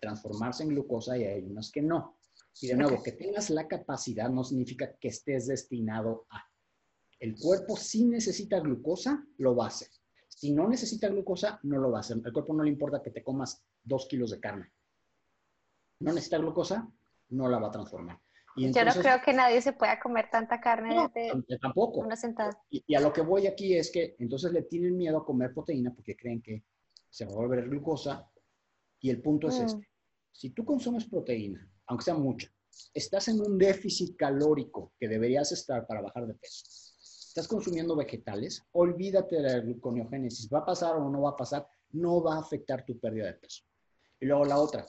[0.00, 2.18] transformarse en glucosa y hay unas que no.
[2.60, 6.44] Y de nuevo, que tengas la capacidad no significa que estés destinado a.
[7.20, 9.90] El cuerpo si necesita glucosa, lo va a hacer.
[10.26, 12.20] Si no necesita glucosa, no lo va a hacer.
[12.24, 14.72] Al cuerpo no le importa que te comas dos kilos de carne.
[16.00, 16.90] No necesita glucosa,
[17.28, 18.20] no la va a transformar.
[18.56, 22.00] Yo no creo que nadie se pueda comer tanta carne de tampoco.
[22.00, 22.58] una sentada.
[22.70, 25.94] Y, a lo que voy aquí es que entonces le tienen miedo a comer proteína
[25.94, 26.64] porque creen que
[27.10, 28.30] se va a volver glucosa.
[29.00, 29.64] Y el punto es mm.
[29.66, 29.88] este.
[30.32, 32.50] Si tú consumes proteína, aunque sea mucha,
[32.94, 36.64] estás en un déficit calórico que deberías estar para bajar de peso.
[37.28, 40.48] Estás consumiendo vegetales, olvídate de la gluconeogénesis.
[40.52, 41.66] ¿Va a pasar o no va a pasar?
[41.90, 43.62] No va a afectar tu pérdida de peso.
[44.18, 44.86] Y luego la otra,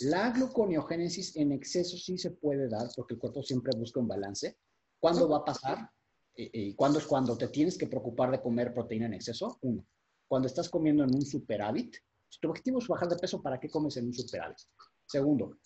[0.00, 4.56] la gluconeogénesis en exceso sí se puede dar porque el cuerpo siempre busca un balance.
[4.98, 5.90] ¿Cuándo va a pasar?
[6.34, 9.58] ¿Y cuándo es cuando te tienes que preocupar de comer proteína en exceso?
[9.62, 9.86] Uno,
[10.28, 11.96] cuando estás comiendo en un superávit.
[12.28, 14.58] Si tu objetivo es bajar de peso, ¿para qué comes en un superávit?
[15.06, 15.58] Segundo,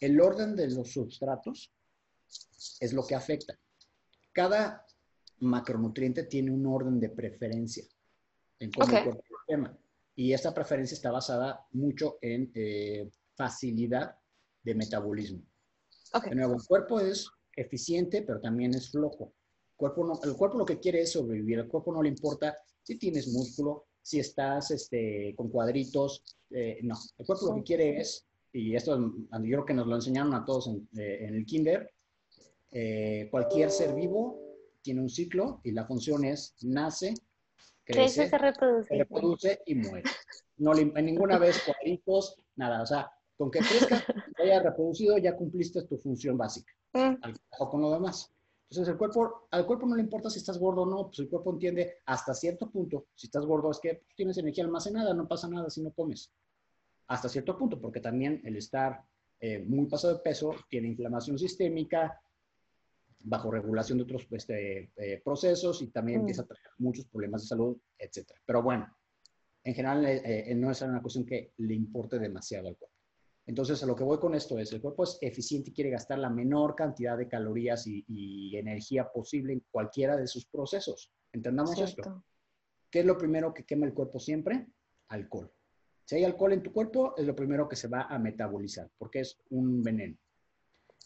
[0.00, 1.72] el orden de los substratos
[2.80, 3.58] es lo que afecta.
[4.32, 4.84] Cada
[5.40, 7.84] macronutriente tiene un orden de preferencia
[8.58, 9.78] en cómo el cuerpo lo
[10.14, 13.08] Y esta preferencia está basada mucho en eh,
[13.38, 14.14] facilidad
[14.62, 15.42] de metabolismo.
[16.28, 19.32] De nuevo, el cuerpo es eficiente, pero también es flojo.
[19.70, 21.60] El cuerpo, no, el cuerpo lo que quiere es sobrevivir.
[21.60, 26.22] El cuerpo no le importa si tienes músculo, si estás este, con cuadritos.
[26.50, 29.94] Eh, no, el cuerpo lo que quiere es y esto yo creo que nos lo
[29.94, 31.92] enseñaron a todos en, eh, el kinder,
[32.72, 34.40] eh, cualquier ser vivo
[34.82, 37.14] tiene un ciclo y la función es nace,
[37.84, 40.10] crece, se reproduce, reproduce y muere.
[40.56, 42.82] No ninguna vez cuadritos, nada.
[42.82, 44.04] O sea, con que crezca,
[44.42, 46.72] haya reproducido, ya cumpliste tu función básica.
[46.92, 47.14] Mm.
[47.22, 47.34] Al
[47.70, 48.34] con lo demás.
[48.70, 51.28] Entonces, el cuerpo, al cuerpo no le importa si estás gordo o no, pues el
[51.28, 55.26] cuerpo entiende hasta cierto punto, si estás gordo es que pues, tienes energía almacenada, no
[55.26, 56.30] pasa nada si no comes.
[57.06, 59.02] Hasta cierto punto, porque también el estar
[59.40, 62.20] eh, muy pasado de peso tiene inflamación sistémica,
[63.20, 66.20] bajo regulación de otros este, eh, procesos y también mm.
[66.22, 68.32] empieza a traer muchos problemas de salud, etc.
[68.44, 68.86] Pero bueno,
[69.64, 72.97] en general eh, no es una cuestión que le importe demasiado al cuerpo.
[73.48, 76.18] Entonces, a lo que voy con esto es, el cuerpo es eficiente y quiere gastar
[76.18, 81.10] la menor cantidad de calorías y, energía posible en cualquiera de sus procesos.
[81.32, 82.22] ¿Entendamos esto?
[82.90, 84.66] ¿Qué es lo primero que quema el cuerpo siempre?
[85.08, 85.50] Alcohol.
[86.04, 89.20] Si hay alcohol en tu cuerpo, es lo primero que se va a metabolizar, porque
[89.20, 90.18] es un veneno.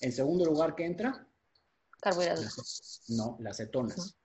[0.01, 1.24] En segundo lugar, ¿qué entra?
[2.01, 3.05] Carbohidratos.
[3.11, 4.18] No, las cetonas.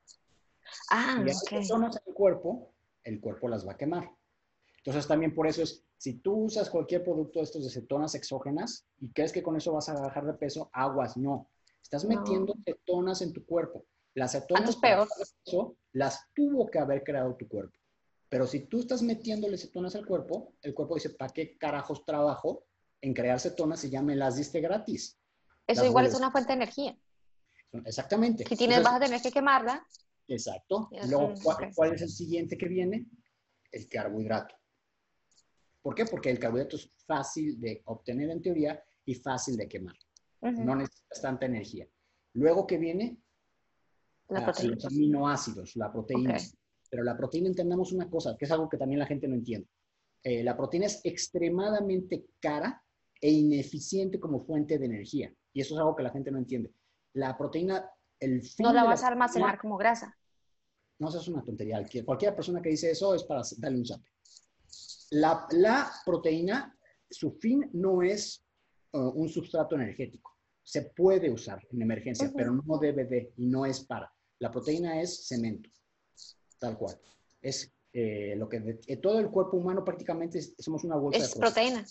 [0.90, 4.10] Ah, las cetonas en el cuerpo, el cuerpo las va a quemar.
[4.88, 8.88] Entonces, también por eso es si tú usas cualquier producto de estos de cetonas exógenas
[9.02, 11.50] y crees que con eso vas a bajar de peso, aguas, no.
[11.84, 13.84] Estás metiendo cetonas en tu cuerpo.
[14.14, 15.10] Las cetonas peor.
[15.92, 17.78] las tuvo que haber creado tu cuerpo.
[18.30, 22.64] Pero si tú estás metiéndole cetonas al cuerpo, el cuerpo dice, ¿para qué carajos trabajo
[23.02, 25.20] en crear cetonas si ya me las diste gratis?
[25.68, 26.98] Eso igual es una fuente de energía.
[27.74, 28.46] Exactamente.
[28.48, 29.86] Si tienes, vas a tener que quemarla.
[30.30, 30.88] Exacto.
[30.92, 31.34] Y luego,
[31.76, 33.06] ¿cuál es el siguiente que viene?
[33.70, 34.57] El carbohidrato.
[35.88, 36.04] ¿Por qué?
[36.04, 39.96] Porque el carbohidrato es fácil de obtener en teoría y fácil de quemar.
[40.42, 41.88] No necesitas tanta energía.
[42.34, 43.22] Luego que viene
[44.28, 46.36] la los aminoácidos, la proteína.
[46.90, 49.70] Pero la proteína entendamos una cosa, que es algo que también la gente no entiende.
[50.24, 52.84] Eh, la proteína es extremadamente cara
[53.22, 55.34] e ineficiente como fuente de energía.
[55.54, 56.74] Y eso es algo que la gente no entiende.
[57.14, 60.18] La proteína, el fin No la vas a almacenar como grasa.
[61.00, 61.82] No, eso es una tontería.
[62.04, 64.12] Cualquier persona que dice eso es para darle un zape.
[65.12, 65.48] La,
[66.06, 66.78] proteína,
[67.10, 68.46] su fin no es
[68.94, 70.38] uh, un sustrato energético.
[70.64, 74.14] Se puede usar en emergencia, pero no debe de y no es para.
[74.40, 75.70] La proteína es cemento,
[76.60, 77.00] tal cual.
[77.42, 81.86] Es eh, lo que eh, todo el cuerpo humano prácticamente somos una bolsa de proteína.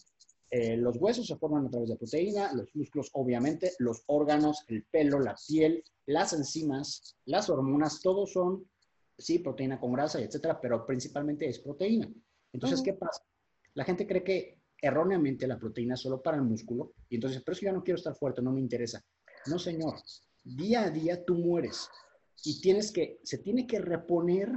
[0.48, 4.84] Eh, los huesos se forman a través de proteína, los músculos obviamente, los órganos, el
[4.84, 8.68] pelo, la piel, las enzimas, las hormonas, todos son,
[9.18, 12.08] sí, proteína con grasa, etcétera, pero principalmente es proteína.
[12.56, 13.22] Entonces, ¿qué pasa?
[13.74, 17.54] La gente cree que erróneamente la proteína es solo para el músculo y entonces, pero
[17.54, 19.04] si yo no quiero estar fuerte, no me interesa.
[19.46, 19.94] No, señor.
[20.42, 21.88] Día a día tú mueres
[22.44, 24.50] y tienes que, se tiene que reponer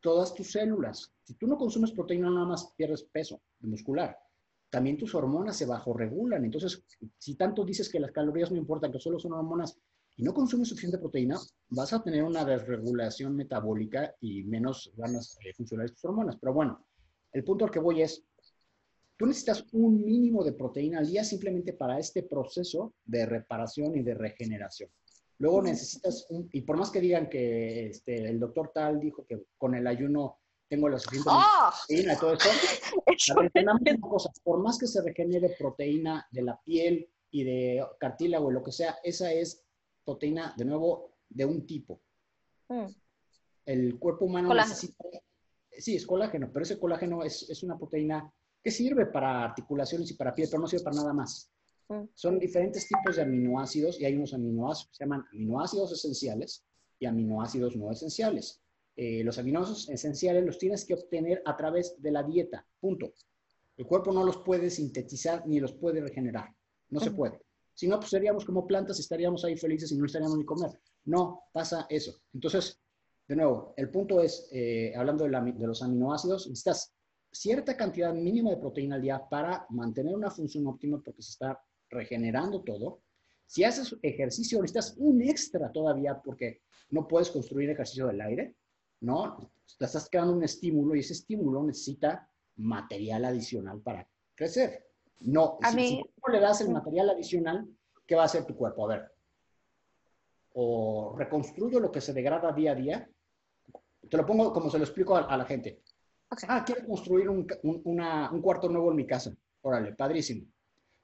[0.00, 1.12] todas tus células.
[1.24, 4.16] Si tú no consumes proteína, nada más pierdes peso muscular.
[4.70, 6.44] También tus hormonas se bajorregulan.
[6.44, 6.84] Entonces,
[7.16, 9.78] si tanto dices que las calorías no importan, que solo son hormonas,
[10.18, 11.38] y no consumes suficiente proteína,
[11.70, 16.36] vas a tener una desregulación metabólica y menos ganas de funcionar tus hormonas.
[16.40, 16.87] Pero bueno,
[17.32, 18.24] el punto al que voy es,
[19.16, 24.02] tú necesitas un mínimo de proteína al día simplemente para este proceso de reparación y
[24.02, 24.90] de regeneración.
[25.38, 29.44] Luego necesitas un, y por más que digan que este, el doctor tal dijo que
[29.56, 31.72] con el ayuno tengo la suficiente ¡Ah!
[31.86, 32.48] proteína y todo eso,
[34.44, 38.72] por más que se regenere proteína de la piel y de cartílago y lo que
[38.72, 39.64] sea, esa es
[40.04, 42.00] proteína, de nuevo, de un tipo.
[42.68, 42.86] Mm.
[43.64, 45.04] El cuerpo humano necesita
[45.78, 50.14] sí, es colágeno, pero ese colágeno es, es, una proteína que sirve para articulaciones y
[50.14, 51.50] para piel, pero no sirve para nada más.
[51.88, 52.02] Mm.
[52.14, 56.64] Son diferentes tipos de aminoácidos y hay unos aminoácidos que se llaman aminoácidos esenciales
[56.98, 58.60] y aminoácidos no esenciales.
[58.96, 63.12] Eh, los aminoácidos esenciales los tienes que obtener a través de la dieta, punto.
[63.76, 66.52] El cuerpo no los puede sintetizar ni los puede regenerar,
[66.90, 67.40] no se puede.
[67.74, 70.80] Si no, pues seríamos como plantas, estaríamos ahí felices y no estaríamos ni comer.
[71.04, 72.20] No pasa eso.
[72.34, 72.80] Entonces,
[73.28, 76.94] de nuevo, el punto es, eh, hablando de, los aminoácidos, necesitas
[77.30, 81.62] cierta cantidad mínima de proteína al día para mantener una función óptima porque se está
[81.90, 83.02] regenerando todo.
[83.46, 88.56] Si haces ejercicio, necesitas un extra todavía porque no puedes construir ejercicio del aire,
[89.00, 89.52] ¿no?
[89.78, 94.86] Te estás creando un estímulo y ese estímulo necesita material adicional para crecer.
[95.20, 97.68] No, a si, tú le das el material adicional,
[98.06, 98.86] ¿qué va a hacer tu cuerpo?
[98.86, 99.12] A ver,
[100.54, 103.10] o reconstruyo lo que se degrada día a día,
[104.08, 105.82] te lo pongo como se lo explico a, la gente.
[106.48, 107.46] Ah, quiero construir un,
[108.42, 109.34] cuarto nuevo en mi casa.
[109.62, 110.46] Órale, padrísimo.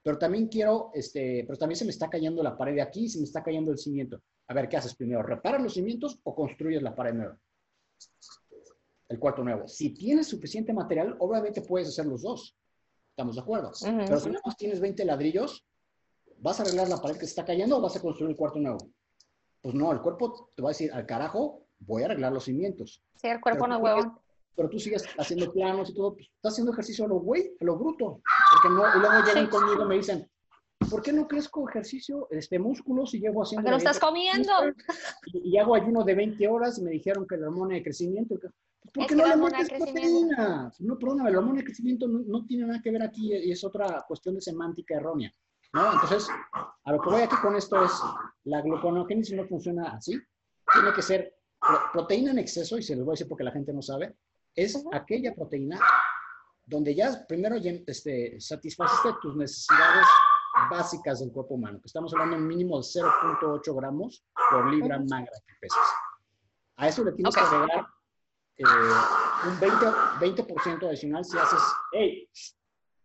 [0.02, 3.18] Pero también quiero, este, pero también se me está cayendo la pared de aquí, se
[3.18, 4.20] me está cayendo el cimiento.
[4.48, 5.22] A ver, ¿qué haces primero?
[5.22, 7.38] ¿Reparas los cimientos o construyes la pared nueva?
[9.08, 9.66] El cuarto nuevo.
[9.66, 12.54] Si tienes suficiente material, obviamente puedes hacer los dos.
[13.10, 13.72] Estamos de acuerdo.
[13.80, 15.64] Pero si nada más tienes 20 ladrillos,
[16.38, 18.58] ¿vas a arreglar la pared que se está cayendo o vas a construir el cuarto
[18.58, 18.78] nuevo?
[19.62, 23.02] Pues no, el cuerpo te va a decir, al carajo, voy a arreglar los cimientos.
[23.16, 24.22] Sí, el cuerpo no huevo.
[24.56, 27.64] Pero tú sigues haciendo planos y todo, pues, estás haciendo ejercicio a lo güey, a
[27.64, 28.20] lo bruto.
[28.52, 30.30] Porque no, y luego llegan conmigo y me dicen,
[30.88, 33.70] ¿por qué no crezco ejercicio, este, músculos y llevo haciendo...
[33.70, 34.52] No estás comiendo.
[35.24, 38.36] Y, hago ayuno de 20 horas y me dijeron que la hormona de crecimiento...
[38.92, 40.72] ¿Por qué no la hormona de proteína?
[40.78, 43.64] No, perdóname, la hormona de crecimiento no, no, tiene nada que ver aquí y es
[43.64, 45.34] otra cuestión de semántica errónea.
[45.72, 45.92] ¿no?
[45.92, 46.28] Entonces,
[46.84, 47.92] a lo que voy aquí con esto es,
[48.44, 50.12] la gluconogénesis no funciona así.
[50.72, 51.33] Tiene que ser
[51.92, 54.16] proteína en exceso, y se los voy a decir porque la gente no sabe,
[54.54, 55.78] es aquella proteína
[56.66, 60.06] donde ya primero este, satisfaciste tus necesidades
[60.70, 64.98] básicas del cuerpo humano, que estamos hablando de un mínimo de 0.8 gramos por libra
[64.98, 65.88] magra que pesas.
[66.76, 67.86] A eso le tienes que agregar
[68.56, 68.64] eh,
[69.46, 71.60] un 20%, 20 adicional si haces,
[71.92, 72.28] hey,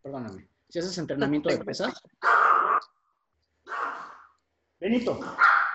[0.01, 1.93] perdóname, si haces entrenamiento de pesas.
[4.79, 5.19] Benito,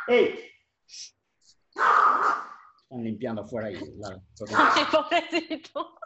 [0.07, 0.51] hey.
[2.85, 4.09] Están limpiando afuera y la...
[4.57, 5.99] Ay, pobrecito.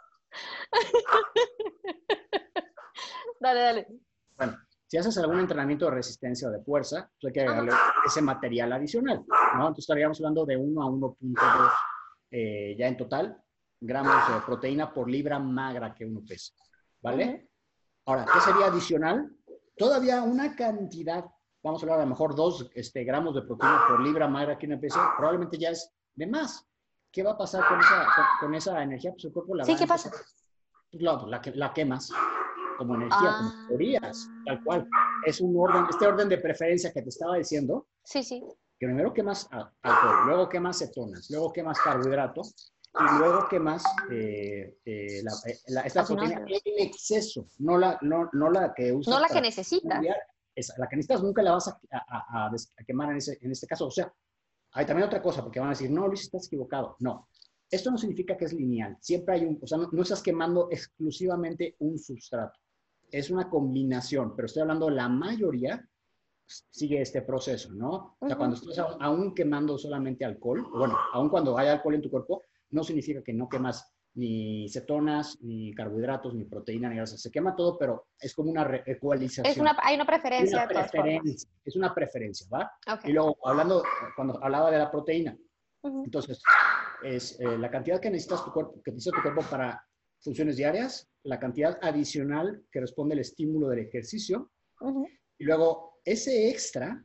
[3.39, 3.87] dale, dale.
[4.37, 4.57] Bueno,
[4.87, 7.71] si haces algún entrenamiento de resistencia o de fuerza, pues hay que agregarle
[8.05, 9.61] ese material adicional, ¿no?
[9.61, 11.71] Entonces estaríamos hablando de 1 a 1.2
[12.31, 13.43] eh, ya en total
[13.79, 16.53] gramos de proteína por libra magra que uno pesa,
[17.01, 17.49] ¿vale?
[18.05, 19.31] Ahora, ¿qué sería adicional?
[19.77, 21.25] Todavía una cantidad,
[21.63, 24.67] vamos a hablar a lo mejor 2 este, gramos de proteína por libra magra que
[24.67, 26.65] uno pesa, probablemente ya es de más.
[27.11, 28.07] ¿Qué va a pasar con esa,
[28.39, 29.11] con, esa energía?
[29.11, 30.11] Pues el cuerpo la Sí, ¿qué pasa?
[30.11, 32.11] Pues la, la, la quemas
[32.77, 33.65] como energía, como ah.
[33.67, 34.87] teorías, tal cual.
[35.25, 37.87] Es un orden, este orden de preferencia que te estaba diciendo.
[38.03, 38.41] Sí, sí.
[38.79, 45.21] Que primero quemas alcohol, luego quemas cetonas, luego quemas carbohidrato y luego quemas eh, eh,
[45.21, 49.13] la, eh, la, esta proteína en exceso, no la, no, no la que usas.
[49.13, 50.01] No la que necesitas.
[50.55, 53.67] Esa, la que necesitas nunca la vas a, a, a, quemar en, ese, en este
[53.67, 53.87] caso.
[53.87, 54.11] O sea,
[54.71, 56.95] hay también otra cosa, porque van a decir, no, Luis, estás equivocado.
[56.99, 57.27] No,
[57.69, 58.97] esto no significa que es lineal.
[58.99, 62.59] Siempre hay un, o sea, no estás quemando exclusivamente un sustrato
[63.11, 65.87] es una combinación, pero estoy hablando, la mayoría
[66.45, 68.17] sigue este proceso, ¿no?
[68.19, 72.09] O sea, cuando estás aún quemando solamente alcohol, bueno, aún cuando hay alcohol en tu
[72.09, 77.17] cuerpo, no significa que no quemas ni cetonas, ni carbohidratos, ni proteína, ni grasa.
[77.17, 79.45] Se quema todo, pero es como una ecualización.
[79.45, 80.67] Es una, hay una preferencia.
[81.63, 82.71] es una preferencia, ¿va?
[83.05, 83.81] Y luego, hablando,
[84.15, 85.37] cuando hablaba de la proteína,
[85.83, 86.41] entonces,
[87.03, 89.81] es eh, la cantidad que necesitas tu cuerpo, que necesita tu cuerpo para
[90.19, 94.51] funciones diarias, la cantidad adicional que responde al estímulo del ejercicio.
[95.37, 97.01] Y luego, ese extra,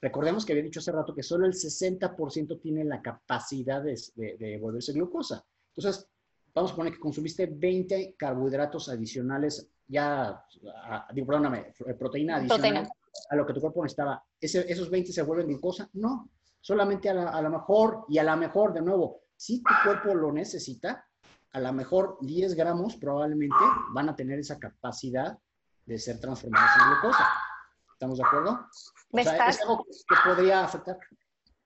[0.00, 4.92] recordemos que había dicho hace rato que solo el 60% tiene la capacidad de, volverse
[4.92, 5.44] glucosa.
[5.76, 6.08] Entonces,
[6.54, 10.42] vamos a poner que consumiste 20 carbohidratos adicionales, ya,
[11.12, 12.88] digo, perdóname, proteína adicional
[13.30, 14.22] a lo que tu cuerpo necesitaba.
[14.40, 15.88] ¿Esos 20 se vuelven glucosa?
[15.94, 16.30] No,
[16.60, 20.32] solamente a, a lo mejor, y a lo mejor, de nuevo, si tu cuerpo lo
[20.32, 21.06] necesita,
[21.52, 25.38] a lo mejor 10 gramos probablemente van a tener esa capacidad
[25.86, 27.28] de ser transformados en glucosa.
[27.92, 28.66] ¿Estamos de acuerdo?
[29.12, 30.98] O sea, es algo que podría afectar.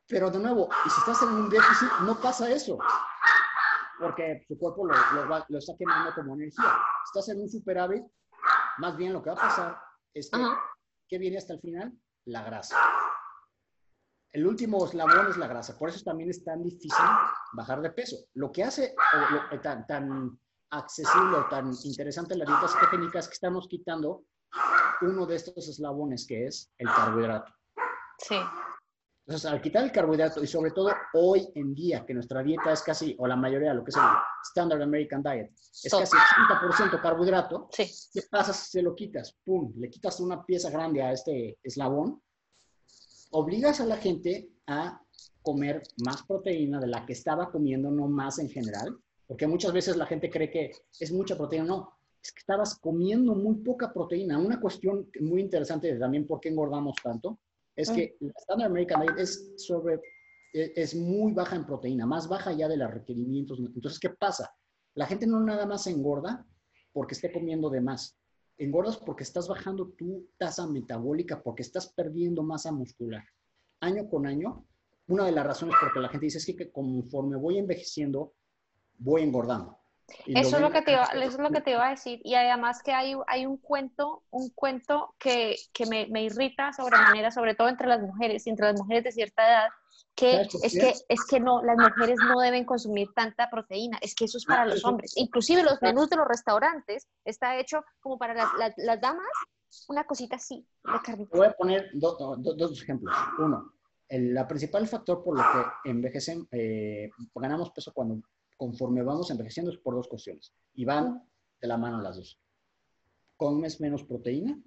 [0.06, 2.78] Pero de nuevo, y si estás en un déficit, no pasa eso.
[3.98, 4.94] Porque tu cuerpo lo,
[5.48, 6.78] lo, está quemando como energía.
[7.04, 8.04] Estás en un superávit,
[8.78, 9.78] más bien lo que va a pasar
[10.14, 10.38] es que,
[11.08, 11.92] ¿qué viene hasta el final?
[12.26, 12.76] La grasa.
[14.32, 15.76] El último eslabón es la grasa.
[15.78, 17.04] Por eso también es tan difícil
[17.54, 18.16] bajar de peso.
[18.34, 18.94] Lo que hace
[19.52, 20.38] eh, tan, tan
[20.70, 24.24] accesible o tan interesante la dieta cetogénica es que estamos quitando
[25.00, 27.52] uno de estos eslabones que es el carbohidrato.
[28.18, 28.36] Sí.
[29.28, 32.80] Entonces, al quitar el carbohidrato y sobre todo hoy en día, que nuestra dieta es
[32.80, 34.02] casi, o la mayoría, lo que es el
[34.42, 35.52] Standard American Diet,
[35.84, 37.92] es casi 80% carbohidrato, sí.
[38.14, 39.36] ¿qué pasa si se lo quitas?
[39.44, 39.74] ¡Pum!
[39.76, 42.22] Le quitas una pieza grande a este eslabón,
[43.32, 44.98] obligas a la gente a
[45.42, 49.98] comer más proteína de la que estaba comiendo, no más en general, porque muchas veces
[49.98, 54.38] la gente cree que es mucha proteína, no, es que estabas comiendo muy poca proteína.
[54.38, 57.38] Una cuestión muy interesante de también por qué engordamos tanto
[57.78, 58.26] es que mm.
[58.26, 60.00] la Standard American Diet es sobre
[60.52, 63.60] e, es muy baja en proteína, más baja ya de los requerimientos.
[63.60, 64.52] Entonces, ¿qué pasa?
[64.94, 66.44] La gente no nada más engorda
[66.92, 68.18] porque esté comiendo de más.
[68.56, 73.24] Engordas porque estás bajando tu tasa metabólica, porque estás perdiendo masa muscular.
[73.80, 74.66] Año con año,
[75.06, 78.34] una de las razones por que la gente dice es que conforme voy envejeciendo,
[78.98, 79.77] voy engordando.
[80.26, 82.20] Eso es, lo que te iba, eso es lo que te iba a decir.
[82.24, 87.30] Y además que hay, hay un cuento, un cuento que, que me, me, irrita sobremanera,
[87.30, 89.68] sobre todo entre las mujeres, entre las mujeres de cierta edad,
[90.14, 94.24] que es que, es que no, las mujeres no deben consumir tanta proteína, es que
[94.24, 95.12] eso es para los hombres.
[95.16, 99.26] Inclusive los menús de los restaurantes está hecho como para las, las, damas,
[99.88, 101.26] una cosita así de carne.
[101.32, 103.14] Voy a poner dos ejemplos.
[103.38, 103.72] Uno,
[104.08, 108.20] el la principal factor por lo que envejecen, eh, ganamos peso cuando
[108.58, 110.52] conforme vamos envejeciendo es por dos cuestiones.
[110.74, 111.22] Y van
[111.60, 112.38] de la mano las dos.
[113.36, 114.60] Comes menos proteína,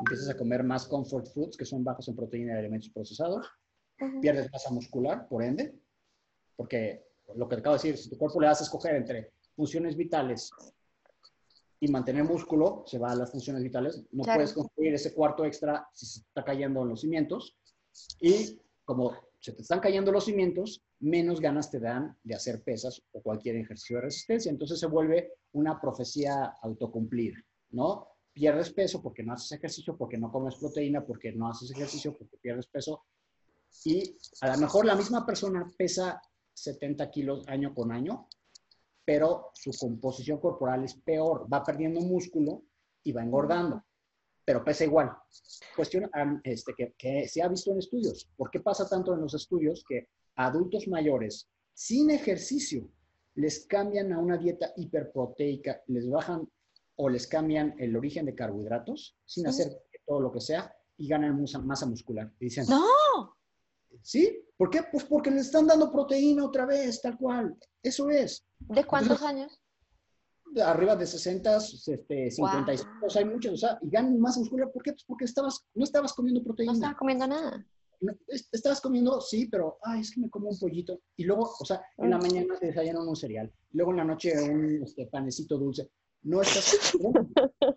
[0.00, 3.46] empiezas a comer más comfort foods, que son bajos en proteína y alimentos procesados,
[4.20, 5.78] pierdes masa muscular, por ende,
[6.56, 7.04] porque
[7.36, 10.50] lo que te acabo de decir, si tu cuerpo le hace escoger entre funciones vitales
[11.78, 15.86] y mantener músculo, se va a las funciones vitales, no puedes construir ese cuarto extra
[15.92, 17.56] si se está cayendo en los cimientos.
[18.20, 23.02] Y como se te están cayendo los cimientos, menos ganas te dan de hacer pesas
[23.12, 24.50] o cualquier ejercicio de resistencia.
[24.50, 27.38] Entonces se vuelve una profecía autocumplida,
[27.70, 28.08] ¿no?
[28.32, 32.36] Pierdes peso porque no haces ejercicio, porque no comes proteína, porque no haces ejercicio, porque
[32.36, 33.04] pierdes peso.
[33.84, 36.20] Y a lo mejor la misma persona pesa
[36.52, 38.28] 70 kilos año con año,
[39.04, 42.64] pero su composición corporal es peor, va perdiendo músculo
[43.02, 43.82] y va engordando,
[44.44, 45.10] pero pesa igual.
[45.74, 46.10] Cuestión
[46.44, 48.28] este, que, que se ha visto en estudios.
[48.36, 52.90] ¿Por qué pasa tanto en los estudios que adultos mayores sin ejercicio
[53.34, 56.46] les cambian a una dieta hiperproteica, les bajan
[56.96, 59.72] o les cambian el origen de carbohidratos sin hacer
[60.04, 62.30] todo lo que sea y ganan masa muscular.
[62.38, 63.34] dicen, no.
[64.02, 64.44] ¿Sí?
[64.56, 64.82] ¿Por qué?
[64.92, 67.56] Pues porque les están dando proteína otra vez, tal cual.
[67.82, 68.46] Eso es.
[68.58, 69.58] ¿De cuántos años?
[70.62, 74.70] Arriba de 60, este, 55, hay muchos, o sea, y ganan masa muscular.
[74.70, 74.92] ¿Por qué?
[74.92, 76.72] Pues porque estabas, no estabas comiendo proteína.
[76.72, 77.66] No estabas comiendo nada
[78.52, 81.00] estabas comiendo, sí, pero, ay, es que me como un pollito.
[81.16, 84.32] Y luego, o sea, en la mañana te desayunan un cereal, luego en la noche
[84.40, 85.90] un este, panecito dulce.
[86.22, 86.92] No estás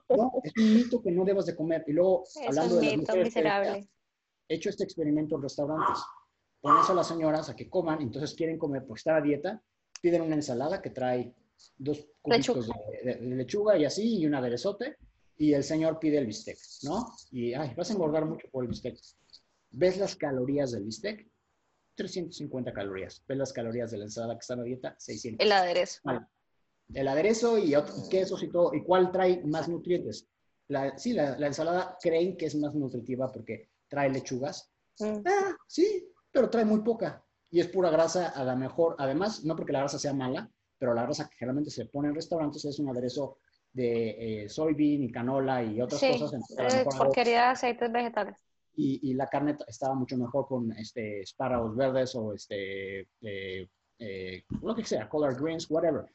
[0.10, 1.84] No, es un mito que no debas de comer.
[1.88, 3.88] Y luego, hablando de las miserable.
[4.48, 6.00] he hecho este experimento en restaurantes.
[6.62, 9.62] Pones a las señoras a que coman, entonces quieren comer por estar a dieta,
[10.02, 11.34] piden una ensalada que trae
[11.78, 12.68] dos cubitos
[13.04, 14.98] de, lechuga y así, y un aderezote,
[15.38, 17.06] y el señor pide el bistec, ¿no?
[17.32, 18.98] Y, ay, vas a engordar mucho por el bistec
[19.74, 21.28] ¿Ves las calorías del bistec?
[21.96, 23.24] 350 calorías.
[23.28, 24.96] ¿Ves las calorías de la ensalada que está en la dieta?
[25.00, 25.44] 600.
[25.44, 26.02] El aderezo.
[26.94, 28.74] El aderezo y otros quesos y todo.
[28.76, 30.28] ¿Y cuál trae más nutrientes?
[30.68, 34.72] La, sí, la, ensalada creen que es más nutritiva porque trae lechugas.
[35.00, 35.22] Mm.
[35.26, 37.24] Ah, sí, pero trae muy poca.
[37.50, 38.96] Y es pura grasa a la mejor.
[39.00, 42.16] Además, no porque la grasa sea mala, pero la grasa que generalmente se pone en
[42.16, 43.40] restaurantes es un aderezo
[43.72, 46.34] de eh, soybean y canola y otras cosas.
[46.60, 48.38] Eh, porquería de aceites vegetales
[48.76, 53.68] y, la carne estaba mucho mejor con este, espárragos verdes o este, eh,
[54.00, 56.06] eh, lo que sea, color greens, whatever.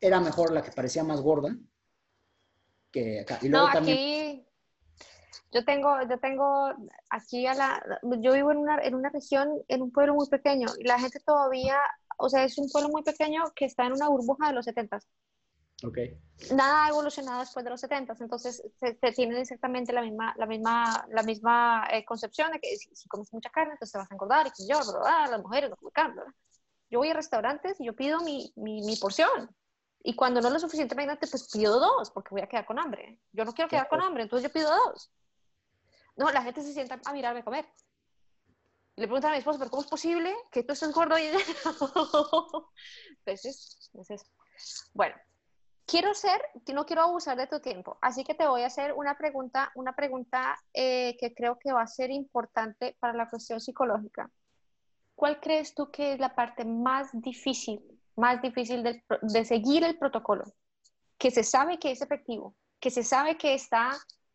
[0.00, 1.56] Era mejor la que parecía más gorda
[2.90, 3.38] que acá.
[3.42, 4.44] Y luego no, aquí
[5.52, 6.74] yo tengo, yo tengo
[7.10, 10.66] aquí a la, yo vivo en una, en una región, en un pueblo muy pequeño
[10.78, 11.78] y la gente todavía,
[12.18, 14.98] o sea, es un pueblo muy pequeño que está en una burbuja de los 70
[15.84, 16.18] Okay.
[16.52, 21.06] Nada ha evolucionado después de los 70, entonces se, tienen exactamente la misma, la misma,
[21.10, 24.46] la misma eh, concepción de que si, comes mucha carne, entonces te vas a engordar,
[24.46, 26.22] y que yo, las mujeres no comen carne.
[26.90, 29.54] Yo voy a restaurantes y yo pido mi, mi, mi, porción.
[30.02, 33.20] Y cuando no es lo suficientemente pues pido dos, porque voy a quedar con hambre.
[33.32, 35.10] Yo no quiero quedar con hambre, entonces yo pido dos.
[36.16, 37.66] No, la gente se sienta a mirarme comer.
[38.96, 41.18] Le preguntan a mi esposo, ¿pero cómo es posible que tú estés gordo?
[41.18, 41.24] Y...
[43.24, 44.26] pues es, es eso.
[44.92, 45.16] Bueno,
[45.86, 46.40] quiero ser,
[46.72, 49.94] no quiero abusar de tu tiempo, así que te voy a hacer una pregunta, una
[49.94, 54.30] pregunta eh, que creo que va a ser importante para la cuestión psicológica.
[55.14, 57.80] ¿Cuál crees tú que es la parte más difícil,
[58.16, 60.44] más difícil de, de seguir el protocolo?
[61.18, 63.92] Que se sabe que es efectivo, que se sabe que está,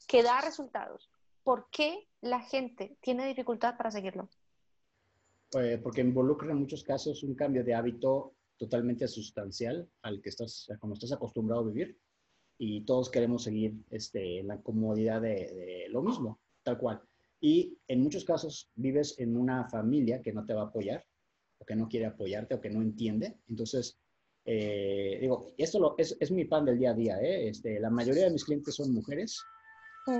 [0.08, 1.10] que da resultados.
[1.44, 4.30] ¿Por qué la gente tiene dificultad para seguirlo?
[5.52, 10.70] Pues porque involucra en muchos casos un cambio de hábito totalmente sustancial al que estás,
[10.80, 11.98] como estás acostumbrado a vivir
[12.60, 17.02] y todos queremos seguir este, la comodidad de, lo mismo, tal cual.
[17.40, 21.06] Y en muchos casos vives en una familia que no te va a apoyar
[21.58, 23.38] o que no quiere apoyarte o que no entiende.
[23.48, 23.98] Entonces,
[24.44, 27.22] eh, digo, esto lo, es, es, mi pan del día a día.
[27.22, 27.48] ¿eh?
[27.48, 29.42] Este, la mayoría de mis clientes son mujeres,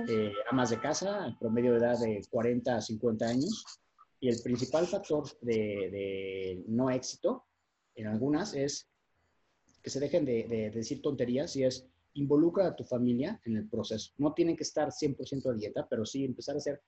[0.08, 3.66] eh, amas de casa, promedio de edad de 40 a 50 años.
[4.18, 7.49] Y el principal factor de, de no éxito
[8.00, 8.88] en algunas es
[9.82, 14.12] que se dejen de, decir tonterías y es involucra a tu familia en el proceso.
[14.18, 16.82] No tienen que estar 100% a dieta, pero sí empezar a hacer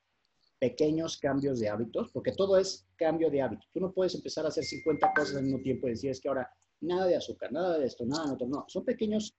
[0.59, 3.69] pequeños cambios de hábitos, porque todo es cambio de hábitos.
[3.73, 6.27] Tú no puedes empezar a hacer 50 cosas al mismo tiempo y decir es que
[6.27, 6.49] ahora
[6.81, 8.65] nada de azúcar, nada de esto, nada de otro, no.
[8.67, 9.35] Son pequeños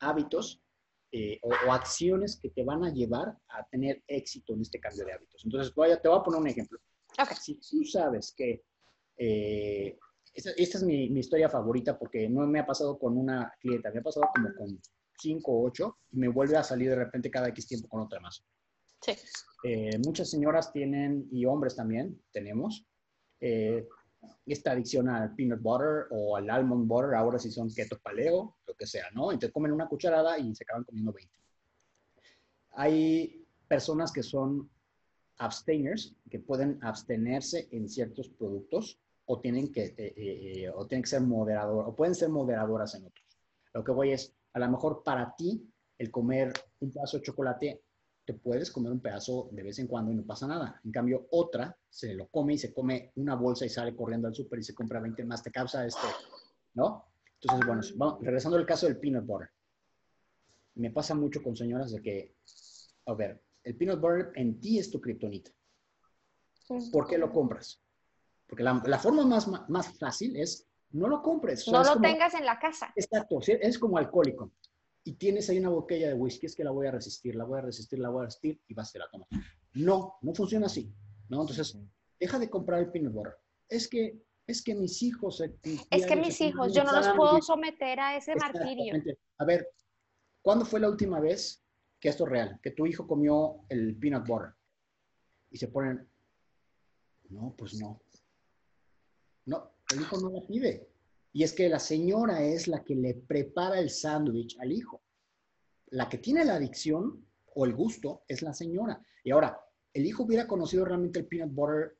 [0.00, 0.60] hábitos
[1.12, 5.12] eh, o, acciones que te van a llevar a tener éxito en este cambio de
[5.12, 5.44] hábitos.
[5.44, 6.78] Entonces, voy te voy a poner un ejemplo.
[7.40, 8.64] Si tú sabes que,
[9.16, 9.98] eh,
[10.36, 14.02] esta, es mi, historia favorita porque no me ha pasado con una clienta, me ha
[14.02, 14.80] pasado como con
[15.18, 18.20] cinco o ocho y me vuelve a salir de repente cada X tiempo con otra
[18.20, 18.44] más.
[19.00, 19.12] Sí.
[19.64, 22.86] Eh, muchas señoras tienen, y hombres también tenemos,
[24.46, 28.74] esta adicción al peanut butter o al almond butter, ahora si son keto paleo, lo
[28.74, 29.32] que sea, ¿no?
[29.32, 31.32] Entonces comen una cucharada y se acaban comiendo 20.
[32.72, 34.70] Hay personas que son
[35.38, 41.10] abstainers, que pueden abstenerse en ciertos productos o tienen que, eh, eh, o tienen que
[41.10, 43.26] ser moderadoras, o pueden ser moderadoras en otros.
[43.74, 47.82] Lo que voy es, a lo mejor para ti, el comer un pedazo de chocolate
[48.24, 50.80] te puedes comer un pedazo de vez en cuando y no pasa nada.
[50.84, 54.34] En cambio, otra se lo come y se come una bolsa y sale corriendo al
[54.34, 56.06] súper y se compra 20 más, te causa este,
[56.74, 57.06] ¿no?
[57.40, 59.50] Entonces, bueno, vamos, regresando al caso del peanut butter.
[60.74, 62.34] Me pasa mucho con señoras de que,
[63.06, 65.50] a ver, el peanut butter en ti es tu kriptonita.
[66.90, 67.80] ¿Por qué lo compras?
[68.46, 71.66] Porque la, la forma más, más fácil es no lo compres.
[71.68, 72.92] no lo tengas en la casa.
[72.94, 74.52] Exacto, es como alcohólico
[75.06, 77.60] y tienes ahí una botella de whisky, es que la voy a resistir, la voy
[77.60, 79.24] a resistir, la voy a resistir y vas a la toma.
[79.74, 80.92] No, no funciona así,
[81.28, 81.42] ¿no?
[81.42, 81.78] Entonces,
[82.18, 83.36] deja de comprar el peanut butter.
[83.68, 85.40] Es que, es que mis hijos...
[85.62, 89.00] Es que mis hijos, yo no los puedo someter a ese martirio.
[89.38, 89.68] A ver,
[90.42, 91.62] ¿cuándo fue la última vez
[92.00, 92.58] que esto es real?
[92.60, 94.54] Que tu hijo comió el peanut butter
[95.52, 96.04] y se ponen,
[97.28, 98.02] no, pues no.
[99.46, 100.88] No, el hijo no lo pide.
[101.32, 105.02] Y es que la señora es la que le prepara el sándwich al hijo.
[105.90, 109.00] La que tiene la adicción o el gusto es la señora.
[109.22, 109.58] Y ahora,
[109.92, 111.96] el hijo hubiera conocido realmente el peanut butter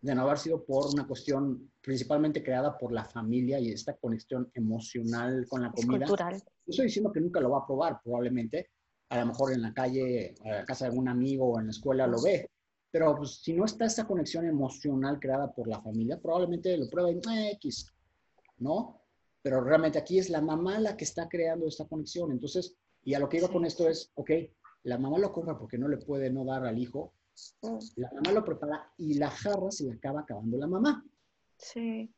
[0.00, 4.50] de no haber sido por una cuestión principalmente creada por la familia y esta conexión
[4.54, 6.06] emocional con la comida.
[6.06, 6.34] cultural.
[6.34, 8.70] No estoy diciendo que nunca lo va a probar, probablemente.
[9.10, 11.70] A lo mejor en la calle, a la casa de algún amigo o en la
[11.70, 12.50] escuela lo ve.
[12.90, 17.10] Pero pues, si no está esta conexión emocional creada por la familia, probablemente lo prueba
[17.10, 17.92] en eh, X.
[18.58, 19.00] ¿no?
[19.42, 22.32] Pero realmente aquí es la mamá la que está creando esta conexión.
[22.32, 24.30] Entonces, y a lo que iba con esto es, ok,
[24.84, 27.14] la mamá lo compra porque no le puede no dar al hijo,
[27.96, 31.04] la mamá lo prepara y la jarra se le acaba acabando la mamá.
[31.56, 32.12] Sí.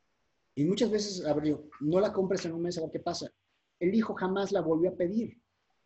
[0.55, 3.31] Y muchas veces, a ver, no la compres en un mes a ver qué pasa.
[3.79, 5.39] El hijo jamás la volvió a pedir.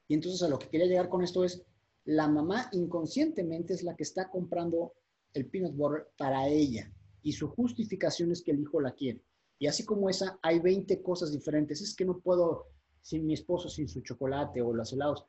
[0.07, 1.63] Y entonces a lo que quería llegar con esto es,
[2.05, 4.93] la mamá inconscientemente es la que está comprando
[5.33, 6.91] el peanut butter para ella.
[7.21, 9.23] Y su justificación es que el hijo la quiere.
[9.57, 11.81] Y así como esa, hay 20 cosas diferentes.
[11.81, 12.67] Es que no puedo
[13.01, 15.25] sin mi esposo, sin su chocolate o los helados.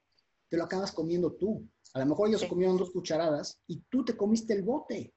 [0.48, 1.66] Te lo acabas comiendo tú.
[1.94, 5.14] A lo mejor ellos comieron dos cucharadas y tú te comiste el bote.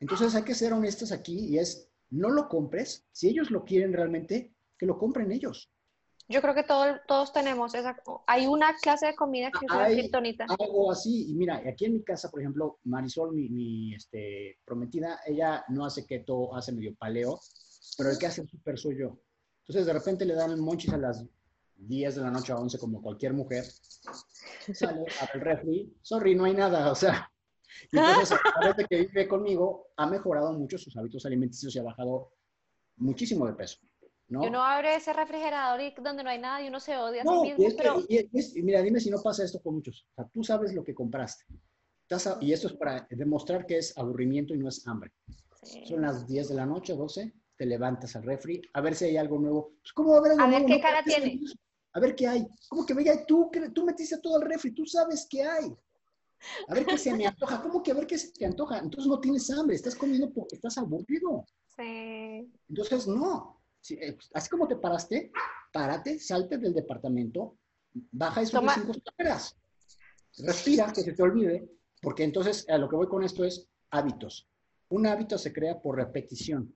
[0.00, 3.06] Entonces hay que ser honestos aquí y es, no lo compres.
[3.12, 5.70] Si ellos lo quieren realmente, que lo compren ellos.
[6.32, 7.94] Yo creo que todos tenemos esa,
[8.26, 10.46] hay una clase de comida que es criptonita.
[10.58, 15.20] Algo así, y mira, aquí en mi casa, por ejemplo, Marisol, mi, mi este, prometida,
[15.26, 17.38] ella no hace keto, hace medio paleo,
[17.98, 19.18] pero el que hace súper soy yo.
[19.60, 21.24] Entonces, de repente le dan monchis a las
[21.76, 23.64] 10 de la noche a 11 como cualquier mujer.
[24.72, 25.04] Sale,
[25.34, 27.30] el refri, sorry, no hay nada, o sea.
[27.90, 32.32] Y entonces, a que vive conmigo, ha mejorado mucho sus hábitos alimenticios y ha bajado
[32.96, 33.78] muchísimo de peso.
[34.32, 34.44] ¿No?
[34.44, 37.44] Y uno abre ese refrigerador y donde no hay nada y uno se odia no,
[37.44, 37.64] mismo,
[38.08, 40.06] y mira, dime si no pasa esto con muchos.
[40.10, 41.44] O sea, tú sabes lo que compraste.
[42.40, 45.12] y esto es para demostrar que es aburrimiento y no es hambre.
[45.84, 49.16] Son las 10 de la noche, 12, te levantas al refri, a ver si hay
[49.16, 49.74] algo nuevo.
[49.80, 51.40] Pues, ¿cómo va a algo A ver qué cara tiene.
[51.92, 52.46] A ver qué hay.
[52.68, 55.72] ¿Cómo que vaya tú, tú metiste todo el refri, tú sabes qué hay.
[56.68, 57.62] A ver qué se me antoja.
[57.62, 58.78] ¿Cómo que a ver qué se te antoja?
[58.78, 61.44] Entonces no tienes hambre, estás comiendo porque estás aburrido.
[61.76, 62.50] Sí.
[62.68, 63.61] Entonces, no.
[63.90, 65.32] Eh, así como te paraste,
[65.72, 67.58] párate, salte del departamento,
[67.92, 68.74] baja esos Toma.
[68.74, 69.56] cinco escaleras.
[70.38, 71.68] Respira, que se te olvide,
[72.00, 74.48] porque entonces a lo que voy con esto es hábitos.
[74.88, 76.74] Un hábito se crea por repetición.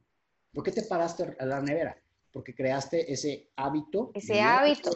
[0.53, 1.97] ¿Por qué te paraste a la nevera?
[2.33, 4.11] Porque creaste ese hábito.
[4.15, 4.91] Ese hábito.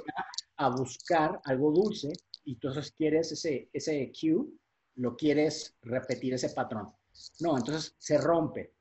[0.57, 2.13] A buscar algo dulce
[2.45, 4.47] y entonces quieres ese, ese cue,
[4.97, 6.93] lo quieres repetir, ese patrón.
[7.41, 8.75] No, entonces se rompe.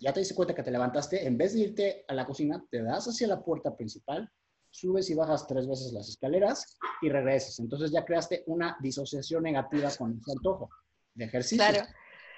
[0.00, 2.82] Ya te diste cuenta que te levantaste, en vez de irte a la cocina, te
[2.82, 4.30] das hacia la puerta principal,
[4.70, 7.58] subes y bajas tres veces las escaleras y regresas.
[7.58, 10.70] Entonces ya creaste una disociación negativa con ese antojo
[11.14, 11.64] de ejercicio.
[11.64, 11.86] Claro.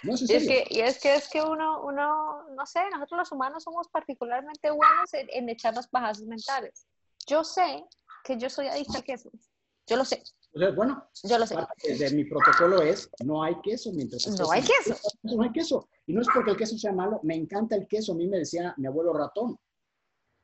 [0.03, 3.63] y, es que, y es que es que uno, uno, no sé, nosotros los humanos
[3.63, 6.87] somos particularmente buenos en, en echar las bajas mentales.
[7.27, 7.85] Yo sé
[8.25, 9.31] que yo soy adicta al queso.
[9.87, 10.23] Yo lo sé.
[10.53, 11.57] Bueno, yo lo sé.
[11.99, 14.97] de mi protocolo es no hay queso mientras no hay queso.
[15.23, 15.89] No hay queso.
[16.07, 18.13] Y no es porque el queso sea malo, me encanta el queso.
[18.13, 19.59] A mí me decía mi abuelo ratón.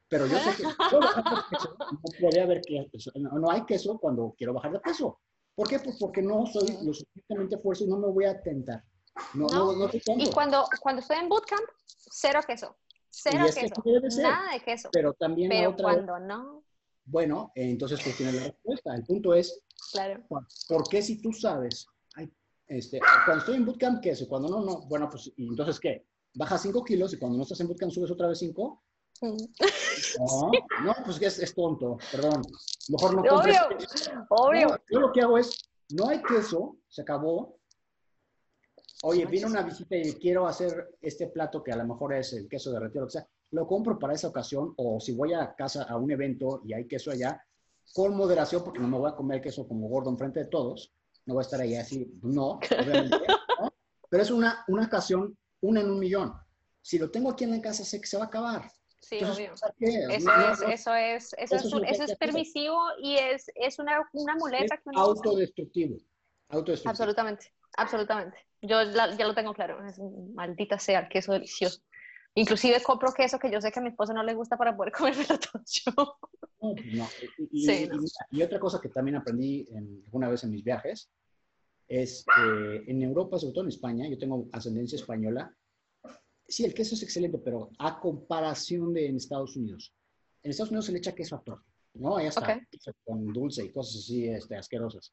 [0.08, 0.62] Pero yo sé que
[0.92, 5.18] no puede haber queso, no hay queso cuando quiero bajar de peso.
[5.54, 5.78] ¿Por qué?
[5.80, 8.84] Pues porque no soy lo suficientemente fuerte y no me voy a tentar.
[9.34, 9.72] No, no.
[9.74, 12.76] no, y cuando, cuando estoy en bootcamp, cero queso.
[13.10, 13.82] Cero queso.
[14.20, 14.90] Nada de queso.
[14.92, 16.62] Pero también Pero cuando no.
[17.06, 18.94] Bueno, entonces tú tienes la respuesta.
[18.94, 19.62] El punto es,
[19.92, 20.24] claro.
[20.68, 21.86] ¿por qué si tú sabes,
[22.66, 26.04] este, cuando estoy en bootcamp queso, cuando no, no, bueno, pues, ¿y entonces qué?
[26.34, 28.82] Bajas 5 kilos y cuando no estás en bootcamp subes otra vez 5.
[29.22, 30.50] No,
[30.84, 32.42] no, pues es, es tonto, perdón.
[32.88, 33.56] Mejor no compres.
[34.28, 34.82] Obvio, obvio.
[34.90, 37.58] yo lo que hago es, no hay queso, se acabó.
[39.04, 42.48] Oye, viene una visita y quiero hacer este plato que a lo mejor es el
[42.48, 43.28] queso derretido, que sea.
[43.50, 46.86] Lo compro para esa ocasión o si voy a casa a un evento y hay
[46.86, 47.42] queso allá,
[47.94, 50.92] con moderación, porque no me voy a comer queso como gordo enfrente de todos.
[51.24, 53.16] No voy a estar ahí así, no, obviamente.
[54.10, 56.32] Pero es una, una ocasión, una en un millón.
[56.82, 58.70] Si lo tengo aquí en la casa, sé que se va a acabar.
[59.00, 59.52] Sí, obvio.
[59.52, 64.76] Eso, es, eso, es, eso, es, eso es permisivo y es, es una, una muleta.
[64.76, 65.96] que autodestructivo.
[66.48, 66.90] autodestructivo.
[66.90, 68.38] Absolutamente, absolutamente.
[68.62, 69.84] Yo ya lo tengo claro.
[69.86, 69.98] Es,
[70.34, 71.82] maldita sea, queso delicioso.
[72.36, 74.92] Inclusive compro queso que yo sé que a mi esposa no le gusta para poder
[74.92, 75.92] comer todo yo.
[76.60, 77.88] No, pues y,
[78.30, 81.10] y, otra cosa que también aprendí en, alguna vez en mis viajes
[81.88, 85.56] es que en Europa, sobre todo en España, yo tengo ascendencia española,
[86.46, 89.94] sí, el queso es excelente, pero a comparación de en Estados Unidos.
[90.42, 91.62] En Estados Unidos se le echa queso a todo,
[91.94, 92.16] ¿no?
[92.16, 92.60] Ahí está,
[93.04, 95.12] con dulce y cosas así este, asquerosas.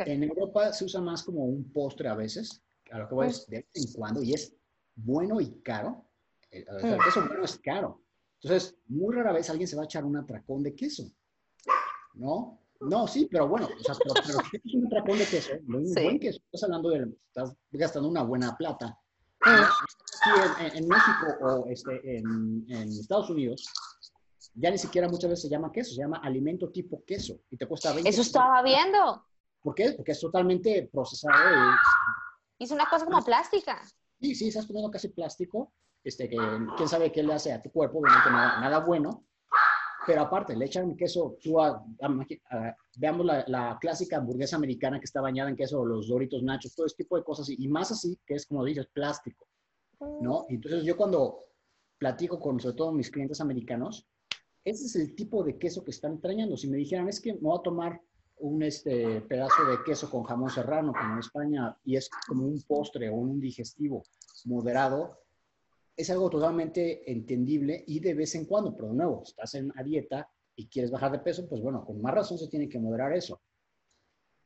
[0.00, 3.46] En Europa se usa más como un postre a veces, a lo que voy es
[3.46, 4.54] de vez en cuando, y es
[4.96, 6.07] bueno y caro.
[6.50, 7.04] El, mm.
[7.04, 8.02] queso bueno es caro.
[8.40, 11.10] Entonces, muy rara vez alguien se va a echar un atracón de queso,
[12.14, 12.60] ¿no?
[12.80, 16.20] No, sí, pero bueno, o sea, pero, pero es un atracón de queso, un buen
[16.20, 18.96] queso, estás hablando de, estás gastando una buena plata
[19.40, 23.64] Aquí en, México o este, en, Estados Unidos,
[24.54, 27.66] ya ni siquiera muchas veces se llama queso, se llama alimento tipo queso y te
[27.66, 29.24] cuesta 20 Eso estaba viendo.
[29.62, 29.92] ¿Por qué?
[29.92, 31.34] Porque es totalmente procesado.
[32.58, 32.64] Y...
[32.64, 33.82] Es una cosa como plástica.
[34.20, 35.72] Sí, sí, estás poniendo casi plástico.
[36.02, 36.36] Este, que
[36.76, 39.24] quién sabe qué le hace a tu cuerpo, obviamente nada, nada bueno.
[40.06, 41.84] Pero aparte, le echan queso, tú a,
[42.96, 46.86] veamos la, la, clásica hamburguesa americana que está bañada en queso, los doritos nachos, todo
[46.86, 49.46] ese tipo de cosas, y, más así, que es como dices, plástico,
[50.22, 50.46] ¿no?
[50.48, 51.44] Entonces yo cuando
[51.98, 54.06] platico con sobre todo mis clientes americanos,
[54.64, 56.56] ese es el tipo de queso que están extrañando.
[56.56, 58.00] Si me dijeran, es que me voy a tomar
[58.40, 62.62] un este, pedazo de queso con jamón serrano, como en España, y es como un
[62.62, 64.04] postre o un digestivo
[64.44, 65.18] moderado,
[65.98, 69.82] es algo totalmente entendible y de vez en cuando, pero de nuevo, estás en una
[69.82, 73.12] dieta y quieres bajar de peso, pues bueno, con más razón se tiene que moderar
[73.12, 73.42] eso.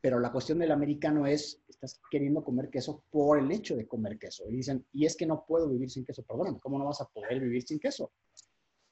[0.01, 4.19] Pero la cuestión del americano es, estás queriendo comer queso por el hecho de comer
[4.19, 4.49] queso.
[4.49, 6.23] Y dicen, y es que no puedo vivir sin queso.
[6.23, 8.11] Perdóname, ¿cómo no vas a poder vivir sin queso?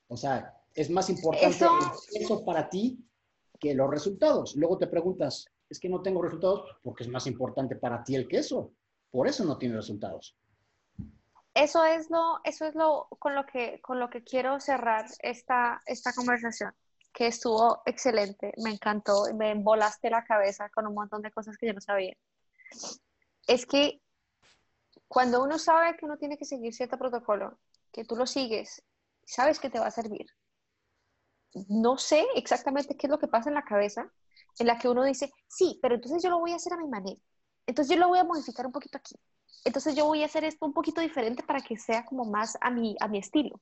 [0.09, 1.71] O sea, es más importante eso...
[2.13, 3.03] el queso para ti
[3.59, 4.55] que los resultados.
[4.55, 8.29] Luego te preguntas, es que no tengo resultados porque es más importante para ti el
[8.29, 8.75] queso.
[9.11, 10.37] Por eso no tiene resultados
[11.55, 15.83] eso es lo, eso es lo con lo que, con lo que quiero cerrar esta,
[15.87, 16.73] esta conversación,
[17.13, 21.67] que estuvo excelente, me encantó, me volaste la cabeza con un montón de cosas que
[21.67, 22.15] yo no sabía.
[23.47, 24.01] Es que
[25.09, 27.59] cuando uno sabe que uno tiene que seguir cierto protocolo,
[27.93, 28.85] que tú lo sigues,
[29.25, 30.27] sabes que te va a servir.
[31.69, 34.09] No sé exactamente qué es lo que pasa en la cabeza
[34.59, 36.89] en la que uno dice, sí, pero entonces yo lo voy a hacer a mi
[36.89, 37.21] manera.
[37.67, 39.17] Entonces yo lo voy a modificar un poquito aquí
[39.65, 42.71] entonces yo voy a hacer esto un poquito diferente para que sea como más a
[42.71, 43.61] mi, a mi estilo.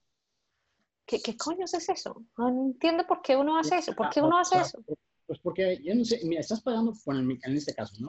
[1.04, 2.24] ¿Qué, ¿Qué coño es eso?
[2.36, 3.94] No entiendo por qué uno hace eso.
[3.94, 4.78] ¿Por qué uno hace eso?
[5.26, 8.08] Pues porque, yo no sé, mira, estás pagando, por en este caso, ¿no?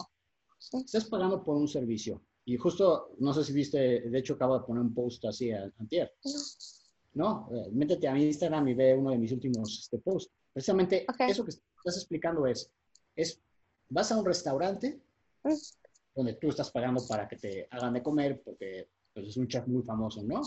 [0.79, 2.21] Estás pagando por un servicio.
[2.45, 6.13] Y justo, no sé si viste, de hecho acabo de poner un post así antier.
[6.23, 7.47] No.
[7.49, 7.49] ¿No?
[7.55, 10.31] Eh, métete a mi Instagram y ve uno de mis últimos este, posts.
[10.53, 12.71] Precisamente eso que estás explicando es,
[13.15, 13.41] es,
[13.89, 14.99] vas a un restaurante,
[15.43, 15.78] mm
[16.19, 19.65] donde tú estás pagando para que te hagan de comer, porque pues, es un chef
[19.67, 20.41] muy famoso, ¿no?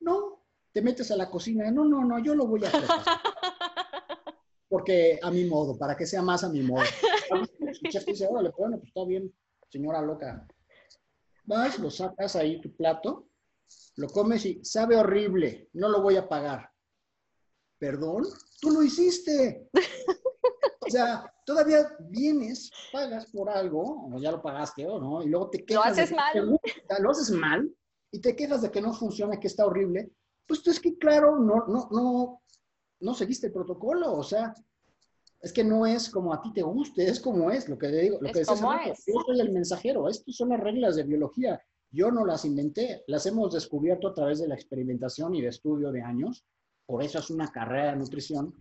[0.00, 2.84] No, te metes a la cocina, no, no, no, yo lo voy a hacer.
[4.68, 6.84] Porque a mi modo, para que sea más a mi modo.
[7.30, 9.34] El chef dice, órale, bueno, pues está bien,
[9.70, 10.46] señora loca.
[11.44, 13.28] Vas, lo sacas ahí tu plato,
[13.96, 16.70] lo comes y sabe horrible, no lo voy a pagar.
[17.78, 18.24] ¿Perdón?
[18.60, 19.68] Tú lo hiciste.
[20.88, 25.50] O sea, todavía vienes, pagas por algo, o ya lo pagaste o no, y luego
[25.50, 25.84] te quejas.
[25.84, 26.60] Lo haces mal.
[27.00, 27.74] lo haces mal
[28.10, 30.10] y te quejas de que no funciona, que está horrible.
[30.46, 32.42] Pues tú es que, claro, no, no, no,
[33.00, 34.54] no seguiste el protocolo, o sea,
[35.40, 38.00] es que no es como a ti te guste, es como es, lo que te
[38.00, 39.04] digo, lo que es como es.
[39.06, 41.60] Yo soy el mensajero, estas son las reglas de biología.
[41.90, 45.90] Yo no las inventé, las hemos descubierto a través de la experimentación y de estudio
[45.92, 46.44] de años.
[46.86, 48.54] Por eso es una carrera de nutrición,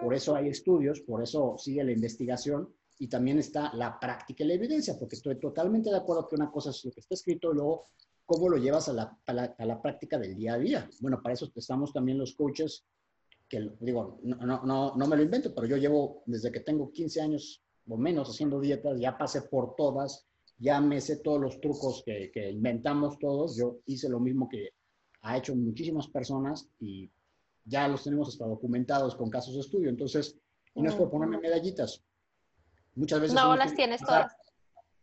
[0.00, 2.68] por eso hay estudios, por eso sigue la investigación
[2.98, 6.50] y también está la práctica y la evidencia, porque estoy totalmente de acuerdo que una
[6.50, 7.84] cosa es lo que está escrito y luego
[8.24, 10.90] cómo lo llevas a la, a la, práctica del día a día.
[11.00, 12.84] Bueno, para eso estamos también los coaches,
[13.48, 17.20] que digo, no, no, no me lo invento, pero yo llevo desde que tengo 15
[17.20, 20.26] años o menos haciendo dietas, ya pasé por todas,
[20.58, 24.70] ya me sé todos los trucos que, que inventamos todos, yo hice lo mismo que
[25.20, 27.10] ha hecho muchísimas personas y
[27.64, 30.38] ya los tenemos hasta documentados con casos de estudio, entonces,
[30.74, 32.04] y no es por ponerme medallitas.
[32.94, 33.34] Muchas veces...
[33.34, 34.32] No, las tienes todas.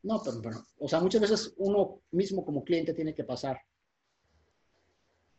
[0.04, 3.60] No, pero bueno, o sea, muchas veces uno mismo como cliente tiene que pasar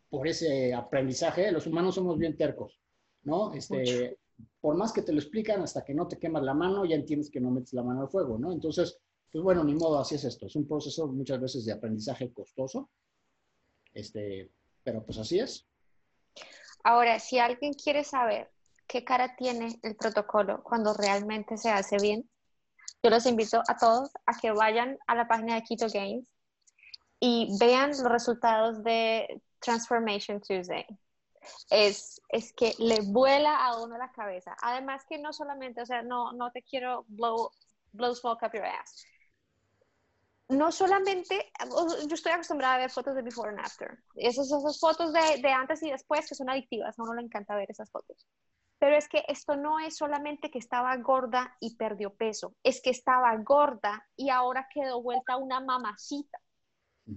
[0.09, 1.51] por ese aprendizaje.
[1.51, 2.81] Los humanos somos bien tercos,
[3.25, 3.53] ¿no?
[3.55, 4.19] Este,
[4.61, 7.31] por más que te lo explican, hasta que no te quemas la mano, ya entiendes
[7.31, 8.53] que no metes la mano al fuego, ¿no?
[8.53, 8.99] Entonces,
[9.33, 10.47] pues bueno, ni modo, así es esto.
[10.47, 12.91] Es un proceso muchas veces de aprendizaje costoso,
[13.95, 14.53] este,
[14.85, 15.67] pero pues así es.
[16.85, 18.51] Ahora, si alguien quiere saber
[18.87, 22.29] qué cara tiene el protocolo cuando realmente se hace bien,
[23.03, 26.27] yo los invito a todos a que vayan a la página de Keto Games
[27.19, 30.87] y vean los resultados de Transformation Tuesday.
[31.71, 34.57] Es, es que le vuela a uno la cabeza.
[34.63, 37.51] Además que no solamente, o sea, no, no te quiero blow,
[37.93, 39.05] blow smoke up your ass.
[40.49, 41.51] No solamente,
[42.09, 43.99] yo estoy acostumbrada a ver fotos de before and after.
[44.15, 47.57] Esas, esas fotos de, de antes y después que son adictivas, a uno le encanta
[47.57, 48.27] ver esas fotos.
[48.79, 52.91] Pero es que esto no es solamente que estaba gorda y perdió peso, es que
[52.91, 56.39] estaba gorda y ahora quedó vuelta una mamacita.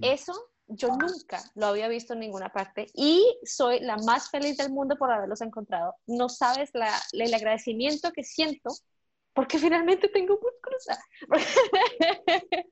[0.02, 0.34] Eso
[0.68, 4.96] yo nunca lo había visto en ninguna parte y soy la más feliz del mundo
[4.98, 5.96] por haberlos encontrado.
[6.08, 8.72] No sabes la, el agradecimiento que siento
[9.36, 10.88] porque finalmente tengo músculos.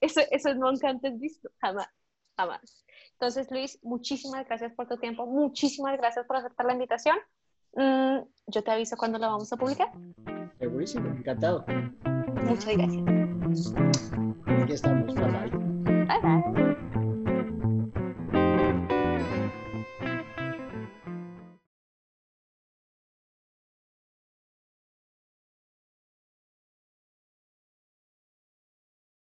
[0.00, 1.88] eso, eso nunca antes visto, jamás,
[2.36, 2.84] jamás.
[3.12, 7.16] Entonces, Luis, muchísimas gracias por tu tiempo, muchísimas gracias por aceptar la invitación.
[7.74, 9.92] Mm, yo te aviso cuando lo vamos a publicar.
[10.58, 11.64] Segurísimo, encantado.
[12.44, 13.04] Muchas gracias.
[14.62, 15.14] Aquí estamos.
[15.14, 15.50] Bye bye.
[16.06, 16.65] Bye bye.